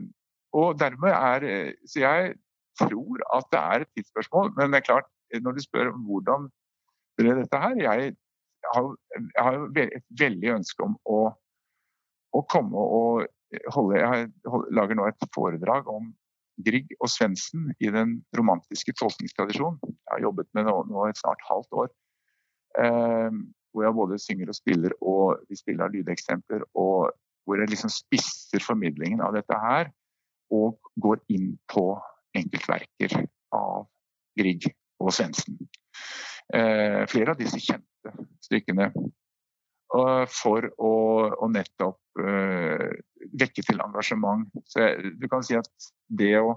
og 0.57 0.79
dermed 0.81 1.13
er 1.15 1.75
Så 1.87 2.01
jeg 2.01 2.35
tror 2.81 3.23
at 3.37 3.47
det 3.53 3.61
er 3.61 3.81
et 3.81 3.93
tidsspørsmål. 3.97 4.55
Men 4.57 4.73
det 4.73 4.81
er 4.81 4.89
klart, 4.89 5.09
når 5.43 5.53
du 5.53 5.63
spør 5.63 5.93
om 5.93 6.03
hvordan 6.09 6.49
ble 7.19 7.37
dette 7.39 7.59
her 7.61 7.77
Jeg 7.77 8.15
har, 8.75 8.97
jeg 9.37 9.91
et 9.95 10.05
veldig 10.21 10.51
ønske 10.57 10.85
om 10.85 10.97
å, 11.05 11.21
å 12.33 12.43
komme 12.51 12.77
og 12.79 13.29
holde 13.75 14.01
Jeg 14.01 14.29
lager 14.77 14.99
nå 14.99 15.07
et 15.09 15.31
foredrag 15.35 15.89
om 15.91 16.11
Grieg 16.61 16.93
og 17.01 17.09
Svendsen 17.11 17.71
i 17.81 17.91
den 17.93 18.19
romantiske 18.37 18.93
tolkningstradisjonen. 18.99 19.81
Jeg 19.87 20.13
har 20.13 20.27
jobbet 20.27 20.51
med 20.55 20.69
det 20.69 20.75
nå 20.91 21.07
et 21.07 21.21
snart 21.21 21.43
halvt 21.49 21.79
år. 21.85 21.91
Eh, 22.79 23.41
hvor 23.71 23.87
jeg 23.87 23.97
både 23.97 24.19
synger 24.19 24.51
og 24.51 24.59
spiller, 24.59 24.95
og 25.01 25.41
vi 25.49 25.59
spiller 25.59 25.93
lydeksempler. 25.93 26.67
Og 26.75 27.11
hvor 27.47 27.61
jeg 27.61 27.71
liksom 27.71 27.93
spisser 27.93 28.63
formidlingen 28.63 29.23
av 29.25 29.35
dette 29.37 29.57
her, 29.63 29.91
og 30.51 30.79
går 31.01 31.23
inn 31.31 31.55
på 31.71 31.85
enkeltverker 32.37 33.15
av 33.55 33.87
Grieg 34.39 34.67
og 35.01 35.13
Svendsen. 35.15 35.59
Eh, 36.55 37.07
flere 37.11 37.35
av 37.35 37.39
disse 37.39 37.61
kjente 37.63 38.15
stykkene. 38.43 38.91
For 39.91 40.67
å, 40.79 40.93
å 41.35 41.49
nettopp 41.51 42.21
uh, 42.23 42.91
vekke 43.41 43.65
til 43.67 43.83
engasjement. 43.83 44.47
Så 44.71 44.85
jeg, 44.85 45.15
du 45.19 45.27
kan 45.31 45.43
si 45.47 45.57
at 45.59 45.71
det 46.07 46.37
å, 46.39 46.55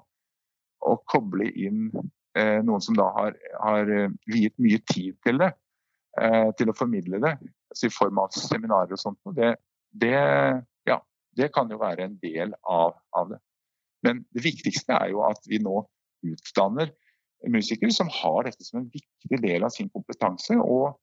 å 0.85 0.93
koble 1.09 1.49
inn 1.49 1.87
uh, 1.93 2.59
noen 2.65 2.83
som 2.83 2.97
da 2.97 3.09
har, 3.15 3.37
har 3.63 3.89
viet 4.29 4.53
mye 4.61 4.81
tid 4.91 5.17
til 5.25 5.41
det, 5.41 5.49
uh, 6.21 6.51
til 6.59 6.69
å 6.69 6.77
formidle 6.77 7.21
det, 7.23 7.33
altså 7.73 7.89
i 7.89 7.95
form 7.95 8.21
av 8.21 8.35
seminarer 8.37 8.93
og 8.93 9.01
sånt, 9.01 9.33
det, 9.37 9.55
det, 9.89 10.13
ja, 10.89 10.99
det 11.37 11.49
kan 11.55 11.71
jo 11.73 11.81
være 11.81 12.05
en 12.05 12.19
del 12.21 12.53
av, 12.61 12.99
av 13.17 13.33
det. 13.33 13.41
Men 14.05 14.21
det 14.35 14.43
viktigste 14.45 14.93
er 14.99 15.13
jo 15.13 15.23
at 15.25 15.41
vi 15.49 15.61
nå 15.63 15.79
utdanner 16.27 16.91
musikere 17.49 17.91
som 17.91 18.07
har 18.11 18.45
dette 18.47 18.63
som 18.63 18.81
en 18.81 18.89
viktig 18.91 19.39
del 19.41 19.65
av 19.65 19.73
sin 19.73 19.89
kompetanse, 19.91 20.55
og 20.55 20.93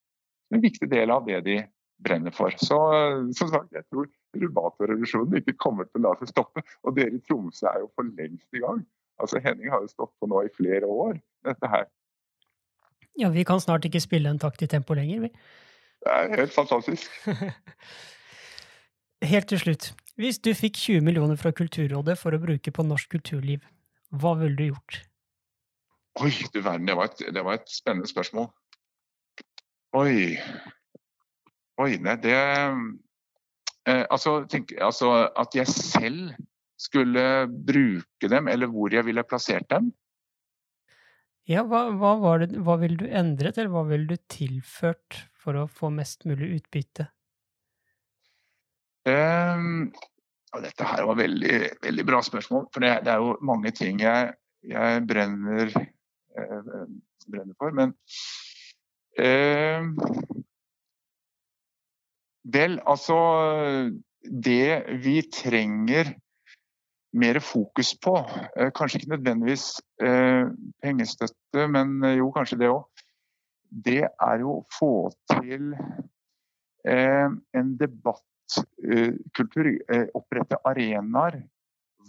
en 0.55 0.63
viktig 0.63 0.89
del 0.91 1.13
av 1.13 1.27
det 1.27 1.41
de 1.47 1.59
brenner 2.05 2.35
for. 2.35 2.55
Så 2.61 2.79
som 3.37 3.53
sagt, 3.53 3.73
jeg 3.77 3.87
tror 3.91 4.09
Rubato-revolusjonen 4.41 5.41
ikke 5.41 5.57
kommer 5.61 5.89
til 5.89 6.03
å 6.03 6.09
la 6.09 6.17
seg 6.21 6.33
stoppe. 6.33 6.65
Og 6.87 6.97
dere 6.97 7.17
i 7.17 7.23
Tromsø 7.27 7.69
er 7.71 7.85
jo 7.85 7.91
for 7.95 8.11
lengst 8.19 8.49
i 8.57 8.63
gang. 8.65 8.85
Altså 9.21 9.43
Henning 9.45 9.73
har 9.73 9.83
jo 9.85 9.93
stått 9.93 10.13
på 10.21 10.29
nå 10.31 10.45
i 10.47 10.53
flere 10.57 10.89
år, 10.89 11.19
dette 11.47 11.73
her. 11.73 11.89
Ja, 13.21 13.29
vi 13.35 13.45
kan 13.45 13.61
snart 13.61 13.85
ikke 13.85 14.01
spille 14.01 14.31
en 14.31 14.41
takt 14.41 14.63
i 14.65 14.71
tempo 14.71 14.97
lenger, 14.97 15.27
vi. 15.27 15.33
Det 16.01 16.15
er 16.15 16.33
helt 16.41 16.55
fantastisk. 16.55 17.11
helt 19.33 19.51
til 19.51 19.61
slutt. 19.61 19.91
Hvis 20.21 20.41
du 20.41 20.55
fikk 20.57 20.79
20 20.79 21.05
millioner 21.05 21.37
fra 21.41 21.53
Kulturrådet 21.53 22.17
for 22.21 22.33
å 22.33 22.41
bruke 22.41 22.73
på 22.73 22.87
norsk 22.87 23.13
kulturliv, 23.13 23.61
hva 24.11 24.33
ville 24.41 24.57
du 24.57 24.71
gjort? 24.71 25.03
Oi, 26.21 26.33
du 26.53 26.63
verden, 26.65 26.89
det 26.89 26.97
var 26.97 27.13
et, 27.13 27.21
det 27.35 27.45
var 27.45 27.61
et 27.61 27.69
spennende 27.71 28.09
spørsmål. 28.09 28.49
Oi. 30.01 30.39
Oi, 31.81 31.95
nei, 32.03 32.17
det 32.21 32.37
eh, 32.37 34.05
altså, 34.13 34.41
tenk, 34.51 34.75
altså, 34.85 35.13
at 35.39 35.55
jeg 35.57 35.69
selv 35.71 36.35
skulle 36.81 37.23
bruke 37.49 38.29
dem, 38.33 38.49
eller 38.53 38.69
hvor 38.73 38.93
jeg 38.93 39.07
ville 39.07 39.25
plassert 39.25 39.69
dem. 39.73 39.91
Ja, 41.49 41.65
hva, 41.67 41.87
hva, 41.97 42.35
det, 42.43 42.53
hva 42.63 42.77
ville 42.81 43.01
du 43.01 43.07
endret, 43.09 43.59
eller 43.59 43.73
hva 43.73 43.87
ville 43.89 44.13
du 44.13 44.21
tilført 44.31 45.23
for 45.41 45.57
å 45.57 45.67
få 45.73 45.91
mest 45.95 46.27
mulig 46.29 46.53
utbytte? 46.61 47.09
Um, 49.09 49.89
dette 50.61 50.85
her 50.85 51.07
var 51.09 51.17
veldig, 51.19 51.57
veldig 51.83 52.05
bra 52.07 52.21
spørsmål, 52.23 52.69
for 52.75 52.85
det, 52.85 52.93
det 53.07 53.15
er 53.15 53.25
jo 53.25 53.35
mange 53.47 53.73
ting 53.77 54.03
jeg, 54.03 54.35
jeg 54.69 55.03
brenner, 55.09 55.73
eh, 56.37 56.71
brenner, 57.27 57.57
for. 57.57 57.73
Men 57.77 57.97
eh, 59.17 59.89
Vel, 62.49 62.81
altså 62.89 63.17
Det 64.21 64.85
vi 65.05 65.21
trenger 65.33 66.15
mer 67.13 67.41
fokus 67.43 67.95
på, 67.99 68.15
eh, 68.57 68.71
kanskje 68.71 69.01
ikke 69.01 69.17
nødvendigvis 69.17 69.81
eh, 70.03 70.47
pengestøtte, 70.83 71.67
men 71.67 72.05
eh, 72.05 72.19
jo, 72.21 72.29
kanskje 72.31 72.59
det 72.61 72.69
òg, 72.71 72.85
det 73.71 74.05
er 74.07 74.45
jo 74.45 74.53
å 74.61 74.67
få 74.71 74.93
til 75.33 75.73
eh, 76.87 77.27
en 77.59 77.73
debattkultur. 77.81 79.73
Eh, 79.91 80.07
opprette 80.15 80.61
arenaer 80.71 81.41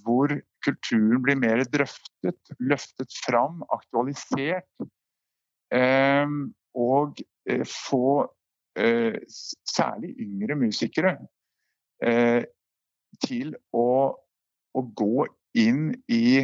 hvor 0.04 0.36
kulturen 0.66 1.24
blir 1.26 1.40
mer 1.40 1.64
drøftet, 1.66 2.54
løftet 2.60 3.18
fram, 3.26 3.64
aktualisert. 3.74 4.70
Eh, 5.74 6.38
og 6.78 7.26
få 7.66 8.06
Eh, 8.22 8.41
særlig 8.78 10.14
yngre 10.24 10.56
musikere 10.56 11.18
eh, 12.04 12.44
til 13.26 13.54
å, 13.76 14.16
å, 14.74 14.82
gå 14.96 15.28
inn 15.60 15.92
i 16.08 16.42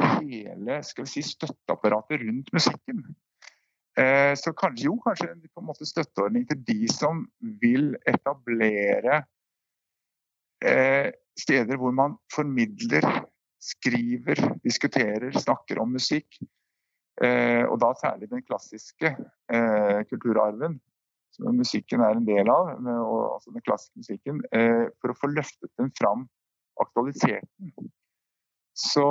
hele 0.00 0.80
skal 0.86 1.06
vi 1.06 1.12
si, 1.12 1.24
støtteapparatet 1.24 2.24
rundt 2.24 2.50
musikken. 2.56 3.04
Eh, 3.98 4.32
så 4.38 4.52
kanskje, 4.56 4.88
jo, 4.88 4.96
kanskje 5.04 5.32
på 5.50 5.62
en 5.62 5.68
måte 5.68 5.88
støtteordning 5.88 6.46
til 6.50 6.62
de 6.66 6.90
som 6.92 7.26
vil 7.62 7.94
etablere 8.08 9.24
steder 11.40 11.78
hvor 11.80 11.94
man 11.96 12.18
formidler, 12.28 13.06
skriver, 13.64 14.36
diskuterer, 14.60 15.32
snakker 15.32 15.78
om 15.80 15.94
musikk. 15.96 16.36
og 17.20 17.76
da 17.80 17.88
særlig 17.96 18.28
den 18.28 18.42
klassiske 18.44 19.14
kulturarven 20.10 20.76
musikken 21.56 22.02
er 22.04 22.18
en 22.18 22.26
del 22.26 22.50
av, 22.52 22.74
og, 22.80 23.22
altså 23.36 23.54
den 23.54 23.64
klassiske 23.64 24.02
musikken, 24.02 24.42
eh, 24.56 24.88
for 25.00 25.12
å 25.12 25.18
få 25.18 25.30
løftet 25.32 25.70
den 25.80 25.90
fram, 25.98 26.26
aktualisert 26.80 27.48
den. 27.60 27.90
Så, 28.80 29.04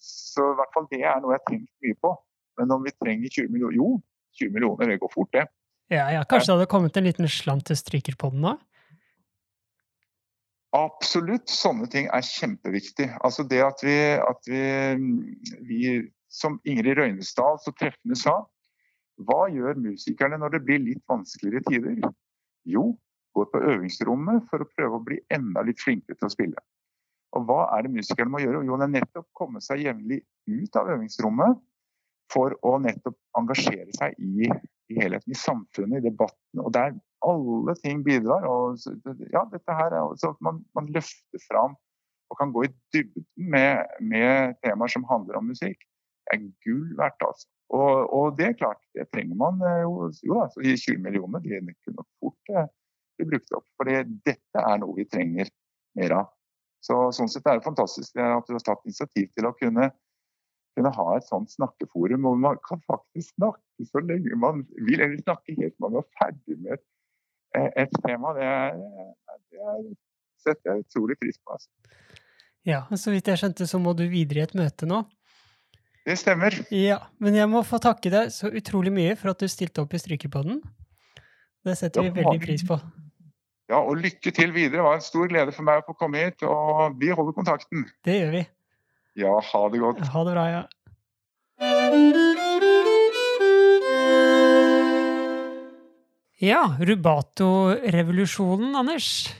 så, 0.00 0.44
i 0.52 0.56
hvert 0.56 0.76
fall 0.76 0.86
det 0.92 1.02
er 1.02 1.18
noe 1.20 1.34
jeg 1.34 1.42
har 1.42 1.48
tenkt 1.50 1.72
mye 1.84 1.98
på. 2.00 2.12
Men 2.60 2.74
om 2.76 2.84
vi 2.84 2.92
trenger 2.94 3.32
20 3.32 3.50
millioner 3.52 3.76
Jo, 3.76 3.88
20 4.40 4.54
millioner, 4.54 4.92
det 4.92 5.00
går 5.02 5.12
fort, 5.12 5.32
det. 5.34 5.46
Ja, 5.92 6.06
ja 6.14 6.22
Kanskje 6.28 6.52
det 6.52 6.56
hadde 6.56 6.70
kommet 6.72 6.96
en 6.96 7.08
liten 7.08 7.28
slant 7.28 7.66
til 7.68 7.76
stryker 7.76 8.16
på 8.20 8.30
den 8.32 8.46
da? 8.46 8.54
Absolutt. 10.72 11.50
Sånne 11.52 11.88
ting 11.92 12.08
er 12.08 12.24
kjempeviktig. 12.24 13.10
Altså 13.20 13.44
det 13.44 13.60
at 13.64 13.82
vi, 13.84 13.96
at 14.16 14.48
vi, 14.48 14.62
vi 15.68 15.82
som 16.32 16.56
Ingrid 16.64 16.96
Røynesdal 16.96 17.60
så 17.60 17.74
treffende 17.76 18.16
sa, 18.16 18.38
hva 19.20 19.46
gjør 19.52 19.80
musikerne 19.80 20.38
når 20.40 20.56
det 20.56 20.62
blir 20.66 20.82
litt 20.82 21.02
vanskeligere 21.10 21.64
tider? 21.68 22.12
Jo, 22.68 22.92
går 23.36 23.48
på 23.52 23.62
øvingsrommet 23.72 24.46
for 24.50 24.62
å 24.62 24.70
prøve 24.76 24.98
å 24.98 25.04
bli 25.04 25.18
enda 25.34 25.64
litt 25.66 25.80
flinkere 25.82 26.18
til 26.18 26.28
å 26.28 26.32
spille. 26.32 26.64
Og 27.36 27.46
hva 27.48 27.64
er 27.76 27.86
det 27.86 27.94
musikerne 27.94 28.32
må 28.32 28.42
gjøre? 28.42 28.64
Jo, 28.68 28.76
det 28.80 28.88
er 28.88 28.96
nettopp 28.98 29.28
komme 29.36 29.62
seg 29.64 29.84
jevnlig 29.86 30.20
ut 30.50 30.76
av 30.80 30.90
øvingsrommet 30.96 31.62
for 32.32 32.56
å 32.64 32.76
nettopp 32.80 33.16
engasjere 33.38 33.92
seg 33.96 34.16
i, 34.20 34.48
i 34.92 34.98
helheten, 34.98 35.32
i 35.32 35.38
samfunnet, 35.38 36.00
i 36.00 36.10
debatten. 36.10 36.60
Og 36.60 36.72
der 36.76 36.94
alle 37.24 37.74
ting 37.80 38.02
bidrar. 38.04 38.44
Og, 38.48 38.80
ja, 39.32 39.44
dette 39.52 39.78
her 39.78 39.94
er 39.94 40.02
også 40.02 40.32
at 40.34 40.44
man, 40.44 40.60
man 40.76 40.90
løfter 40.94 41.44
fram 41.48 41.76
og 42.32 42.38
kan 42.40 42.52
gå 42.52 42.66
i 42.66 42.72
dybden 42.94 43.26
med, 43.52 43.96
med 44.00 44.56
temaer 44.64 44.92
som 44.92 45.04
handler 45.08 45.40
om 45.40 45.50
musikk. 45.52 45.84
Det 46.24 46.38
er 46.38 46.46
gull 46.64 46.94
verdt, 46.96 47.24
altså. 47.26 47.48
Og, 47.72 48.12
og, 48.12 48.36
det 48.36 48.50
er 48.50 48.58
klart, 48.58 48.80
det 48.96 49.08
trenger 49.14 49.38
man 49.40 49.62
eh, 49.64 49.80
jo. 49.86 50.10
jo 50.26 50.38
altså, 50.42 50.60
20 50.60 51.00
millioner 51.00 51.40
de 51.40 51.60
kunne 51.86 52.04
fort 52.20 52.52
eh, 52.52 52.68
bli 53.16 53.28
brukt 53.30 53.56
opp. 53.56 53.66
For 53.80 53.88
dette 53.88 54.64
er 54.64 54.80
noe 54.82 54.96
vi 54.98 55.08
trenger 55.08 55.48
mer 55.98 56.16
av. 56.20 56.30
Så, 56.82 56.98
sånn 57.14 57.30
sett 57.30 57.46
er 57.46 57.60
det 57.60 57.66
fantastisk 57.66 58.18
at 58.18 58.48
du 58.48 58.56
har 58.56 58.64
tatt 58.66 58.88
initiativ 58.88 59.28
til 59.36 59.46
å 59.46 59.54
kunne, 59.54 59.88
kunne 60.76 60.92
ha 60.96 61.08
et 61.14 61.28
sånt 61.28 61.52
snakkeforum 61.54 62.26
hvor 62.26 62.40
man 62.42 62.58
kan 62.66 62.82
faktisk 62.90 63.36
snakke 63.36 63.86
så 63.86 64.02
lenge 64.02 64.38
man 64.38 64.64
vil, 64.74 64.98
eller 64.98 65.22
snakke 65.22 65.54
helt 65.60 65.76
til 65.76 65.84
man 65.84 66.00
er 66.00 66.08
ferdig 66.18 66.58
med 66.58 66.74
et, 66.74 66.84
et 67.84 68.00
tema. 68.02 68.34
Det, 68.36 68.48
er, 68.48 69.38
det 69.54 69.62
er, 69.74 69.86
setter 70.42 70.72
jeg 70.72 70.88
utrolig 70.88 71.16
pris 71.22 71.38
på. 71.38 71.54
Altså. 71.54 71.70
Ja, 72.66 72.84
så 72.98 73.14
vidt 73.14 73.30
jeg 73.30 73.40
skjønte, 73.40 73.66
så 73.70 73.80
må 73.82 73.94
du 73.98 74.04
videre 74.10 74.42
i 74.42 74.46
et 74.46 74.58
møte 74.58 74.86
nå. 74.90 75.04
Det 76.02 76.16
stemmer. 76.18 76.54
Ja, 76.74 76.98
Men 77.22 77.36
jeg 77.38 77.46
må 77.50 77.62
få 77.66 77.78
takke 77.82 78.10
deg 78.10 78.32
så 78.34 78.50
utrolig 78.50 78.90
mye 78.94 79.14
for 79.18 79.30
at 79.30 79.42
du 79.42 79.46
stilte 79.50 79.84
opp 79.84 79.94
i 79.94 80.00
Strykerpodden. 80.02 80.58
Det 81.62 81.76
setter 81.78 82.02
vi 82.08 82.10
veldig 82.16 82.40
pris 82.42 82.64
på. 82.66 82.78
Ja, 83.70 83.78
og 83.78 84.00
lykke 84.02 84.32
til 84.34 84.50
videre. 84.52 84.80
Det 84.80 84.86
var 84.88 84.98
en 84.98 85.04
stor 85.06 85.30
glede 85.30 85.54
for 85.54 85.62
meg 85.66 85.80
å 85.80 85.86
få 85.86 85.94
komme 86.00 86.24
hit, 86.24 86.42
og 86.42 86.98
vi 86.98 87.12
holder 87.14 87.36
kontakten. 87.36 87.86
Det 88.04 88.18
gjør 88.18 88.32
vi. 88.34 88.42
Ja, 89.22 89.36
ha 89.38 89.62
det 89.70 89.80
godt. 89.80 90.02
Ha 90.10 90.24
det 90.26 90.34
bra, 90.34 90.44
ja. 90.50 90.62
Ja, 96.42 96.62
Rubato-revolusjonen, 96.82 98.74
Anders. 98.74 99.30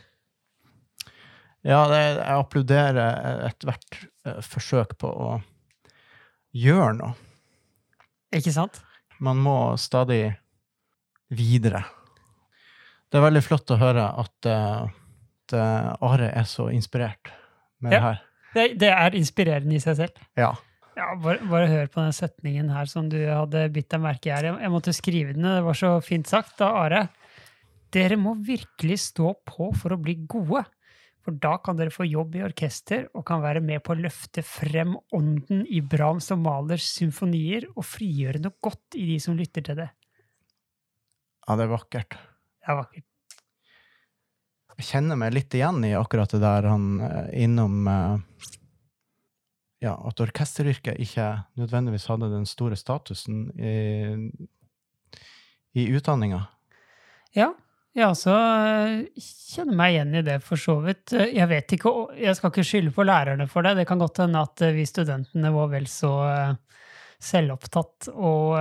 Ja, 1.67 1.89
det, 1.91 1.99
jeg 1.99 2.37
applauderer 2.37 3.49
ethvert 3.49 4.05
uh, 4.27 4.39
forsøk 4.47 4.95
på 5.03 5.11
å 5.11 5.41
gjøre 6.53 6.95
noe. 6.99 7.13
Ikke 8.33 8.53
sant? 8.55 8.81
Man 9.23 9.41
må 9.43 9.77
stadig 9.81 10.33
videre. 11.33 11.85
Det 13.13 13.21
er 13.21 13.27
veldig 13.27 13.45
flott 13.45 13.71
å 13.75 13.79
høre 13.81 14.09
at, 14.23 14.49
uh, 14.49 14.85
at 14.89 15.55
uh, 15.57 16.09
Are 16.09 16.31
er 16.33 16.47
så 16.49 16.71
inspirert 16.73 17.33
med 17.83 17.93
ja, 17.93 17.99
det 17.99 18.05
her. 18.07 18.21
Det, 18.53 18.67
det, 18.81 18.93
er 18.93 19.17
inspirerende 19.19 19.77
i 19.77 19.83
seg 19.85 19.99
selv. 20.01 20.23
Ja. 20.39 20.55
ja 20.97 21.11
bare, 21.21 21.41
bare, 21.49 21.69
hør 21.69 21.91
på 21.93 22.01
den 22.01 22.17
setningen 22.17 22.73
her 22.73 22.89
som 22.89 23.11
du 23.13 23.19
hadde 23.21 23.67
bitt 23.75 23.91
deg 23.93 24.05
merke 24.05 24.31
i 24.31 24.35
her. 24.35 24.49
Jeg, 24.49 24.61
jeg 24.65 24.73
måtte 24.73 24.97
skrive 24.97 25.37
den, 25.37 25.49
det 25.49 25.67
var 25.67 25.79
så 25.79 25.93
fint 26.05 26.31
sagt 26.31 26.65
av 26.65 26.81
Are. 26.87 27.03
Dere 27.93 28.17
må 28.17 28.33
virkelig 28.41 29.03
stå 29.11 29.35
på 29.45 29.69
for 29.77 29.93
å 29.93 30.01
bli 30.01 30.17
gode. 30.25 30.65
For 31.23 31.39
da 31.39 31.55
kan 31.63 31.79
dere 31.79 31.95
få 31.95 32.07
jobb 32.09 32.35
i 32.37 32.43
orkester 32.43 33.07
og 33.15 33.25
kan 33.29 33.43
være 33.45 33.63
med 33.63 33.83
på 33.87 33.95
å 33.95 34.01
løfte 34.01 34.43
frem 34.47 34.97
ånden 35.15 35.63
i 35.71 35.79
Brahms 35.87 36.33
og 36.35 36.43
Malers 36.43 36.89
symfonier 36.97 37.69
og 37.77 37.87
frigjøre 37.87 38.43
noe 38.43 38.59
godt 38.63 38.99
i 38.99 39.07
de 39.13 39.19
som 39.23 39.39
lytter 39.39 39.65
til 39.69 39.79
det. 39.85 39.89
Ja, 41.47 41.57
det 41.59 41.67
er 41.67 41.73
vakkert. 41.75 42.19
Det 42.19 42.71
er 42.71 42.79
vakkert. 42.81 43.07
Jeg 44.73 44.89
kjenner 44.89 45.19
meg 45.21 45.35
litt 45.37 45.55
igjen 45.55 45.85
i 45.87 45.93
akkurat 45.95 46.33
det 46.33 46.41
der 46.43 46.67
han 46.67 46.87
eh, 47.07 47.31
innom 47.45 47.87
eh, 47.87 48.51
Ja, 49.83 49.97
at 49.99 50.21
orkesteryrket 50.23 50.99
ikke 51.03 51.27
nødvendigvis 51.59 52.07
hadde 52.11 52.31
den 52.31 52.47
store 52.47 52.79
statusen 52.79 53.49
i, 53.59 53.73
i 55.75 55.87
utdanninga. 55.91 56.45
Ja, 57.35 57.49
ja, 57.93 58.09
så 58.17 58.33
eh, 58.33 59.23
kjenner 59.53 59.77
meg 59.77 59.95
igjen 59.95 60.15
i 60.17 60.25
det, 60.25 60.39
for 60.45 60.61
så 60.61 60.79
vidt. 60.81 61.13
Eh, 61.13 61.35
jeg 61.37 61.49
vet 61.51 61.75
ikke, 61.77 61.93
jeg 62.17 62.37
skal 62.39 62.53
ikke 62.53 62.65
skylde 62.65 62.93
på 62.97 63.05
lærerne 63.05 63.47
for 63.51 63.67
det. 63.67 63.75
Det 63.77 63.87
kan 63.89 64.01
godt 64.01 64.23
hende 64.25 64.41
at 64.41 64.65
eh, 64.65 64.73
vi 64.77 64.87
studentene 64.89 65.53
var 65.53 65.69
vel 65.75 65.89
så 65.91 66.13
selvopptatt 67.23 68.09
og 68.11 68.57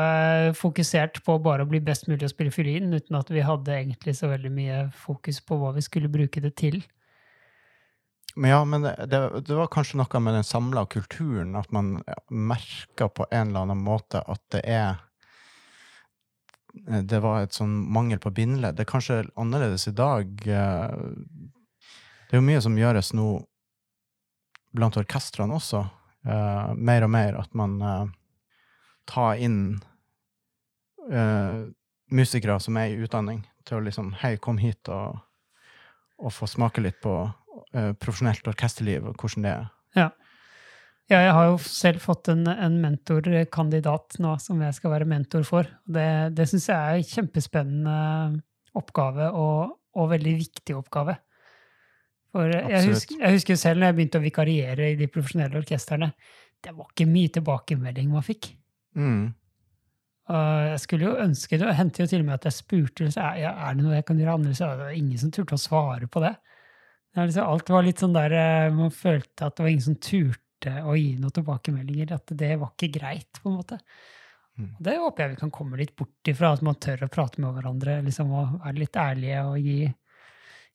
fokusert 0.53 1.15
på 1.25 1.39
bare 1.41 1.63
å 1.65 1.69
bli 1.69 1.79
best 1.81 2.05
mulig 2.05 2.27
å 2.27 2.29
spille 2.29 2.53
fiolin, 2.53 2.91
uten 2.93 3.17
at 3.17 3.31
vi 3.33 3.41
hadde 3.41 3.73
egentlig 3.73 4.13
så 4.19 4.29
veldig 4.29 4.51
mye 4.53 4.81
fokus 4.93 5.39
på 5.41 5.57
hva 5.57 5.71
vi 5.73 5.81
skulle 5.81 6.11
bruke 6.13 6.43
det 6.43 6.51
til. 6.61 6.77
Men 8.35 8.53
ja, 8.53 8.59
men 8.61 8.85
det, 8.85 8.93
det, 9.09 9.21
det 9.47 9.57
var 9.57 9.71
kanskje 9.73 9.97
noe 9.97 10.21
med 10.21 10.37
den 10.37 10.45
samla 10.45 10.85
kulturen, 10.93 11.55
at 11.57 11.73
man 11.73 12.03
merka 12.29 13.09
på 13.09 13.25
en 13.31 13.49
eller 13.49 13.65
annen 13.65 13.81
måte 13.81 14.21
at 14.21 14.43
det 14.53 14.61
er 14.69 15.01
det 17.03 17.19
var 17.23 17.43
et 17.43 17.55
sånn 17.55 17.73
mangel 17.91 18.19
på 18.21 18.31
bindeledd. 18.35 18.77
Det 18.77 18.85
er 18.85 18.91
kanskje 18.91 19.21
annerledes 19.39 19.87
i 19.89 19.95
dag. 19.95 20.29
Eh, 20.47 20.93
det 22.29 22.37
er 22.37 22.39
jo 22.39 22.47
mye 22.47 22.61
som 22.63 22.77
gjøres 22.79 23.11
nå 23.17 23.27
blant 24.71 24.95
orkestrene 24.99 25.57
også, 25.57 25.83
eh, 26.23 26.71
mer 26.75 27.03
og 27.03 27.11
mer, 27.11 27.39
at 27.41 27.53
man 27.53 27.79
tar 29.09 29.41
inn 29.41 29.81
musikere 32.11 32.59
som 32.61 32.77
er 32.77 32.93
i 32.93 32.99
utdanning, 33.03 33.41
til 33.65 33.79
å 33.79 33.83
liksom 33.83 34.13
Hei, 34.21 34.37
kom 34.37 34.61
hit 34.61 34.87
og, 34.87 35.17
og 36.21 36.31
få 36.31 36.47
smake 36.47 36.83
litt 36.85 37.01
på 37.03 37.15
profesjonelt 37.99 38.47
orkesterliv 38.47 39.09
og 39.09 39.17
hvordan 39.17 39.47
det 39.47 39.51
er. 39.51 39.65
Ja. 39.97 40.07
Ja, 41.11 41.19
jeg 41.25 41.31
har 41.35 41.49
jo 41.49 41.57
selv 41.65 41.99
fått 41.99 42.29
en, 42.31 42.45
en 42.47 42.77
mentorkandidat 42.79 44.15
nå 44.23 44.37
som 44.39 44.61
jeg 44.63 44.77
skal 44.77 44.93
være 44.93 45.07
mentor 45.11 45.43
for. 45.43 45.67
Det, 45.83 46.05
det 46.37 46.45
syns 46.47 46.69
jeg 46.71 46.77
er 46.77 46.99
en 47.01 47.09
kjempespennende 47.09 47.95
oppgave, 48.79 49.27
og, 49.35 49.73
og 49.99 50.07
veldig 50.13 50.37
viktig 50.39 50.77
oppgave. 50.77 51.17
For 52.31 52.47
jeg 52.47 52.85
husker, 52.87 53.17
jeg 53.19 53.35
husker, 53.35 53.57
selv 53.59 53.81
når 53.81 53.89
jeg 53.89 53.97
begynte 53.97 54.21
å 54.21 54.23
vikariere 54.23 54.87
i 54.93 54.95
de 54.99 55.09
profesjonelle 55.11 55.59
orkestrene, 55.59 56.13
det 56.63 56.71
var 56.77 56.87
ikke 56.93 57.09
mye 57.09 57.31
tilbakemelding 57.35 58.13
man 58.13 58.23
fikk. 58.23 58.53
Mm. 58.95 59.33
Og 60.31 60.69
jeg 60.69 60.79
skulle 60.85 61.09
jo 61.09 61.17
ønske 61.25 61.59
det, 61.59 61.67
og 61.67 61.75
hendte 61.75 62.05
jo 62.05 62.07
til 62.07 62.23
og 62.23 62.29
med 62.29 62.37
at 62.37 62.47
jeg 62.47 62.55
spurte 62.55 63.09
er, 63.09 63.41
er 63.49 63.75
det 63.75 63.83
noe 63.83 63.97
jeg 63.97 64.07
kan 64.07 64.21
gjøre 64.21 64.37
annerledes. 64.37 64.63
Det 64.63 64.85
var 64.85 64.95
ingen 64.95 65.19
som 65.19 65.33
turte 65.35 65.59
å 65.59 65.65
svare 65.65 66.07
på 66.07 66.23
det. 66.23 66.31
det 67.17 67.27
liksom, 67.33 67.49
alt 67.51 67.73
var 67.75 67.83
litt 67.83 67.99
sånn 67.99 68.15
der, 68.15 68.37
eh, 68.37 68.71
Man 68.71 68.95
følte 68.95 69.49
at 69.49 69.57
det 69.57 69.65
var 69.65 69.73
ingen 69.73 69.89
som 69.89 69.99
turte 69.99 70.39
å 70.67 70.95
gi 70.97 71.15
noen 71.19 71.35
tilbakemeldinger. 71.37 72.13
At 72.17 72.33
det 72.37 72.55
var 72.61 72.73
ikke 72.73 72.91
greit, 72.99 73.29
på 73.39 73.49
en 73.49 73.57
måte. 73.59 73.79
Mm. 74.59 74.73
Det 74.83 74.97
håper 74.99 75.23
jeg 75.23 75.33
vi 75.33 75.39
kan 75.41 75.53
komme 75.55 75.79
litt 75.79 75.95
bort 75.97 76.31
ifra, 76.31 76.53
at 76.53 76.63
man 76.65 76.77
tør 76.81 77.05
å 77.07 77.11
prate 77.11 77.41
med 77.41 77.55
hverandre 77.55 78.01
liksom, 78.05 78.33
og 78.35 78.57
være 78.65 78.81
litt 78.81 78.99
ærlige 78.99 79.43
og 79.47 79.67
gi, 79.69 79.77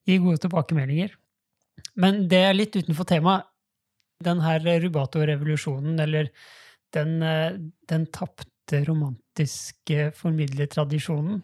gi 0.08 0.18
gode 0.24 0.42
tilbakemeldinger. 0.46 1.16
Men 2.00 2.24
det 2.30 2.42
er 2.48 2.56
litt 2.56 2.76
utenfor 2.76 3.08
temaet. 3.08 3.52
Den 4.24 4.40
her 4.40 4.62
Rubato-revolusjonen, 4.80 5.98
eller 6.00 6.30
den, 6.96 7.18
den 7.84 8.06
tapte 8.08 8.80
romantiske 8.86 10.06
formidlertradisjonen, 10.16 11.42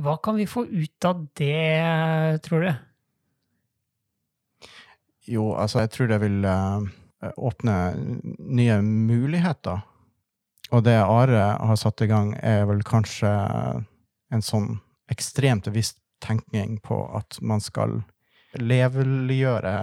hva 0.00 0.16
kan 0.24 0.36
vi 0.36 0.46
få 0.48 0.64
ut 0.68 1.08
av 1.08 1.26
det, 1.36 2.40
tror 2.44 2.64
du? 2.64 2.70
Jo, 5.26 5.50
altså, 5.58 5.82
jeg 5.82 5.92
tror 5.94 6.10
det 6.10 6.20
vil 6.22 6.46
uh, 6.46 6.86
åpne 7.36 7.76
nye 8.38 8.78
muligheter. 8.82 9.82
Og 10.74 10.82
det 10.86 10.96
Are 10.98 11.44
har 11.58 11.78
satt 11.78 12.02
i 12.02 12.10
gang, 12.10 12.34
er 12.42 12.66
vel 12.66 12.82
kanskje 12.86 13.30
en 14.34 14.42
sånn 14.42 14.80
ekstremt 15.10 15.68
bevisst 15.68 16.00
tenkning 16.22 16.78
på 16.82 16.98
at 17.14 17.38
man 17.42 17.62
skal 17.62 18.00
leveliggjøre 18.56 19.74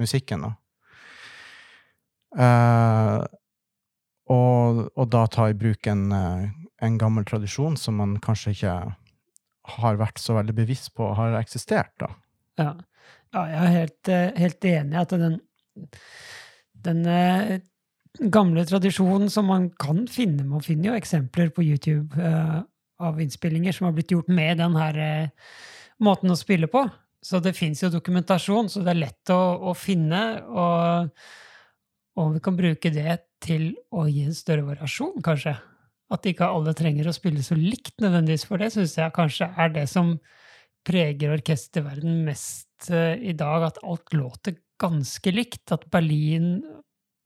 musikken. 0.00 0.44
Da. 0.44 0.52
Uh, 2.34 3.20
og, 4.32 4.80
og, 4.96 5.06
da 5.12 5.26
ta 5.30 5.50
i 5.52 5.56
bruk 5.56 5.86
en, 5.86 6.08
en, 6.10 6.98
gammel 6.98 7.26
tradisjon 7.28 7.76
som 7.80 8.00
man 8.00 8.16
kanskje 8.24 8.54
ikke 8.56 8.76
har 9.76 10.00
vært 10.00 10.20
så 10.20 10.36
veldig 10.38 10.56
bevisst 10.56 10.94
på 10.96 11.12
har 11.16 11.36
eksistert. 11.38 11.92
da. 12.00 12.10
Ja. 12.60 12.72
Ja, 13.34 13.44
jeg 13.50 13.60
er 13.60 13.72
helt, 13.74 14.08
eh, 14.14 14.26
helt 14.38 14.66
enig 14.70 14.94
i 14.94 15.00
at 15.00 15.14
den, 15.18 15.38
den 16.86 17.06
eh, 17.10 17.54
gamle 18.30 18.62
tradisjonen 18.68 19.32
som 19.32 19.48
man 19.50 19.72
kan 19.80 20.04
finne 20.06 20.46
Man 20.46 20.62
finner 20.62 20.92
jo 20.92 20.98
eksempler 21.00 21.50
på 21.50 21.64
YouTube 21.66 22.14
uh, 22.14 22.60
av 23.02 23.18
innspillinger 23.18 23.74
som 23.74 23.88
har 23.88 23.96
blitt 23.96 24.14
gjort 24.14 24.30
med 24.30 24.62
den 24.62 24.76
her 24.78 25.00
måten 25.98 26.30
å 26.30 26.38
spille 26.38 26.68
på. 26.70 26.84
Så 27.24 27.40
det 27.40 27.54
fins 27.56 27.80
jo 27.82 27.90
dokumentasjon, 27.92 28.68
så 28.68 28.82
det 28.84 28.92
er 28.92 29.00
lett 29.00 29.32
å, 29.32 29.40
å 29.70 29.74
finne. 29.74 30.20
Og, 30.44 31.22
og, 32.20 32.34
vi 32.36 32.42
kan 32.44 32.58
bruke 32.58 32.92
det 32.92 33.16
til 33.44 33.70
å 33.94 34.04
gi 34.10 34.26
en 34.28 34.36
større 34.36 34.66
variasjon, 34.66 35.22
kanskje. 35.24 35.56
At 36.12 36.28
ikke 36.28 36.50
alle 36.52 36.74
trenger 36.76 37.08
å 37.08 37.16
spille 37.16 37.42
så 37.42 37.56
likt 37.56 37.96
nødvendigvis, 38.04 38.44
for 38.46 38.60
det 38.60 38.74
syns 38.74 38.98
jeg 39.00 39.16
kanskje 39.16 39.48
er 39.56 39.72
det 39.72 39.86
som 39.90 40.18
preger 40.84 41.34
orkesterverdenen 41.38 42.24
mest 42.26 42.90
eh, 42.90 43.16
i 43.16 43.32
dag, 43.36 43.68
at 43.70 43.82
alt 43.82 44.12
låter 44.12 44.56
ganske 44.80 45.32
likt. 45.32 45.72
At 45.72 45.86
Berlin 45.90 46.58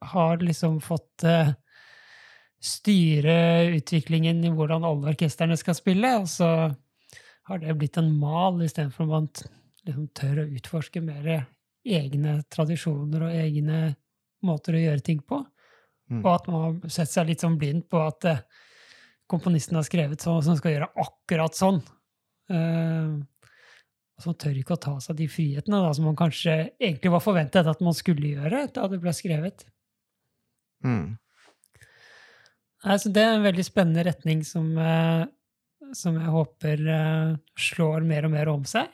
har 0.01 0.39
liksom 0.39 0.81
fått 0.81 1.25
eh, 1.27 1.51
styre 2.63 3.67
utviklingen 3.77 4.45
i 4.45 4.53
hvordan 4.55 4.87
alle 4.87 5.13
orkestrene 5.13 5.59
skal 5.59 5.77
spille, 5.79 6.15
og 6.23 6.29
så 6.31 6.51
har 7.49 7.63
det 7.63 7.77
blitt 7.81 7.99
en 8.01 8.11
mal 8.19 8.61
istedenfor 8.63 9.07
at 9.07 9.13
man 9.15 9.29
liksom 9.87 10.09
tør 10.19 10.43
å 10.43 10.51
utforske 10.59 11.03
mer 11.03 11.29
egne 11.89 12.41
tradisjoner 12.53 13.25
og 13.25 13.37
egne 13.37 13.79
måter 14.45 14.77
å 14.77 14.83
gjøre 14.83 15.05
ting 15.07 15.23
på. 15.25 15.41
Mm. 16.11 16.21
Og 16.23 16.29
at 16.35 16.49
man 16.49 16.65
har 16.65 16.93
sett 16.93 17.11
seg 17.13 17.31
litt 17.31 17.43
sånn 17.45 17.59
blind 17.61 17.87
på 17.91 18.01
at 18.05 18.27
eh, 18.29 18.45
komponisten 19.29 19.79
har 19.79 19.87
skrevet 19.87 20.23
sånn, 20.25 20.43
som 20.45 20.57
skal 20.59 20.77
gjøre 20.77 20.93
akkurat 21.05 21.57
sånn. 21.57 21.83
Og 24.19 24.25
så 24.25 24.35
tør 24.35 24.57
ikke 24.59 24.75
å 24.75 24.83
ta 24.83 24.97
seg 25.03 25.21
de 25.21 25.29
frihetene 25.31 25.79
da, 25.79 25.93
som 25.95 26.09
man 26.09 26.19
kanskje 26.19 26.57
egentlig 26.75 27.13
var 27.15 27.23
forventet 27.23 27.69
at 27.71 27.83
man 27.87 27.95
skulle 27.95 28.35
gjøre 28.35 28.65
da 28.75 28.87
det 28.91 28.99
ble 29.03 29.15
skrevet. 29.15 29.63
Mm. 30.83 31.15
Nei, 32.83 32.97
så 32.99 33.13
det 33.15 33.23
er 33.23 33.37
en 33.37 33.47
veldig 33.47 33.67
spennende 33.67 34.05
retning 34.09 34.43
som, 34.47 34.73
eh, 34.79 35.23
som 35.95 36.19
jeg 36.19 36.35
håper 36.35 36.83
eh, 36.95 37.37
slår 37.69 38.07
mer 38.11 38.27
og 38.27 38.35
mer 38.35 38.51
om 38.51 38.67
seg. 38.67 38.91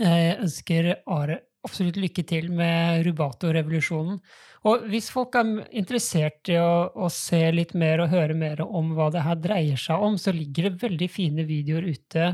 Jeg 0.00 0.40
ønsker 0.44 0.90
Are 1.08 1.38
absolutt 1.66 1.98
lykke 2.00 2.24
til 2.28 2.48
med 2.54 3.04
Rubato-revolusjonen. 3.06 4.20
Og 4.66 4.86
hvis 4.90 5.08
folk 5.12 5.36
er 5.38 5.52
interessert 5.78 6.48
i 6.52 6.56
å, 6.60 6.88
å, 6.94 7.08
se 7.12 7.40
litt 7.54 7.74
mer 7.78 8.02
og 8.02 8.12
høre 8.12 8.36
mer 8.38 8.62
om 8.64 8.92
hva 8.96 9.08
det 9.14 9.24
her 9.26 9.38
dreier 9.40 9.80
seg 9.80 10.02
om, 10.02 10.16
så 10.20 10.34
ligger 10.34 10.70
det 10.70 10.82
veldig 10.84 11.08
fine 11.12 11.46
videoer 11.48 11.88
ute 11.92 12.32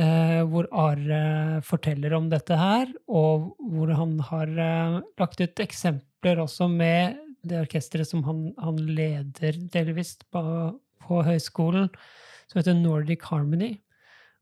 eh, 0.00 0.42
hvor 0.48 0.68
Are 0.72 1.60
forteller 1.66 2.14
om 2.16 2.28
dette 2.32 2.56
her, 2.58 2.90
og 3.08 3.52
hvor 3.60 3.92
han 3.96 4.18
har 4.30 4.52
eh, 4.52 4.98
lagt 5.20 5.40
ut 5.40 5.64
eksempler 5.64 6.42
også 6.42 6.68
med 6.72 7.16
det 7.46 7.62
orkesteret 7.62 8.08
som 8.08 8.24
han, 8.26 8.50
han 8.58 8.78
leder 8.90 9.58
delvis 9.72 10.16
på, 10.32 10.42
på 11.06 11.22
høyskolen, 11.26 11.90
som 12.46 12.60
heter 12.60 12.78
Nordic 12.78 13.26
Harmony. 13.30 13.76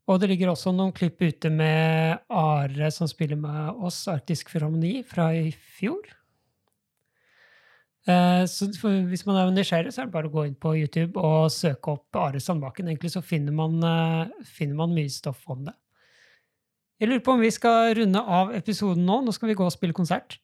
Og 0.09 0.20
det 0.20 0.28
ligger 0.28 0.51
også 0.52 0.72
noen 0.74 0.93
klipp 0.97 1.22
ute 1.24 1.48
med 1.52 2.20
Are 2.28 2.90
som 2.93 3.09
spiller 3.09 3.40
med 3.40 3.81
oss, 3.81 4.02
Arktisk 4.12 4.52
Filharmoni, 4.52 4.98
fra 5.09 5.31
i 5.36 5.48
fjor. 5.78 6.02
Eh, 8.05 8.43
så 8.51 8.68
hvis 9.09 9.24
man 9.24 9.39
er 9.40 9.52
nysgjerrig, 9.55 9.93
så 9.94 10.02
er 10.02 10.09
det 10.09 10.14
bare 10.16 10.28
å 10.28 10.35
gå 10.35 10.44
inn 10.48 10.59
på 10.60 10.74
YouTube 10.76 11.20
og 11.20 11.52
søke 11.52 11.94
opp 11.94 12.18
Are 12.20 12.40
Sandbakken. 12.40 12.90
Egentlig 12.90 13.14
så 13.14 13.22
finner 13.24 13.55
man, 13.56 13.78
eh, 13.82 14.44
finner 14.44 14.76
man 14.82 14.94
mye 14.97 15.12
stoff 15.12 15.43
om 15.48 15.64
det. 15.64 15.74
Jeg 17.01 17.09
lurer 17.09 17.24
på 17.24 17.32
om 17.32 17.40
vi 17.40 17.51
skal 17.51 17.94
runde 17.98 18.20
av 18.20 18.52
episoden 18.55 19.05
nå. 19.05 19.20
Nå 19.24 19.32
skal 19.32 19.48
vi 19.48 19.56
gå 19.59 19.64
og 19.64 19.72
spille 19.72 19.97
konsert. 19.97 20.39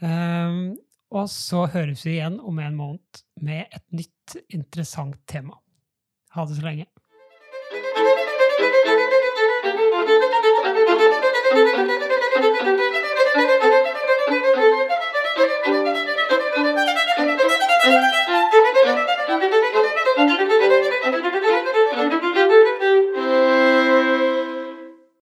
Um, 0.00 0.76
og 1.10 1.28
så 1.32 1.66
høres 1.72 2.04
vi 2.04 2.18
igjen 2.18 2.38
om 2.40 2.58
en 2.58 2.76
måned 2.76 3.22
med 3.40 3.66
et 3.74 3.84
nytt, 3.92 4.36
interessant 4.54 5.16
tema. 5.26 5.56
Ha 6.36 6.44
det 6.44 6.58
så 6.58 6.62
lenge. 6.62 6.86